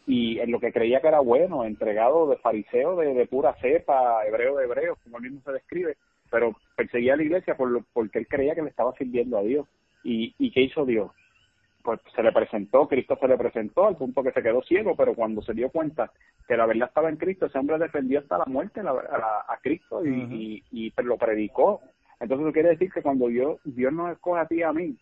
y 0.07 0.39
en 0.39 0.53
lo 0.53 0.61
que 0.61 0.73
creía 0.73 1.01
que 1.01 1.09
era 1.09 1.21
bueno, 1.21 1.65
entregado 1.65 2.29
de 2.29 2.37
fariseo 2.37 2.97
de, 2.97 3.13
de 3.13 3.27
pura 3.27 3.55
cepa, 3.61 4.25
hebreo 4.25 4.57
de 4.57 4.65
hebreo, 4.65 4.97
como 5.03 5.19
él 5.19 5.25
mismo 5.25 5.41
se 5.45 5.53
describe, 5.53 5.97
pero 6.31 6.55
perseguía 6.77 7.15
a 7.15 7.17
la 7.17 7.25
iglesia 7.25 7.57
por 7.57 7.71
lo, 7.71 7.85
porque 7.93 8.21
él 8.21 8.29
creía 8.29 8.55
que 8.55 8.63
le 8.63 8.71
estaba 8.71 8.93
sirviendo 8.95 9.37
a 9.37 9.43
Dios. 9.43 9.67
¿Y, 10.05 10.33
¿Y 10.39 10.53
qué 10.53 10.63
hizo 10.63 10.87
Dios? 10.87 11.11
Pues 11.83 12.01
se 12.15 12.23
le 12.23 12.33
presentó, 12.33 12.87
Cristo 12.87 13.19
se 13.21 13.27
le 13.27 13.37
presentó 13.37 13.87
al 13.87 13.97
punto 13.97 14.23
que 14.23 14.33
se 14.33 14.43
quedó 14.43 14.63
ciego, 14.63 14.95
pero 14.97 15.15
cuando 15.15 15.43
se 15.43 15.55
dio 15.55 15.71
cuenta 15.71 16.13
que 16.47 16.57
la 16.57 16.67
verdad 16.67 16.89
estaba 16.89 17.09
en 17.09 17.17
Cristo, 17.17 17.47
ese 17.47 17.59
hombre 17.59 17.79
defendió 17.79 18.21
hasta 18.21 18.39
la 18.39 18.45
muerte 18.47 18.81
a, 18.81 19.59
Cristo 19.61 20.05
y, 20.05 20.63
y, 20.71 20.93
lo 21.03 21.17
predicó. 21.17 21.81
Entonces 22.21 22.47
eso 22.47 22.53
quiere 22.53 22.71
decir 22.71 22.93
que 22.93 23.03
cuando 23.03 23.27
Dios, 23.27 23.59
Dios 23.65 23.93
nos 23.93 24.13
escoge 24.13 24.41
a 24.41 24.47
ti 24.47 24.57
y 24.57 24.63
a 24.63 24.73
mí, 24.73 24.97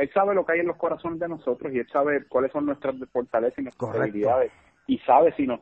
él 0.00 0.10
sabe 0.14 0.34
lo 0.34 0.46
que 0.46 0.52
hay 0.52 0.60
en 0.60 0.66
los 0.66 0.76
corazones 0.76 1.18
de 1.18 1.28
nosotros 1.28 1.72
y 1.72 1.78
Él 1.78 1.88
sabe 1.92 2.24
cuáles 2.26 2.50
son 2.52 2.66
nuestras 2.66 2.94
fortalezas 3.12 3.58
y 3.58 3.62
nuestras 3.62 3.92
debilidades. 3.92 4.50
Y 4.86 4.98
sabe 5.00 5.32
si 5.32 5.46
nos 5.46 5.60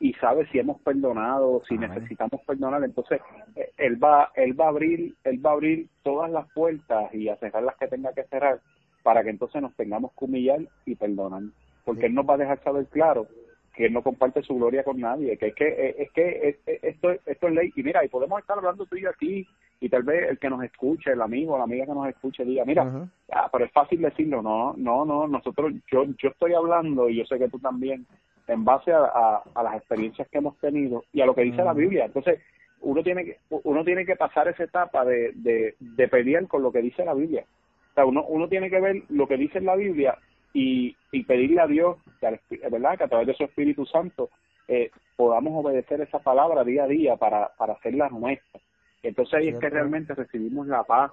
y 0.00 0.12
sabe 0.14 0.46
si 0.48 0.60
hemos 0.60 0.80
perdonado, 0.82 1.62
si 1.68 1.76
necesitamos 1.76 2.40
perdonar, 2.46 2.84
entonces 2.84 3.20
eh, 3.56 3.72
él 3.78 4.02
va 4.02 4.30
él 4.36 4.58
va 4.58 4.66
a 4.66 4.68
abrir 4.68 5.14
él 5.24 5.44
va 5.44 5.50
a 5.50 5.52
abrir 5.54 5.88
todas 6.04 6.30
las 6.30 6.46
puertas 6.52 7.12
y 7.12 7.28
a 7.28 7.36
cerrar 7.36 7.64
las 7.64 7.76
que 7.76 7.88
tenga 7.88 8.12
que 8.12 8.22
cerrar 8.24 8.60
para 9.02 9.24
que 9.24 9.30
entonces 9.30 9.60
nos 9.60 9.74
tengamos 9.74 10.12
que 10.12 10.24
humillar 10.26 10.60
y 10.84 10.94
perdonar, 10.94 11.42
porque 11.84 12.06
él 12.06 12.14
nos 12.14 12.28
va 12.28 12.34
a 12.34 12.38
dejar 12.38 12.62
saber 12.62 12.86
claro 12.86 13.26
que 13.74 13.86
él 13.86 13.92
no 13.92 14.02
comparte 14.02 14.42
su 14.42 14.54
gloria 14.54 14.84
con 14.84 15.00
nadie, 15.00 15.36
que 15.36 15.48
es 15.48 15.54
que 15.54 15.66
eh, 15.66 15.94
es 15.98 16.10
que 16.12 16.58
esto 16.82 17.10
esto 17.26 17.48
es 17.48 17.54
ley. 17.54 17.72
Y 17.74 17.82
mira, 17.82 18.04
y 18.04 18.08
podemos 18.08 18.38
estar 18.38 18.58
hablando 18.58 18.86
tú 18.86 18.96
y 18.96 19.02
yo 19.02 19.10
aquí 19.10 19.48
y 19.80 19.88
tal 19.88 20.02
vez 20.02 20.30
el 20.30 20.38
que 20.38 20.50
nos 20.50 20.62
escuche, 20.64 21.12
el 21.12 21.22
amigo, 21.22 21.56
la 21.56 21.64
amiga 21.64 21.86
que 21.86 21.94
nos 21.94 22.08
escuche 22.08 22.44
diga, 22.44 22.64
mira, 22.64 23.08
ah, 23.32 23.48
pero 23.52 23.64
es 23.64 23.72
fácil 23.72 24.00
decirlo, 24.00 24.42
no, 24.42 24.74
no, 24.76 25.04
no, 25.04 25.28
nosotros, 25.28 25.72
yo, 25.90 26.04
yo 26.18 26.28
estoy 26.30 26.54
hablando 26.54 27.08
y 27.08 27.16
yo 27.16 27.24
sé 27.26 27.38
que 27.38 27.48
tú 27.48 27.58
también, 27.58 28.06
en 28.48 28.64
base 28.64 28.92
a, 28.92 29.42
a, 29.54 29.62
las 29.62 29.76
experiencias 29.76 30.26
que 30.28 30.38
hemos 30.38 30.56
tenido 30.58 31.04
y 31.12 31.20
a 31.20 31.26
lo 31.26 31.34
que 31.34 31.42
dice 31.42 31.62
la 31.62 31.74
Biblia. 31.74 32.06
Entonces, 32.06 32.40
uno 32.80 33.02
tiene 33.02 33.24
que, 33.24 33.36
uno 33.50 33.84
tiene 33.84 34.06
que 34.06 34.16
pasar 34.16 34.48
esa 34.48 34.64
etapa 34.64 35.04
de, 35.04 35.32
de, 35.34 35.74
de 35.78 36.08
pelear 36.08 36.46
con 36.48 36.62
lo 36.62 36.72
que 36.72 36.80
dice 36.80 37.04
la 37.04 37.14
Biblia. 37.14 37.44
O 37.90 37.94
sea, 37.94 38.06
uno, 38.06 38.24
uno 38.24 38.48
tiene 38.48 38.70
que 38.70 38.80
ver 38.80 39.02
lo 39.10 39.28
que 39.28 39.36
dice 39.36 39.60
la 39.60 39.76
Biblia 39.76 40.16
y, 40.54 40.96
y 41.12 41.24
pedirle 41.24 41.60
a 41.60 41.66
Dios, 41.66 41.98
que, 42.20 42.58
¿verdad? 42.70 42.96
que 42.96 43.04
a 43.04 43.08
través 43.08 43.26
de 43.26 43.34
su 43.34 43.44
Espíritu 43.44 43.84
Santo 43.86 44.30
eh, 44.66 44.90
podamos 45.16 45.64
obedecer 45.64 46.00
esa 46.00 46.18
palabra 46.18 46.64
día 46.64 46.84
a 46.84 46.88
día 46.88 47.16
para, 47.16 47.48
para 47.56 47.74
hacerla 47.74 48.08
nuestra. 48.08 48.60
Entonces 49.02 49.34
ahí 49.34 49.48
es 49.48 49.58
que 49.58 49.70
realmente 49.70 50.14
recibimos 50.14 50.66
la 50.66 50.84
paz. 50.84 51.12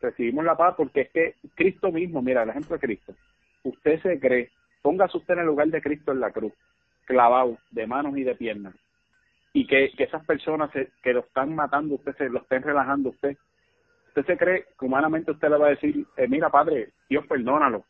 Recibimos 0.00 0.44
la 0.44 0.56
paz 0.56 0.74
porque 0.76 1.02
es 1.02 1.10
que 1.10 1.34
Cristo 1.54 1.92
mismo, 1.92 2.22
mira, 2.22 2.42
el 2.42 2.50
ejemplo 2.50 2.76
de 2.76 2.80
Cristo. 2.80 3.14
Usted 3.62 4.00
se 4.02 4.18
cree, 4.18 4.50
póngase 4.82 5.16
usted 5.16 5.34
en 5.34 5.40
el 5.40 5.46
lugar 5.46 5.68
de 5.68 5.80
Cristo 5.80 6.12
en 6.12 6.20
la 6.20 6.32
cruz, 6.32 6.52
clavado 7.04 7.58
de 7.70 7.86
manos 7.86 8.16
y 8.16 8.24
de 8.24 8.34
piernas. 8.34 8.74
Y 9.52 9.66
que, 9.66 9.92
que 9.96 10.04
esas 10.04 10.24
personas 10.24 10.70
que 10.72 11.12
lo 11.12 11.20
están 11.20 11.54
matando, 11.54 11.94
usted 11.94 12.16
se 12.16 12.28
lo 12.28 12.40
estén 12.40 12.62
relajando 12.62 13.10
usted. 13.10 13.36
Usted 14.08 14.26
se 14.26 14.36
cree 14.36 14.64
que 14.78 14.84
humanamente 14.84 15.30
usted 15.30 15.48
le 15.48 15.58
va 15.58 15.66
a 15.66 15.70
decir, 15.70 16.06
eh, 16.16 16.26
mira 16.28 16.50
padre, 16.50 16.90
Dios 17.08 17.26
perdónalo, 17.26 17.84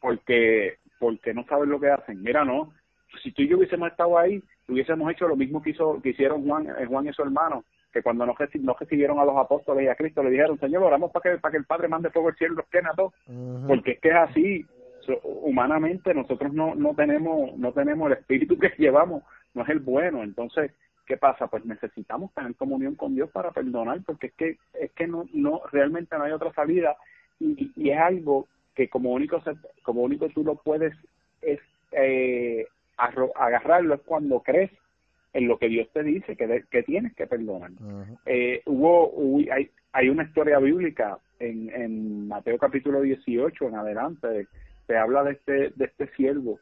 porque 0.00 0.78
porque 0.98 1.32
no 1.32 1.44
saben 1.44 1.70
lo 1.70 1.80
que 1.80 1.90
hacen. 1.90 2.22
Mira, 2.22 2.44
no, 2.44 2.72
si 3.22 3.32
tú 3.32 3.42
y 3.42 3.48
yo 3.48 3.56
hubiésemos 3.56 3.90
estado 3.90 4.18
ahí, 4.18 4.42
hubiésemos 4.68 5.10
hecho 5.12 5.28
lo 5.28 5.36
mismo 5.36 5.62
que 5.62 5.70
hizo 5.70 6.00
que 6.02 6.10
hicieron 6.10 6.44
Juan, 6.46 6.66
eh, 6.66 6.86
Juan 6.86 7.06
y 7.06 7.12
su 7.12 7.22
hermano, 7.22 7.64
que 7.92 8.02
cuando 8.02 8.26
no, 8.26 8.34
no 8.60 8.76
recibieron 8.78 9.18
a 9.18 9.24
los 9.24 9.36
apóstoles 9.36 9.84
y 9.84 9.88
a 9.88 9.94
Cristo 9.94 10.22
le 10.22 10.30
dijeron, 10.30 10.58
Señor, 10.58 10.82
oramos 10.82 11.10
para 11.10 11.34
que, 11.34 11.40
para 11.40 11.52
que 11.52 11.58
el 11.58 11.64
Padre 11.64 11.88
mande 11.88 12.10
fuego 12.10 12.28
al 12.28 12.36
cielo 12.36 12.54
y 12.54 12.56
los 12.58 12.68
queme 12.68 12.90
a 12.90 12.94
todos. 12.94 13.14
Porque 13.66 13.92
es 13.92 14.00
que 14.00 14.08
es 14.08 14.14
así, 14.14 14.66
humanamente 15.22 16.12
nosotros 16.14 16.52
no, 16.52 16.74
no 16.74 16.94
tenemos 16.94 17.56
no 17.56 17.72
tenemos 17.72 18.10
el 18.10 18.18
espíritu 18.18 18.58
que 18.58 18.72
llevamos, 18.78 19.22
no 19.54 19.62
es 19.62 19.68
el 19.68 19.80
bueno. 19.80 20.22
Entonces, 20.22 20.72
¿qué 21.06 21.16
pasa? 21.16 21.46
Pues 21.46 21.64
necesitamos 21.64 22.32
tener 22.34 22.54
comunión 22.56 22.94
con 22.94 23.14
Dios 23.14 23.30
para 23.30 23.50
perdonar, 23.52 24.00
porque 24.04 24.28
es 24.28 24.32
que 24.34 24.56
es 24.74 24.92
que 24.92 25.06
no 25.06 25.24
no 25.32 25.62
realmente 25.72 26.16
no 26.16 26.24
hay 26.24 26.32
otra 26.32 26.52
salida 26.52 26.96
y, 27.40 27.72
y 27.76 27.90
es 27.90 27.98
algo 27.98 28.46
que 28.74 28.88
como 28.88 29.12
único 29.12 29.42
como 29.82 30.02
único 30.02 30.28
tú 30.28 30.44
lo 30.44 30.56
puedes 30.56 30.94
es 31.40 31.60
eh, 31.92 32.66
agarrarlo 32.96 33.94
es 33.94 34.00
cuando 34.02 34.40
crees 34.40 34.70
en 35.38 35.46
lo 35.46 35.56
que 35.56 35.68
Dios 35.68 35.88
te 35.92 36.02
dice 36.02 36.34
que, 36.36 36.64
que 36.68 36.82
tienes 36.82 37.14
que 37.14 37.28
perdonar. 37.28 37.70
eh, 38.26 38.60
hubo, 38.66 39.38
hay, 39.52 39.70
hay 39.92 40.08
una 40.08 40.24
historia 40.24 40.58
bíblica 40.58 41.18
en, 41.38 41.70
en 41.72 42.26
Mateo 42.26 42.58
capítulo 42.58 43.00
18 43.02 43.68
en 43.68 43.74
adelante, 43.76 44.48
se 44.88 44.96
habla 44.96 45.22
de 45.22 45.32
este, 45.32 45.70
de 45.76 45.84
este 45.84 46.08
siervo, 46.16 46.58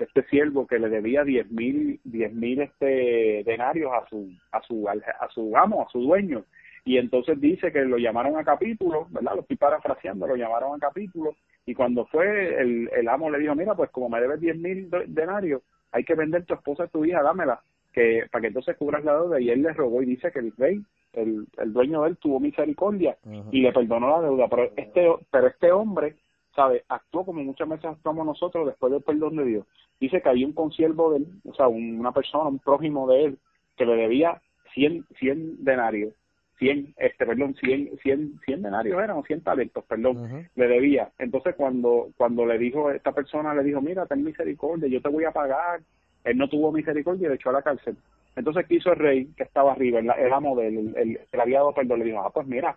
de 0.00 0.06
este 0.06 0.24
siervo 0.24 0.66
que 0.66 0.80
le 0.80 0.88
debía 0.88 1.22
diez 1.22 1.48
mil, 1.52 2.00
diez 2.02 2.32
mil 2.32 2.60
este 2.62 3.44
denarios 3.44 3.92
a 3.92 4.08
su, 4.08 4.28
a 4.50 4.60
su, 4.62 4.88
a 4.88 5.28
su 5.32 5.56
amo, 5.56 5.86
a 5.86 5.90
su 5.90 6.00
dueño. 6.00 6.44
Y 6.84 6.98
entonces 6.98 7.40
dice 7.40 7.70
que 7.70 7.84
lo 7.84 7.96
llamaron 7.98 8.36
a 8.36 8.44
capítulo, 8.44 9.06
¿verdad? 9.10 9.34
Lo 9.36 9.40
estoy 9.42 9.56
parafraseando, 9.56 10.26
lo 10.26 10.36
llamaron 10.36 10.74
a 10.74 10.78
capítulo. 10.78 11.36
Y 11.64 11.74
cuando 11.74 12.06
fue, 12.06 12.60
el, 12.60 12.90
el 12.96 13.08
amo 13.08 13.30
le 13.30 13.38
dijo, 13.38 13.54
mira, 13.54 13.74
pues 13.74 13.90
como 13.90 14.08
me 14.08 14.20
debes 14.20 14.40
diez 14.40 14.56
mil 14.56 14.88
denarios, 15.06 15.62
hay 15.92 16.02
que 16.02 16.14
vender 16.14 16.44
tu 16.44 16.54
esposa 16.54 16.84
y 16.84 16.88
tu 16.88 17.04
hija, 17.04 17.22
dámela 17.22 17.60
que 17.96 18.26
para 18.30 18.42
que 18.42 18.48
entonces 18.48 18.76
cubras 18.76 19.02
la 19.04 19.14
deuda 19.14 19.40
y 19.40 19.48
él 19.48 19.62
le 19.62 19.72
rogó 19.72 20.02
y 20.02 20.06
dice 20.06 20.30
que 20.30 20.40
el 20.40 20.52
rey 20.58 20.82
el, 21.14 21.46
el 21.56 21.72
dueño 21.72 22.02
de 22.02 22.10
él 22.10 22.18
tuvo 22.18 22.38
misericordia 22.38 23.16
y 23.50 23.62
le 23.62 23.72
perdonó 23.72 24.10
la 24.10 24.20
deuda. 24.20 24.48
Pero 24.48 24.70
este 24.76 25.08
pero 25.30 25.46
este 25.46 25.72
hombre 25.72 26.14
sabe 26.54 26.84
actuó 26.88 27.24
como 27.24 27.42
muchas 27.42 27.66
veces 27.66 27.86
actuamos 27.86 28.26
nosotros 28.26 28.66
después 28.66 28.92
del 28.92 29.02
perdón 29.02 29.36
de 29.36 29.44
Dios. 29.46 29.66
Dice 29.98 30.20
que 30.20 30.28
hay 30.28 30.44
un 30.44 30.52
consiervo 30.52 31.12
de 31.12 31.18
él 31.20 31.26
o 31.48 31.54
sea 31.54 31.68
una 31.68 32.12
persona 32.12 32.50
un 32.50 32.58
prójimo 32.58 33.08
de 33.08 33.24
él 33.24 33.38
que 33.78 33.86
le 33.86 33.96
debía 33.96 34.42
100, 34.74 35.06
100 35.18 35.64
denarios, 35.64 36.12
100, 36.58 36.94
este, 36.98 37.24
perdón, 37.24 37.54
100, 37.54 37.98
100, 38.02 38.40
100 38.44 38.62
denarios 38.62 39.02
eran, 39.02 39.16
o 39.16 39.22
100 39.22 39.40
talentos, 39.42 39.84
perdón, 39.84 40.48
le 40.54 40.68
debía. 40.68 41.10
Entonces 41.18 41.54
cuando, 41.54 42.10
cuando 42.18 42.44
le 42.44 42.58
dijo, 42.58 42.90
esta 42.90 43.12
persona 43.12 43.54
le 43.54 43.62
dijo, 43.62 43.80
mira, 43.80 44.06
ten 44.06 44.22
misericordia, 44.22 44.88
yo 44.88 45.00
te 45.00 45.08
voy 45.08 45.24
a 45.24 45.32
pagar, 45.32 45.80
él 46.26 46.36
no 46.36 46.48
tuvo 46.48 46.72
misericordia 46.72 47.26
y 47.26 47.28
le 47.30 47.36
echó 47.36 47.50
a 47.50 47.54
la 47.54 47.62
cárcel. 47.62 47.96
Entonces 48.34 48.66
quiso 48.66 48.92
el 48.92 48.98
rey 48.98 49.26
que 49.36 49.44
estaba 49.44 49.72
arriba, 49.72 50.00
el, 50.00 50.10
el 50.10 50.32
amo 50.32 50.54
del 50.56 50.76
el, 50.76 50.96
el, 50.96 51.20
el 51.32 51.40
había 51.40 51.58
dado 51.58 51.72
perdón, 51.72 52.00
le 52.00 52.04
dijo, 52.04 52.20
ah, 52.20 52.30
pues 52.32 52.46
mira, 52.46 52.76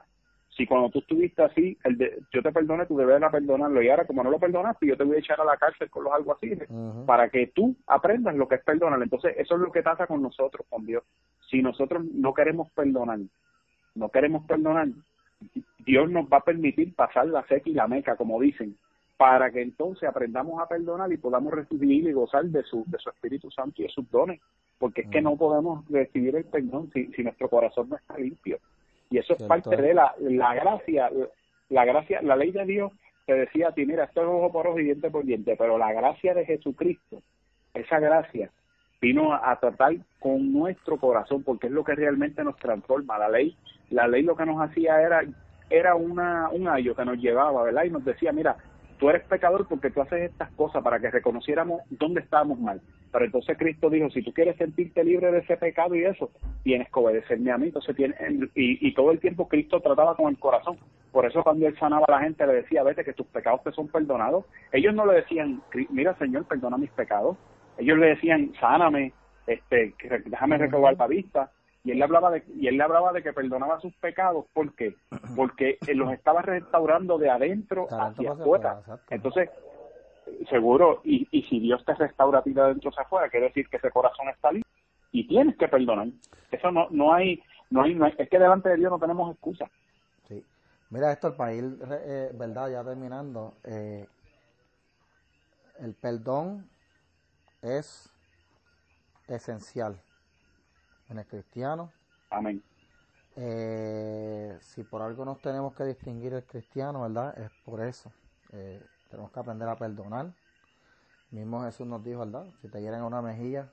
si 0.55 0.65
cuando 0.65 0.89
tú 0.89 0.99
estuviste 0.99 1.41
así, 1.41 1.77
el 1.83 1.97
de, 1.97 2.19
yo 2.33 2.41
te 2.41 2.51
perdone, 2.51 2.85
tú 2.85 2.97
debes 2.97 3.21
de 3.21 3.29
perdonarlo. 3.29 3.81
Y 3.81 3.89
ahora, 3.89 4.05
como 4.05 4.23
no 4.23 4.31
lo 4.31 4.39
perdonaste, 4.39 4.87
yo 4.87 4.97
te 4.97 5.03
voy 5.03 5.15
a 5.15 5.19
echar 5.19 5.39
a 5.39 5.45
la 5.45 5.57
cárcel 5.57 5.89
con 5.89 6.03
los 6.03 6.13
alguaciles 6.13 6.67
para 7.05 7.29
que 7.29 7.47
tú 7.47 7.75
aprendas 7.87 8.35
lo 8.35 8.47
que 8.47 8.55
es 8.55 8.63
perdonar. 8.63 9.01
Entonces, 9.01 9.35
eso 9.37 9.55
es 9.55 9.61
lo 9.61 9.71
que 9.71 9.83
pasa 9.83 10.05
con 10.05 10.21
nosotros, 10.21 10.65
con 10.69 10.85
Dios. 10.85 11.03
Si 11.49 11.61
nosotros 11.61 12.03
no 12.13 12.33
queremos 12.33 12.69
perdonar, 12.71 13.19
no 13.95 14.09
queremos 14.09 14.45
perdonar, 14.45 14.87
Dios 15.79 16.09
nos 16.09 16.25
va 16.25 16.37
a 16.37 16.43
permitir 16.43 16.93
pasar 16.95 17.27
la 17.27 17.43
seca 17.47 17.69
y 17.69 17.73
la 17.73 17.87
meca, 17.87 18.15
como 18.17 18.39
dicen, 18.41 18.75
para 19.19 19.51
que 19.51 19.61
entonces 19.61 20.07
aprendamos 20.07 20.61
a 20.61 20.67
perdonar 20.69 21.11
y 21.11 21.17
podamos 21.17 21.53
recibir 21.53 22.07
y 22.07 22.13
gozar 22.13 22.45
de 22.45 22.63
su, 22.63 22.85
de 22.87 22.97
su 22.99 23.09
Espíritu 23.09 23.51
Santo 23.51 23.81
y 23.81 23.83
de 23.83 23.91
sus 23.91 24.09
dones. 24.09 24.39
Porque 24.77 25.01
es 25.01 25.09
que 25.09 25.21
no 25.21 25.35
podemos 25.35 25.85
recibir 25.89 26.37
el 26.37 26.45
perdón 26.45 26.89
si, 26.93 27.07
si 27.07 27.23
nuestro 27.23 27.49
corazón 27.49 27.89
no 27.89 27.97
está 27.97 28.17
limpio. 28.17 28.59
Y 29.09 29.17
eso 29.17 29.33
es 29.33 29.43
parte 29.43 29.75
de 29.75 29.93
la, 29.93 30.15
la 30.19 30.55
gracia, 30.55 31.11
la 31.67 31.83
gracia, 31.83 32.21
la 32.21 32.37
ley 32.37 32.51
de 32.51 32.63
Dios 32.63 32.93
te 33.25 33.33
decía 33.33 33.67
a 33.67 33.71
ti, 33.73 33.85
mira, 33.85 34.05
esto 34.05 34.21
es 34.21 34.27
ojo 34.27 34.53
por 34.53 34.67
ojo 34.67 34.79
y 34.79 34.85
diente 34.85 35.11
por 35.11 35.25
diente, 35.25 35.57
pero 35.57 35.77
la 35.77 35.91
gracia 35.91 36.33
de 36.33 36.45
Jesucristo, 36.45 37.21
esa 37.73 37.99
gracia 37.99 38.49
vino 39.01 39.33
a, 39.33 39.53
tratar 39.59 39.97
con 40.19 40.53
nuestro 40.53 40.95
corazón, 40.95 41.43
porque 41.43 41.67
es 41.67 41.73
lo 41.73 41.83
que 41.83 41.95
realmente 41.95 42.41
nos 42.41 42.55
transforma. 42.55 43.19
La 43.19 43.27
ley, 43.27 43.57
la 43.89 44.07
ley 44.07 44.23
lo 44.23 44.37
que 44.37 44.45
nos 44.45 44.61
hacía 44.61 45.01
era, 45.01 45.23
era 45.69 45.95
una, 45.95 46.47
un 46.51 46.69
ayo 46.69 46.95
que 46.95 47.03
nos 47.03 47.17
llevaba, 47.17 47.63
¿verdad? 47.63 47.83
Y 47.83 47.89
nos 47.89 48.05
decía, 48.05 48.31
mira, 48.31 48.55
tú 48.99 49.09
eres 49.09 49.23
pecador 49.23 49.65
porque 49.67 49.89
tú 49.89 50.01
haces 50.01 50.29
estas 50.29 50.51
cosas 50.51 50.83
para 50.83 50.99
que 50.99 51.09
reconociéramos 51.09 51.81
dónde 51.89 52.21
estábamos 52.21 52.59
mal. 52.59 52.81
Pero 53.11 53.25
entonces 53.25 53.57
Cristo 53.57 53.89
dijo, 53.89 54.09
si 54.11 54.21
tú 54.21 54.31
quieres 54.33 54.57
sentirte 54.57 55.03
libre 55.03 55.31
de 55.31 55.39
ese 55.39 55.57
pecado 55.57 55.95
y 55.95 56.03
eso, 56.03 56.29
tienes 56.63 56.87
que 56.91 56.99
obedecerme 56.99 57.51
a 57.51 57.57
mí. 57.57 57.67
Entonces 57.67 57.95
tiene, 57.95 58.13
y, 58.53 58.87
y 58.87 58.93
todo 58.93 59.11
el 59.11 59.19
tiempo 59.19 59.47
Cristo 59.47 59.79
trataba 59.79 60.15
con 60.15 60.29
el 60.29 60.37
corazón. 60.37 60.77
Por 61.11 61.25
eso 61.25 61.41
cuando 61.41 61.65
él 61.65 61.77
sanaba 61.79 62.05
a 62.07 62.11
la 62.11 62.19
gente 62.19 62.45
le 62.45 62.53
decía, 62.53 62.83
vete 62.83 63.03
que 63.03 63.13
tus 63.13 63.25
pecados 63.27 63.63
te 63.63 63.71
son 63.71 63.87
perdonados. 63.87 64.45
Ellos 64.71 64.93
no 64.93 65.05
le 65.05 65.15
decían, 65.15 65.61
mira 65.89 66.15
Señor, 66.19 66.45
perdona 66.45 66.77
mis 66.77 66.91
pecados. 66.91 67.37
Ellos 67.77 67.97
le 67.97 68.07
decían, 68.07 68.51
sáname, 68.59 69.13
este, 69.47 69.95
déjame 70.25 70.57
reprobar 70.57 70.95
la 70.97 71.07
vista 71.07 71.51
y 71.83 71.91
él 71.91 71.97
le 71.97 72.03
hablaba 72.03 72.31
de 72.31 72.43
y 72.55 72.67
él 72.67 72.77
le 72.77 72.83
hablaba 72.83 73.13
de 73.13 73.23
que 73.23 73.33
perdonaba 73.33 73.79
sus 73.79 73.95
pecados 73.95 74.45
¿por 74.53 74.75
qué? 74.75 74.95
porque 75.35 75.77
él 75.87 75.97
los 75.97 76.11
estaba 76.11 76.41
restaurando 76.41 77.17
de 77.17 77.29
adentro 77.29 77.87
hacia 77.89 78.31
afuera. 78.33 78.81
entonces 79.09 79.49
seguro 80.49 81.01
y, 81.03 81.27
y 81.31 81.43
si 81.43 81.59
Dios 81.59 81.83
te 81.85 81.93
restaura 81.95 82.39
a 82.39 82.43
ti 82.43 82.53
de 82.53 82.61
adentro 82.61 82.89
hacia 82.89 83.03
afuera 83.03 83.29
quiere 83.29 83.47
decir 83.47 83.67
que 83.69 83.77
ese 83.77 83.91
corazón 83.91 84.29
está 84.29 84.51
libre 84.51 84.69
y 85.11 85.27
tienes 85.27 85.57
que 85.57 85.67
perdonar. 85.67 86.07
Eso 86.51 86.71
no 86.71 86.87
no 86.91 87.13
hay 87.13 87.41
no 87.71 87.83
hay, 87.83 87.95
no 87.95 88.05
hay 88.05 88.13
es 88.17 88.29
que 88.29 88.39
delante 88.39 88.69
de 88.69 88.77
Dios 88.77 88.91
no 88.91 88.99
tenemos 88.99 89.31
excusa. 89.31 89.65
Sí. 90.27 90.43
Mira 90.89 91.11
esto 91.11 91.29
el 91.29 91.35
país 91.35 91.63
eh, 91.89 92.31
verdad 92.33 92.69
ya 92.69 92.83
terminando 92.83 93.55
eh, 93.63 94.05
el 95.79 95.95
perdón 95.95 96.69
es 97.61 98.13
esencial 99.27 99.99
en 101.09 101.19
el 101.19 101.25
cristiano. 101.25 101.91
Amén. 102.29 102.63
Eh, 103.35 104.57
si 104.61 104.83
por 104.83 105.01
algo 105.01 105.25
nos 105.25 105.41
tenemos 105.41 105.73
que 105.73 105.83
distinguir 105.85 106.33
el 106.33 106.43
cristiano, 106.43 107.01
¿verdad? 107.01 107.37
Es 107.39 107.51
por 107.63 107.81
eso. 107.81 108.11
Eh, 108.51 108.83
tenemos 109.09 109.31
que 109.31 109.39
aprender 109.39 109.67
a 109.67 109.77
perdonar. 109.77 110.33
Mismo 111.31 111.63
Jesús 111.63 111.87
nos 111.87 112.03
dijo, 112.03 112.19
¿verdad? 112.19 112.47
Si 112.61 112.67
te 112.67 112.81
hieren 112.81 113.01
una 113.03 113.21
mejilla, 113.21 113.71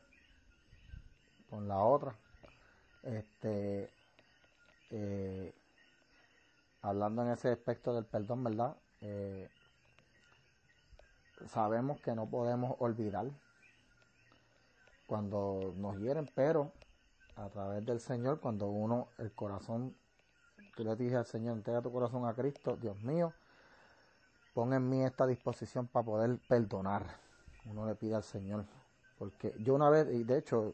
con 1.51 1.69
la 1.69 1.79
otra. 1.79 2.15
Este, 3.03 3.91
eh, 4.91 5.55
hablando 6.83 7.23
en 7.23 7.31
ese 7.31 7.51
aspecto 7.51 7.95
del 7.95 8.05
perdón, 8.05 8.45
¿verdad? 8.45 8.77
sabemos 11.47 12.01
que 12.01 12.15
no 12.15 12.27
podemos 12.29 12.75
olvidar 12.81 13.27
cuando 15.07 15.75
nos 15.77 15.97
hieren, 15.99 16.29
pero 16.35 16.73
a 17.37 17.49
través 17.51 17.85
del 17.85 18.01
Señor, 18.01 18.41
cuando 18.41 18.67
uno, 18.67 19.09
el 19.19 19.31
corazón, 19.33 19.95
que 20.75 20.85
le 20.85 20.97
dije 20.97 21.17
al 21.17 21.27
Señor, 21.27 21.57
entrega 21.57 21.83
tu 21.83 21.93
corazón 21.93 22.27
a 22.27 22.35
Cristo, 22.35 22.77
Dios 22.77 23.01
mío, 23.03 23.33
pon 24.55 24.73
en 24.73 24.89
mí 24.89 25.05
esta 25.05 25.27
disposición 25.27 25.87
para 25.87 26.05
poder 26.05 26.39
perdonar. 26.49 27.05
Uno 27.67 27.87
le 27.87 27.95
pide 27.95 28.15
al 28.15 28.23
Señor. 28.23 28.65
Porque 29.19 29.55
yo 29.59 29.75
una 29.75 29.91
vez, 29.91 30.09
y 30.13 30.25
de 30.25 30.39
hecho, 30.39 30.73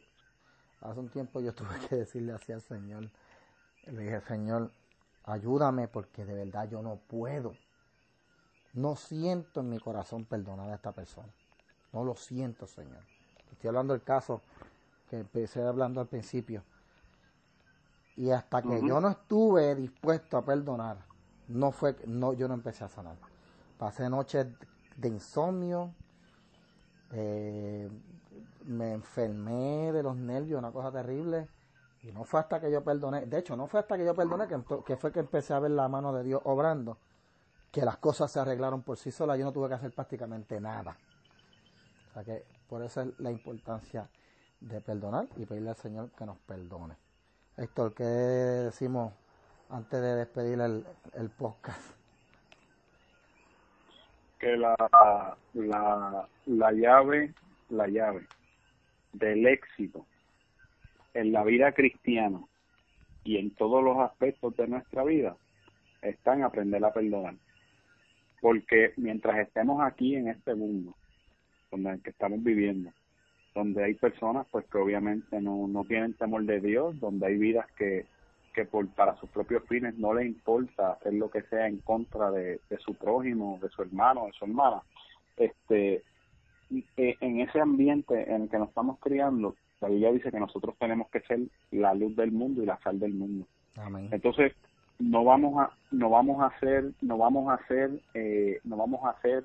hace 0.81 1.01
un 1.01 1.09
tiempo 1.09 1.41
yo 1.41 1.53
tuve 1.55 1.75
que 1.89 1.97
decirle 1.97 2.33
así 2.33 2.53
al 2.53 2.63
Señor, 2.63 3.11
le 3.87 4.03
dije, 4.03 4.21
Señor, 4.21 4.71
ayúdame 5.25 5.89
porque 5.89 6.25
de 6.25 6.35
verdad 6.35 6.69
yo 6.69 6.81
no 6.81 6.97
puedo. 6.97 7.55
No 8.73 8.95
siento 8.95 9.61
en 9.61 9.69
mi 9.69 9.79
corazón 9.81 10.25
perdonar 10.25 10.71
a 10.71 10.75
esta 10.77 10.93
persona. 10.93 11.29
No 11.93 12.05
lo 12.05 12.15
siento, 12.15 12.67
Señor. 12.67 13.03
Estoy 13.51 13.69
hablando 13.69 13.93
del 13.93 14.03
caso 14.03 14.41
que 15.13 15.19
empecé 15.19 15.63
hablando 15.63 16.01
al 16.01 16.07
principio. 16.07 16.65
Y 18.17 18.31
hasta 18.31 18.63
que 18.63 18.81
yo 18.81 18.99
no 18.99 19.11
estuve 19.11 19.75
dispuesto 19.75 20.39
a 20.39 20.43
perdonar, 20.45 21.05
no 21.49 21.71
fue, 21.71 21.95
no, 22.07 22.33
yo 22.33 22.49
no 22.49 22.55
empecé 22.55 22.85
a 22.85 22.89
sanar. 22.89 23.17
Pasé 23.77 24.09
noches 24.09 24.47
de 24.97 25.09
insomnio, 25.09 25.93
eh, 27.11 27.91
me 28.65 28.93
enfermé 28.93 29.93
de 29.93 30.03
los 30.03 30.17
nervios, 30.17 30.59
una 30.59 30.73
cosa 30.73 30.91
terrible. 30.91 31.47
Y 32.03 32.11
no 32.11 32.25
fue 32.25 32.41
hasta 32.41 32.59
que 32.59 32.73
yo 32.73 32.83
perdoné, 32.83 33.27
de 33.27 33.39
hecho, 33.39 33.55
no 33.55 33.67
fue 33.67 33.81
hasta 33.81 33.99
que 33.99 34.07
yo 34.07 34.15
perdoné 34.15 34.49
que, 34.49 34.59
que 34.87 34.97
fue 34.97 35.13
que 35.13 35.21
empecé 35.21 35.53
a 35.53 35.59
ver 35.59 35.73
la 35.73 35.89
mano 35.89 36.15
de 36.15 36.25
Dios 36.25 36.41
obrando, 36.45 36.97
que 37.71 37.85
las 37.85 37.99
cosas 37.99 38.31
se 38.31 38.41
arreglaron 38.41 38.81
por 38.81 38.97
sí 38.97 39.11
solas, 39.11 39.39
yo 39.39 39.45
no 39.45 39.53
tuve 39.53 39.69
que 39.69 39.75
hacer 39.75 39.95
prácticamente 39.95 40.59
nada. 40.59 40.97
O 42.09 42.15
sea 42.15 42.25
que 42.25 42.47
por 42.67 42.83
eso 42.83 43.03
es 43.03 43.09
la 43.19 43.31
importancia 43.31 44.09
de 44.63 44.81
perdonar 44.81 45.27
y 45.37 45.45
pedirle 45.45 45.71
al 45.71 45.77
Señor 45.77 46.11
que 46.17 46.25
nos 46.25 46.39
perdone. 46.39 46.95
Héctor, 47.57 47.95
¿qué 47.95 48.05
decimos 48.05 49.13
antes 49.69 50.01
de 50.01 50.15
despedir 50.15 50.61
el, 50.61 50.85
el 51.15 51.31
podcast? 51.31 51.81
Que 54.39 54.57
la, 54.57 54.77
la, 55.55 56.29
la 56.47 56.73
llave, 56.73 57.35
la 57.71 57.87
llave 57.89 58.27
del 59.13 59.47
éxito 59.47 60.07
en 61.15 61.33
la 61.33 61.45
vida 61.45 61.73
cristiana 61.73 62.41
y 63.25 63.37
en 63.37 63.55
todos 63.55 63.85
los 63.85 63.99
aspectos 63.99 64.57
de 64.57 64.67
nuestra 64.67 65.05
vida 65.05 65.37
está 66.01 66.35
en 66.35 66.43
aprender 66.45 66.85
a 66.85 66.93
perdonar. 66.93 67.35
Porque 68.41 68.93
mientras 68.97 69.39
estemos 69.39 69.81
aquí 69.83 70.17
en 70.17 70.29
este 70.29 70.55
mundo, 70.55 70.97
donde 71.71 72.01
estamos 72.05 72.43
viviendo, 72.43 72.91
donde 73.55 73.85
hay 73.85 73.95
personas 73.95 74.47
pues 74.51 74.65
que 74.67 74.79
obviamente 74.79 75.41
no, 75.41 75.67
no 75.69 75.85
tienen 75.85 76.15
temor 76.15 76.45
de 76.45 76.61
Dios, 76.61 76.99
donde 77.01 77.27
hay 77.27 77.37
vidas 77.37 77.67
que, 77.77 78.07
que 78.55 78.65
por, 78.65 78.87
para 78.89 79.17
sus 79.17 79.29
propios 79.31 79.63
fines 79.69 79.97
no 79.97 80.15
les 80.15 80.27
importa 80.27 80.93
hacer 80.93 81.15
lo 81.15 81.31
que 81.31 81.43
sea 81.43 81.67
en 81.67 81.79
contra 81.79 82.31
de, 82.31 82.61
su 82.79 82.95
prójimo, 82.95 83.59
de 83.63 83.69
su 83.71 83.83
hermano, 83.83 84.27
de 84.27 84.33
su 84.33 84.45
hermana. 84.45 84.83
Este, 85.37 86.03
e, 86.97 87.17
en 87.21 87.41
ese 87.41 87.61
ambiente 87.61 88.31
en 88.31 88.43
el 88.43 88.49
que 88.49 88.59
nos 88.59 88.69
estamos 88.69 88.99
criando, 89.01 89.55
la 89.81 89.89
Biblia 89.89 90.13
dice 90.13 90.31
que 90.31 90.41
nosotros 90.41 90.77
tenemos 90.79 91.09
que 91.11 91.21
ser 91.21 91.41
la 91.71 91.95
luz 91.95 92.15
del 92.17 92.33
mundo 92.33 92.63
y 92.63 92.67
la 92.67 92.79
sal 92.81 92.99
del 92.99 93.15
mundo. 93.15 93.47
Entonces, 94.11 94.53
no 94.99 95.25
vamos 95.25 95.59
a 95.59 95.71
no 95.91 96.11
vamos 96.11 96.41
a 96.43 96.47
hacer 96.47 96.93
no 97.01 97.17
vamos 97.19 97.51
a 97.51 97.55
hacer 97.55 97.91
eh, 98.15 98.61
no 98.63 98.77
vamos 98.77 99.05
a 99.05 99.11
hacer 99.11 99.43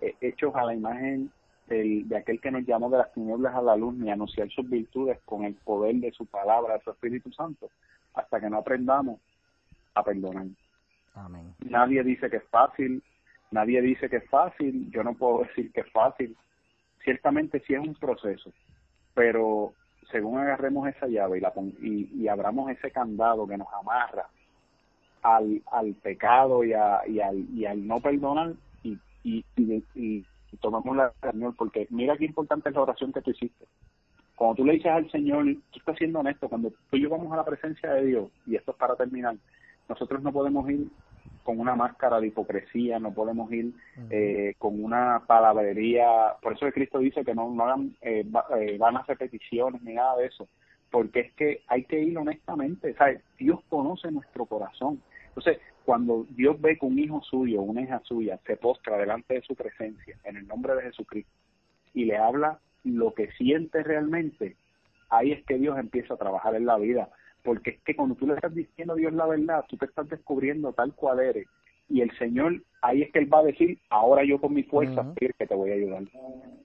eh, 0.00 0.14
hechos 0.20 0.54
a 0.56 0.64
la 0.64 0.74
imagen 0.74 1.30
de 1.74 2.16
aquel 2.16 2.40
que 2.40 2.50
nos 2.50 2.64
llamó 2.64 2.88
de 2.90 2.98
las 2.98 3.12
tinieblas 3.12 3.54
a 3.54 3.62
la 3.62 3.76
luz 3.76 3.94
ni 3.94 4.10
anunciar 4.10 4.48
sus 4.50 4.68
virtudes 4.68 5.18
con 5.24 5.44
el 5.44 5.54
poder 5.54 5.96
de 5.96 6.12
su 6.12 6.26
palabra, 6.26 6.74
de 6.74 6.80
su 6.80 6.90
Espíritu 6.90 7.32
Santo, 7.32 7.70
hasta 8.14 8.40
que 8.40 8.48
no 8.48 8.58
aprendamos 8.58 9.20
a 9.94 10.02
perdonar. 10.02 10.46
Amén. 11.14 11.54
Nadie 11.68 12.02
dice 12.04 12.30
que 12.30 12.36
es 12.36 12.48
fácil, 12.48 13.02
nadie 13.50 13.80
dice 13.80 14.08
que 14.08 14.16
es 14.16 14.28
fácil, 14.28 14.90
yo 14.90 15.02
no 15.02 15.14
puedo 15.14 15.44
decir 15.44 15.72
que 15.72 15.80
es 15.80 15.90
fácil. 15.90 16.36
Ciertamente 17.02 17.60
sí 17.66 17.74
es 17.74 17.80
un 17.80 17.94
proceso, 17.94 18.52
pero 19.14 19.72
según 20.10 20.38
agarremos 20.38 20.88
esa 20.88 21.06
llave 21.06 21.38
y, 21.38 21.40
la, 21.40 21.52
y, 21.80 22.22
y 22.22 22.28
abramos 22.28 22.70
ese 22.70 22.90
candado 22.90 23.46
que 23.46 23.56
nos 23.56 23.68
amarra 23.72 24.28
al, 25.22 25.62
al 25.72 25.94
pecado 25.94 26.62
y, 26.64 26.72
a, 26.72 27.00
y, 27.06 27.20
al, 27.20 27.38
y 27.54 27.66
al 27.66 27.86
no 27.86 28.00
perdonar 28.00 28.54
y, 28.82 28.98
y, 29.24 29.44
y, 29.56 29.84
y 29.94 30.24
tomamos 30.60 30.96
la 30.96 31.12
Señor, 31.20 31.54
porque 31.56 31.86
mira 31.90 32.16
qué 32.16 32.24
importante 32.24 32.68
es 32.68 32.74
la 32.74 32.82
oración 32.82 33.12
que 33.12 33.22
tú 33.22 33.30
hiciste. 33.30 33.66
cuando 34.34 34.56
tú 34.56 34.64
le 34.64 34.74
dices 34.74 34.92
al 34.92 35.10
Señor, 35.10 35.44
tú 35.70 35.78
estás 35.78 35.96
siendo 35.96 36.20
honesto, 36.20 36.48
cuando 36.48 36.70
tú 36.90 36.96
y 36.96 37.02
yo 37.02 37.10
vamos 37.10 37.32
a 37.32 37.36
la 37.36 37.44
presencia 37.44 37.90
de 37.92 38.06
Dios, 38.06 38.30
y 38.46 38.56
esto 38.56 38.72
es 38.72 38.76
para 38.76 38.96
terminar, 38.96 39.36
nosotros 39.88 40.22
no 40.22 40.32
podemos 40.32 40.68
ir 40.70 40.88
con 41.46 41.60
una 41.60 41.76
máscara 41.76 42.20
de 42.20 42.26
hipocresía, 42.26 42.98
no 42.98 43.14
podemos 43.14 43.50
ir 43.52 43.72
eh, 44.10 44.54
con 44.58 44.82
una 44.82 45.22
palabrería. 45.26 46.34
Por 46.42 46.54
eso 46.54 46.66
el 46.66 46.72
Cristo 46.72 46.98
dice 46.98 47.24
que 47.24 47.34
no, 47.34 47.50
no 47.50 47.64
hagan 47.64 47.96
eh, 48.02 48.26
eh, 48.58 48.76
vanas 48.78 49.06
repeticiones 49.06 49.80
ni 49.82 49.94
nada 49.94 50.16
de 50.16 50.26
eso, 50.26 50.48
porque 50.90 51.20
es 51.20 51.32
que 51.34 51.62
hay 51.68 51.84
que 51.84 52.00
ir 52.00 52.18
honestamente. 52.18 52.94
¿sabes? 52.94 53.22
Dios 53.38 53.60
conoce 53.68 54.10
nuestro 54.10 54.44
corazón. 54.46 55.00
Entonces, 55.28 55.58
cuando 55.86 56.26
Dios 56.30 56.60
ve 56.60 56.76
que 56.76 56.84
un 56.84 56.98
hijo 56.98 57.22
suyo, 57.22 57.62
una 57.62 57.80
hija 57.80 58.02
suya, 58.04 58.38
se 58.44 58.56
postra 58.56 58.98
delante 58.98 59.34
de 59.34 59.42
su 59.42 59.54
presencia 59.54 60.18
en 60.24 60.36
el 60.36 60.46
nombre 60.46 60.74
de 60.74 60.82
Jesucristo 60.82 61.32
y 61.94 62.04
le 62.04 62.18
habla 62.18 62.58
lo 62.84 63.14
que 63.14 63.30
siente 63.32 63.82
realmente, 63.82 64.56
ahí 65.08 65.32
es 65.32 65.44
que 65.46 65.56
Dios 65.56 65.78
empieza 65.78 66.14
a 66.14 66.18
trabajar 66.18 66.54
en 66.54 66.66
la 66.66 66.76
vida 66.76 67.08
porque 67.46 67.70
es 67.70 67.80
que 67.82 67.94
cuando 67.94 68.16
tú 68.16 68.26
le 68.26 68.34
estás 68.34 68.52
diciendo 68.52 68.94
a 68.94 68.96
Dios 68.96 69.12
la 69.12 69.24
verdad, 69.24 69.64
tú 69.68 69.76
te 69.76 69.86
estás 69.86 70.08
descubriendo 70.08 70.72
tal 70.72 70.92
cual 70.94 71.20
eres. 71.20 71.46
Y 71.88 72.00
el 72.00 72.10
Señor, 72.18 72.60
ahí 72.82 73.02
es 73.02 73.12
que 73.12 73.20
Él 73.20 73.32
va 73.32 73.38
a 73.38 73.44
decir, 73.44 73.78
ahora 73.88 74.24
yo 74.24 74.40
con 74.40 74.52
mi 74.52 74.64
fuerza 74.64 75.14
que 75.14 75.46
te 75.46 75.54
voy 75.54 75.70
a 75.70 75.74
ayudar. 75.74 76.02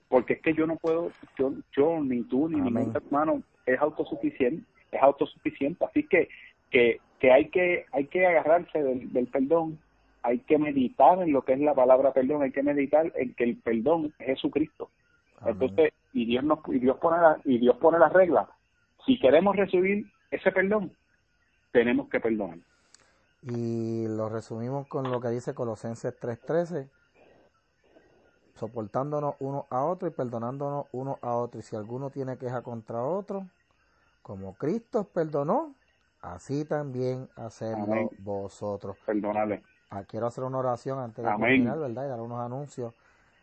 Porque 0.09 0.33
es 0.33 0.41
que 0.41 0.55
yo 0.55 0.65
no 0.65 0.77
puedo, 0.77 1.11
yo, 1.37 1.53
yo 1.77 2.01
ni 2.01 2.23
tú, 2.23 2.49
ni 2.49 2.59
ningún 2.59 2.95
hermano 2.95 3.43
es 3.67 3.79
autosuficiente, 3.79 4.65
es 4.91 5.01
autosuficiente. 5.03 5.85
Así 5.85 6.01
que, 6.07 6.27
que, 6.71 6.99
que 7.21 7.31
hay 7.31 7.49
que, 7.49 7.85
hay 7.91 8.07
que 8.07 8.25
agarrarse 8.25 8.81
del, 8.81 9.13
del 9.13 9.27
perdón, 9.27 9.79
hay 10.23 10.39
que 10.39 10.57
meditar 10.57 11.21
en 11.21 11.31
lo 11.31 11.43
que 11.43 11.53
es 11.53 11.59
la 11.59 11.75
palabra 11.75 12.13
perdón, 12.13 12.41
hay 12.41 12.51
que 12.51 12.63
meditar 12.63 13.11
en 13.15 13.35
que 13.35 13.43
el 13.43 13.57
perdón 13.57 14.11
es 14.17 14.25
Jesucristo. 14.25 14.89
Entonces, 15.45 15.93
y 16.13 16.25
Dios 16.25 16.43
nos, 16.43 16.59
y 16.67 16.79
Dios 16.79 16.97
pone 16.97 17.21
la, 17.21 17.39
y 17.45 17.59
Dios 17.59 17.77
pone 17.77 17.99
las 17.99 18.11
reglas. 18.11 18.47
Si 19.05 19.19
queremos 19.19 19.55
recibir 19.55 20.05
ese 20.31 20.51
perdón, 20.51 20.91
tenemos 21.71 22.09
que 22.09 22.19
perdonar. 22.19 22.57
Y 23.43 24.07
lo 24.07 24.27
resumimos 24.27 24.87
con 24.87 25.11
lo 25.11 25.21
que 25.21 25.29
dice 25.29 25.53
Colosenses 25.53 26.19
3:13, 26.19 26.89
soportándonos 28.55 29.35
uno 29.39 29.67
a 29.69 29.83
otro 29.83 30.07
y 30.07 30.11
perdonándonos 30.11 30.87
uno 30.91 31.19
a 31.21 31.35
otro. 31.35 31.59
Y 31.59 31.63
si 31.63 31.75
alguno 31.75 32.09
tiene 32.09 32.37
queja 32.37 32.63
contra 32.63 33.03
otro, 33.03 33.45
como 34.23 34.55
Cristo 34.55 35.03
perdonó, 35.03 35.75
así 36.21 36.65
también 36.65 37.29
hacedlo 37.35 38.09
vosotros. 38.19 38.97
Perdonale. 39.05 39.63
Ah, 39.89 40.03
quiero 40.05 40.27
hacer 40.27 40.43
una 40.43 40.57
oración 40.57 40.99
antes 40.99 41.23
de 41.23 41.29
terminar, 41.29 41.77
¿verdad? 41.77 42.05
Y 42.05 42.07
dar 42.07 42.21
unos 42.21 42.39
anuncios. 42.39 42.93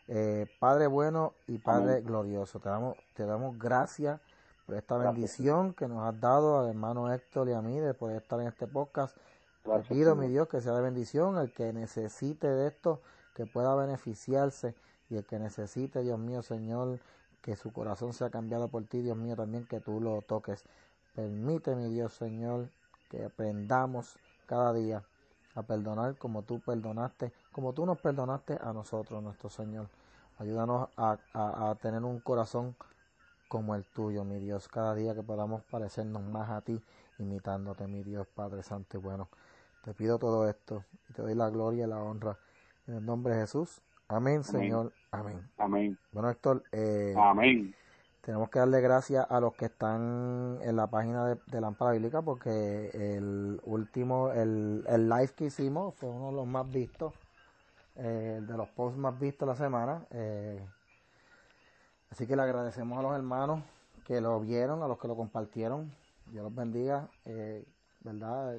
Eh, 0.06 0.46
Padre 0.58 0.86
bueno 0.86 1.34
y 1.46 1.58
Padre 1.58 2.00
glorioso, 2.00 2.60
te 2.60 2.70
damos, 2.70 2.96
te 3.12 3.26
damos 3.26 3.58
gracias 3.58 4.18
por 4.64 4.76
esta 4.76 4.96
bendición 4.96 5.74
que 5.74 5.86
nos 5.86 6.02
has 6.06 6.18
dado 6.18 6.60
al 6.60 6.68
hermano 6.70 7.12
Héctor 7.12 7.50
y 7.50 7.52
a 7.52 7.60
mí 7.60 7.78
de 7.78 7.92
poder 7.92 8.16
estar 8.16 8.40
en 8.40 8.48
este 8.48 8.66
podcast. 8.66 9.16
Te 9.62 9.80
pido, 9.80 10.16
mi 10.16 10.28
Dios, 10.28 10.48
que 10.48 10.62
sea 10.62 10.72
de 10.72 10.80
bendición 10.80 11.36
el 11.36 11.52
que 11.52 11.74
necesite 11.74 12.48
de 12.48 12.68
esto, 12.68 13.02
que 13.34 13.44
pueda 13.44 13.74
beneficiarse 13.74 14.74
y 15.10 15.16
el 15.16 15.26
que 15.26 15.38
necesite, 15.38 16.02
Dios 16.02 16.18
mío, 16.18 16.42
Señor, 16.42 17.00
que 17.42 17.56
su 17.56 17.72
corazón 17.72 18.14
sea 18.14 18.30
cambiado 18.30 18.68
por 18.68 18.84
ti, 18.84 19.02
Dios 19.02 19.16
mío, 19.16 19.36
también 19.36 19.66
que 19.66 19.80
tú 19.80 20.00
lo 20.00 20.22
toques. 20.22 20.64
Permite, 21.18 21.74
mi 21.74 21.88
Dios, 21.88 22.12
Señor, 22.12 22.68
que 23.10 23.24
aprendamos 23.24 24.16
cada 24.46 24.72
día 24.72 25.02
a 25.56 25.64
perdonar 25.64 26.16
como 26.16 26.44
tú 26.44 26.60
perdonaste, 26.60 27.32
como 27.50 27.72
tú 27.72 27.84
nos 27.84 27.98
perdonaste 27.98 28.56
a 28.62 28.72
nosotros, 28.72 29.20
nuestro 29.20 29.50
Señor. 29.50 29.88
Ayúdanos 30.38 30.90
a, 30.96 31.18
a 31.32 31.74
tener 31.74 32.04
un 32.04 32.20
corazón 32.20 32.76
como 33.48 33.74
el 33.74 33.84
tuyo, 33.84 34.22
mi 34.22 34.38
Dios, 34.38 34.68
cada 34.68 34.94
día 34.94 35.12
que 35.12 35.24
podamos 35.24 35.64
parecernos 35.64 36.22
más 36.22 36.50
a 36.50 36.60
ti, 36.60 36.80
imitándote, 37.18 37.88
mi 37.88 38.04
Dios, 38.04 38.28
Padre 38.28 38.62
Santo 38.62 38.98
y 38.98 39.00
bueno. 39.00 39.28
Te 39.84 39.94
pido 39.94 40.20
todo 40.20 40.48
esto 40.48 40.84
y 41.10 41.14
te 41.14 41.22
doy 41.22 41.34
la 41.34 41.50
gloria 41.50 41.86
y 41.86 41.88
la 41.88 41.98
honra 41.98 42.38
en 42.86 42.94
el 42.94 43.04
nombre 43.04 43.34
de 43.34 43.40
Jesús. 43.40 43.80
Amén, 44.06 44.44
Señor. 44.44 44.92
Amén. 45.10 45.50
Amén. 45.58 45.98
Bueno, 46.12 46.30
Héctor, 46.30 46.62
eh, 46.70 47.12
Amén. 47.18 47.74
Tenemos 48.28 48.50
que 48.50 48.58
darle 48.58 48.82
gracias 48.82 49.26
a 49.30 49.40
los 49.40 49.54
que 49.54 49.64
están 49.64 50.58
en 50.60 50.76
la 50.76 50.86
página 50.86 51.24
de, 51.24 51.38
de 51.46 51.62
Lámpara 51.62 51.92
Bíblica 51.92 52.20
porque 52.20 52.90
el 52.92 53.58
último, 53.64 54.32
el, 54.32 54.84
el 54.86 55.08
live 55.08 55.30
que 55.34 55.46
hicimos 55.46 55.94
fue 55.94 56.10
uno 56.10 56.26
de 56.26 56.32
los 56.32 56.46
más 56.46 56.70
vistos, 56.70 57.14
eh, 57.96 58.38
de 58.42 58.54
los 58.54 58.68
posts 58.68 58.98
más 58.98 59.18
vistos 59.18 59.46
de 59.48 59.52
la 59.54 59.56
semana. 59.56 60.06
Eh, 60.10 60.62
Así 62.10 62.26
que 62.26 62.36
le 62.36 62.42
agradecemos 62.42 62.98
a 62.98 63.02
los 63.02 63.14
hermanos 63.14 63.62
que 64.04 64.20
lo 64.20 64.38
vieron, 64.40 64.82
a 64.82 64.88
los 64.88 64.98
que 64.98 65.08
lo 65.08 65.16
compartieron. 65.16 65.90
Dios 66.26 66.44
los 66.44 66.54
bendiga. 66.54 67.08
Eh, 67.24 67.64
¿Verdad? 68.00 68.58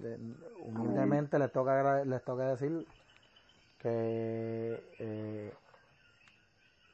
Humildemente 0.65 1.37
les 1.37 1.51
toca, 1.51 2.03
les 2.05 2.23
toca 2.23 2.49
decir 2.49 2.87
que 3.77 5.53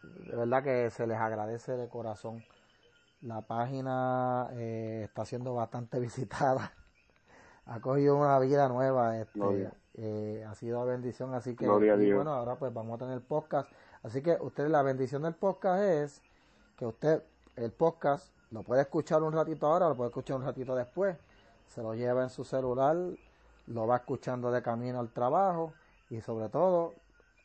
de 0.03 0.35
verdad 0.35 0.61
que 0.61 0.89
se 0.89 1.07
les 1.07 1.17
agradece 1.17 1.77
de 1.77 1.87
corazón. 1.87 2.43
La 3.25 3.41
página 3.41 4.49
eh, 4.53 5.01
está 5.05 5.25
siendo 5.25 5.55
bastante 5.55 5.99
visitada. 5.99 6.71
ha 7.65 7.79
cogido 7.79 8.17
una 8.17 8.37
vida 8.37 8.69
nueva. 8.69 9.17
Este, 9.19 9.71
eh, 9.95 10.45
ha 10.47 10.53
sido 10.53 10.85
bendición. 10.85 11.33
Así 11.33 11.55
que, 11.55 11.67
bueno, 11.67 12.31
ahora 12.31 12.55
pues 12.55 12.71
vamos 12.71 13.01
a 13.01 13.05
tener 13.05 13.21
podcast. 13.21 13.67
Así 14.03 14.21
que 14.21 14.37
ustedes, 14.39 14.69
la 14.69 14.83
bendición 14.83 15.23
del 15.23 15.33
podcast 15.33 15.81
es 15.81 16.21
que 16.77 16.85
usted 16.85 17.23
el 17.55 17.71
podcast 17.71 18.31
lo 18.51 18.61
puede 18.61 18.83
escuchar 18.83 19.23
un 19.23 19.33
ratito 19.33 19.65
ahora, 19.65 19.89
lo 19.89 19.95
puede 19.95 20.09
escuchar 20.09 20.37
un 20.37 20.43
ratito 20.43 20.75
después, 20.75 21.17
se 21.65 21.81
lo 21.81 21.95
lleva 21.95 22.21
en 22.21 22.29
su 22.29 22.43
celular, 22.43 22.95
lo 23.65 23.87
va 23.87 23.95
escuchando 23.95 24.51
de 24.51 24.61
camino 24.61 24.99
al 24.99 25.09
trabajo 25.11 25.73
y 26.11 26.21
sobre 26.21 26.49
todo 26.49 26.93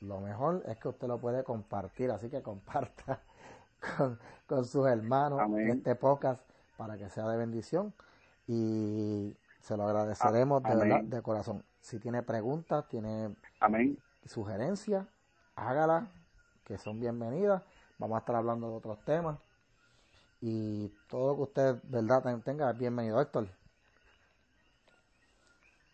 lo 0.03 0.21
mejor 0.21 0.63
es 0.67 0.77
que 0.77 0.89
usted 0.89 1.09
lo 1.09 1.19
puede 1.19 1.43
compartir, 1.43 2.11
así 2.11 2.29
que 2.29 2.43
comparta 2.43 3.23
con, 4.47 4.65
sus 4.65 4.87
hermanos 4.87 5.41
este 5.59 5.95
podcast 5.95 6.43
para 6.77 6.97
que 6.97 7.09
sea 7.09 7.29
de 7.29 7.37
bendición 7.37 7.93
y 8.47 9.37
se 9.61 9.77
lo 9.77 9.85
agradeceremos 9.85 10.63
de 10.63 10.77
verdad, 10.77 11.03
de 11.03 11.23
corazón. 11.23 11.63
Si 11.81 11.99
tiene 11.99 12.23
preguntas, 12.23 12.89
tiene 12.89 13.35
sugerencias, 14.25 15.07
hágala, 15.55 16.09
que 16.65 16.79
son 16.79 17.01
bienvenidas 17.01 17.63
Vamos 18.01 18.17
a 18.17 18.21
estar 18.21 18.35
hablando 18.35 18.71
de 18.71 18.77
otros 18.77 19.05
temas. 19.05 19.39
Y 20.41 20.89
todo 21.07 21.33
lo 21.33 21.37
que 21.37 21.43
usted, 21.43 21.75
verdad, 21.85 22.43
tenga, 22.43 22.73
bienvenido, 22.73 23.21
Héctor. 23.21 23.49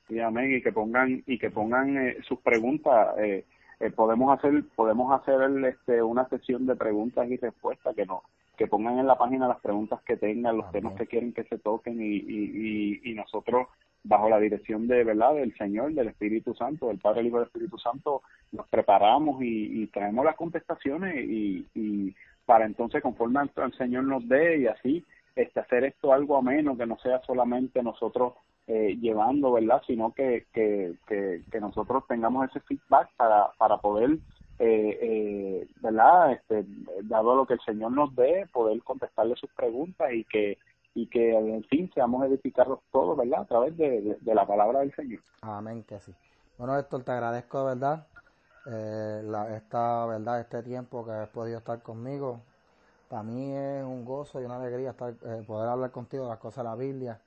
Y 0.09 0.21
amén, 0.21 0.55
y 0.55 0.63
que 0.63 0.71
pongan, 0.71 1.25
y 1.27 1.37
que 1.37 1.51
pongan 1.51 1.99
eh, 1.99 2.19
sus 2.23 2.39
preguntas. 2.39 3.19
Eh, 3.19 3.45
eh, 3.81 3.91
podemos 3.91 4.37
hacer, 4.37 4.65
podemos 4.75 5.13
hacer 5.21 5.41
este, 5.67 6.03
una 6.03 6.29
sesión 6.29 6.67
de 6.67 6.77
preguntas 6.77 7.29
y 7.29 7.37
respuestas 7.37 7.95
que 7.95 8.07
no, 8.07 8.23
que 8.57 8.67
pongan 8.67 8.99
en 8.99 9.07
la 9.07 9.19
página 9.19 9.49
las 9.49 9.61
preguntas 9.61 10.01
que 10.03 10.17
tengan, 10.17 10.57
los 10.57 10.71
temas 10.73 10.95
que 10.95 11.07
quieren 11.07 11.33
que 11.33 11.45
se 11.45 11.59
toquen 11.59 12.01
y, 12.01 12.17
y, 12.17 13.01
y, 13.05 13.15
nosotros 13.15 13.69
bajo 14.03 14.29
la 14.29 14.39
dirección 14.39 14.87
de 14.87 15.05
verdad 15.05 15.35
del 15.35 15.55
Señor, 15.57 15.93
del 15.93 16.09
Espíritu 16.09 16.55
Santo, 16.55 16.89
del 16.89 16.99
Padre, 16.99 17.21
el 17.21 17.27
Hijo 17.27 17.39
del 17.39 17.47
Espíritu 17.49 17.77
Santo, 17.79 18.23
nos 18.53 18.67
preparamos 18.69 19.43
y, 19.43 19.87
traemos 19.89 20.25
las 20.25 20.37
contestaciones 20.37 21.25
y, 21.29 21.67
y 21.75 22.15
para 22.47 22.65
entonces 22.65 23.03
conforme 23.03 23.41
al, 23.41 23.73
Señor 23.77 24.05
nos 24.05 24.27
dé 24.27 24.61
y 24.61 24.67
así 24.69 25.05
este 25.37 25.61
hacer 25.61 25.85
esto 25.85 26.13
algo 26.13 26.37
ameno 26.37 26.77
que 26.77 26.87
no 26.87 26.99
sea 26.99 27.21
solamente 27.23 27.83
nosotros 27.83 28.33
eh, 28.67 28.97
llevando 29.01 29.53
verdad 29.53 29.83
sino 29.87 30.13
que, 30.13 30.47
que, 30.53 30.97
que, 31.07 31.61
nosotros 31.61 32.05
tengamos 32.09 32.49
ese 32.51 32.61
feedback 32.61 33.09
para, 33.17 33.53
para 33.59 33.79
poder 33.79 34.19
eh, 34.59 34.99
eh, 35.01 35.69
verdad 35.81 36.33
este 36.33 36.65
dado 37.05 37.37
lo 37.37 37.47
que 37.47 37.55
el 37.55 37.61
Señor 37.61 37.93
nos 37.93 38.15
dé 38.17 38.49
poder 38.53 38.83
contestarle 38.83 39.37
sus 39.37 39.51
preguntas 39.51 40.13
y 40.13 40.25
que 40.25 40.59
y 40.97 41.07
que 41.09 41.37
en 41.37 41.63
fin 41.65 41.91
seamos 41.95 42.25
edificados 42.25 42.81
todos, 42.91 43.19
¿verdad? 43.19 43.43
A 43.43 43.45
través 43.45 43.77
de, 43.77 44.17
la 44.25 44.47
palabra 44.47 44.81
del 44.81 44.95
Señor. 44.95 45.21
Amén, 45.43 45.85
que 45.85 46.01
sí. 46.01 46.13
Bueno, 46.57 46.77
Héctor, 46.79 47.05
te 47.05 47.13
agradezco 47.13 47.59
de 47.61 47.75
verdad 47.75 48.07
eh, 48.65 49.21
la, 49.23 49.55
esta, 49.57 50.07
¿verdad? 50.07 50.41
Este 50.41 50.63
tiempo 50.63 51.05
que 51.05 51.13
has 51.13 51.29
podido 51.29 51.59
estar 51.59 51.83
conmigo. 51.83 52.41
Para 53.09 53.23
mí 53.23 53.53
es 53.55 53.85
un 53.85 54.05
gozo 54.05 54.41
y 54.41 54.45
una 54.45 54.57
alegría 54.57 54.91
estar, 54.91 55.15
eh, 55.25 55.45
poder 55.47 55.69
hablar 55.69 55.91
contigo 55.91 56.25
de 56.25 56.31
las 56.31 56.39
cosas 56.39 56.65
de 56.65 56.71
la 56.71 56.77
Biblia. 56.77 57.21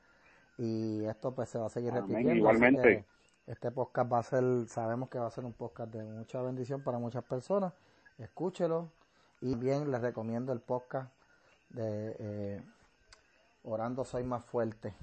Y 0.58 1.06
esto 1.06 1.34
pues 1.34 1.50
se 1.50 1.58
va 1.58 1.68
a 1.68 1.70
seguir 1.70 1.94
repitiendo. 1.94 2.34
Igualmente. 2.36 3.06
Este 3.48 3.72
podcast 3.72 4.12
va 4.12 4.20
a 4.20 4.24
ser, 4.24 4.44
sabemos 4.68 5.10
que 5.10 5.18
va 5.18 5.28
a 5.28 5.32
ser 5.32 5.46
un 5.46 5.54
podcast 5.54 5.92
de 5.92 6.04
mucha 6.04 6.42
bendición 6.42 6.84
para 6.84 7.00
muchas 7.00 7.24
personas. 7.24 7.74
Escúchelo. 8.18 8.90
Y 9.42 9.56
bien, 9.56 9.90
les 9.90 10.02
recomiendo 10.02 10.52
el 10.54 10.60
podcast 10.60 11.12
de... 11.70 12.16
Eh, 12.20 12.62
Orando 13.64 14.06
soy 14.06 14.24
más 14.24 14.44
fuerte. 14.46 14.94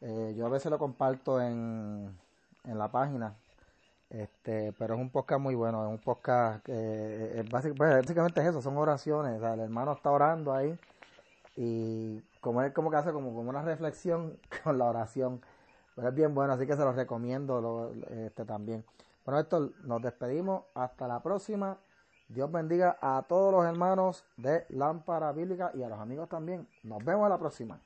Eh, 0.00 0.34
yo 0.36 0.46
a 0.46 0.48
veces 0.48 0.70
lo 0.70 0.78
comparto 0.78 1.40
en, 1.40 2.16
en 2.64 2.78
la 2.78 2.90
página, 2.90 3.36
este, 4.10 4.72
pero 4.78 4.94
es 4.94 5.00
un 5.00 5.10
podcast 5.10 5.40
muy 5.40 5.54
bueno, 5.54 5.84
es 5.84 5.90
un 5.90 5.98
podcast 5.98 6.64
que 6.64 7.40
es 7.40 7.50
pues, 7.50 7.74
básicamente, 7.76 8.40
es 8.40 8.46
eso, 8.46 8.62
son 8.62 8.76
oraciones, 8.76 9.42
el 9.42 9.60
hermano 9.60 9.92
está 9.92 10.10
orando 10.10 10.52
ahí 10.52 10.78
y 11.56 12.20
como 12.40 12.62
es 12.62 12.72
como 12.72 12.90
que 12.90 12.96
hace 12.96 13.12
como, 13.12 13.34
como 13.34 13.50
una 13.50 13.62
reflexión 13.62 14.38
con 14.64 14.78
la 14.78 14.84
oración. 14.84 15.40
Pero 15.94 16.08
es 16.10 16.14
bien 16.14 16.34
bueno, 16.34 16.52
así 16.52 16.66
que 16.66 16.76
se 16.76 16.84
los 16.84 16.94
recomiendo 16.94 17.92
este, 18.10 18.44
también. 18.44 18.84
Bueno, 19.24 19.40
esto 19.40 19.72
nos 19.84 20.02
despedimos. 20.02 20.64
Hasta 20.74 21.08
la 21.08 21.22
próxima. 21.22 21.78
Dios 22.28 22.52
bendiga 22.52 22.98
a 23.00 23.24
todos 23.26 23.52
los 23.52 23.64
hermanos 23.64 24.24
de 24.36 24.64
Lámpara 24.68 25.32
Bíblica 25.32 25.70
y 25.74 25.82
a 25.82 25.88
los 25.88 25.98
amigos 25.98 26.28
también. 26.28 26.68
Nos 26.82 27.02
vemos 27.02 27.24
a 27.24 27.30
la 27.30 27.38
próxima. 27.38 27.80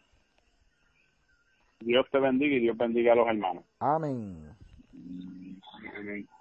Dios 1.79 2.05
te 2.11 2.19
bendiga 2.19 2.57
y 2.57 2.61
Dios 2.61 2.77
bendiga 2.77 3.13
a 3.13 3.17
los 3.17 3.29
hermanos. 3.29 3.65
Amén. 3.79 4.57
Amén. 6.01 6.40